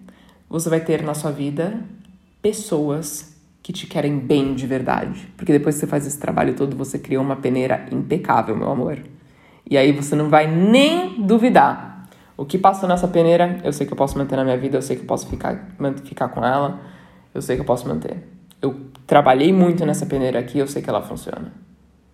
Você 0.52 0.70
vai 0.70 0.82
ter 0.82 1.02
na 1.02 1.14
sua 1.14 1.32
vida 1.32 1.80
pessoas 2.42 3.38
que 3.64 3.72
te 3.72 3.88
querem 3.88 4.20
bem 4.20 4.54
de 4.54 4.68
verdade. 4.68 5.28
Porque 5.38 5.52
depois 5.52 5.76
que 5.76 5.82
você 5.82 5.88
faz 5.88 6.06
esse 6.06 6.20
trabalho 6.20 6.56
todo, 6.56 6.76
você 6.76 7.00
cria 7.00 7.22
uma 7.22 7.38
peneira 7.38 7.86
impecável, 7.92 8.56
meu 8.56 8.70
amor. 8.70 9.00
E 9.70 9.78
aí 9.78 9.92
você 9.92 10.16
não 10.16 10.30
vai 10.30 10.48
nem 10.48 11.22
duvidar. 11.22 12.08
O 12.36 12.46
que 12.46 12.58
passou 12.58 12.90
nessa 12.90 13.08
peneira, 13.08 13.60
eu 13.64 13.72
sei 13.72 13.86
que 13.86 13.94
eu 13.94 13.98
posso 13.98 14.18
manter 14.18 14.36
na 14.36 14.44
minha 14.44 14.58
vida, 14.58 14.78
eu 14.78 14.82
sei 14.82 14.96
que 14.96 15.04
eu 15.04 15.08
posso 15.08 15.28
ficar, 15.28 15.70
ficar 16.04 16.28
com 16.30 16.44
ela, 16.44 16.82
eu 17.34 17.42
sei 17.42 17.56
que 17.56 17.62
eu 17.62 17.66
posso 17.66 17.88
manter. 17.88 18.18
Eu 18.62 18.88
trabalhei 19.06 19.54
muito 19.54 19.86
nessa 19.86 20.06
peneira 20.06 20.40
aqui, 20.40 20.58
eu 20.58 20.68
sei 20.68 20.82
que 20.82 20.90
ela 20.90 21.02
funciona. 21.02 21.54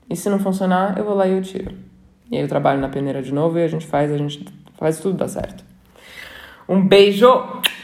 E 0.10 0.16
se 0.16 0.30
não 0.30 0.38
funcionar, 0.38 0.98
eu 0.98 1.06
vou 1.06 1.16
lá 1.16 1.28
e 1.28 1.32
eu 1.32 1.42
tiro. 1.42 1.74
E 2.30 2.36
aí 2.36 2.42
eu 2.42 2.48
trabalho 2.48 2.80
na 2.80 2.90
peneira 2.90 3.22
de 3.24 3.34
novo 3.34 3.58
e 3.58 3.64
a 3.64 3.68
gente 3.68 3.88
faz, 3.88 4.12
a 4.12 4.18
gente 4.18 4.46
faz 4.78 5.00
tudo 5.00 5.18
dar 5.18 5.30
certo. 5.30 5.64
Um 6.68 6.86
beijo 6.86 7.28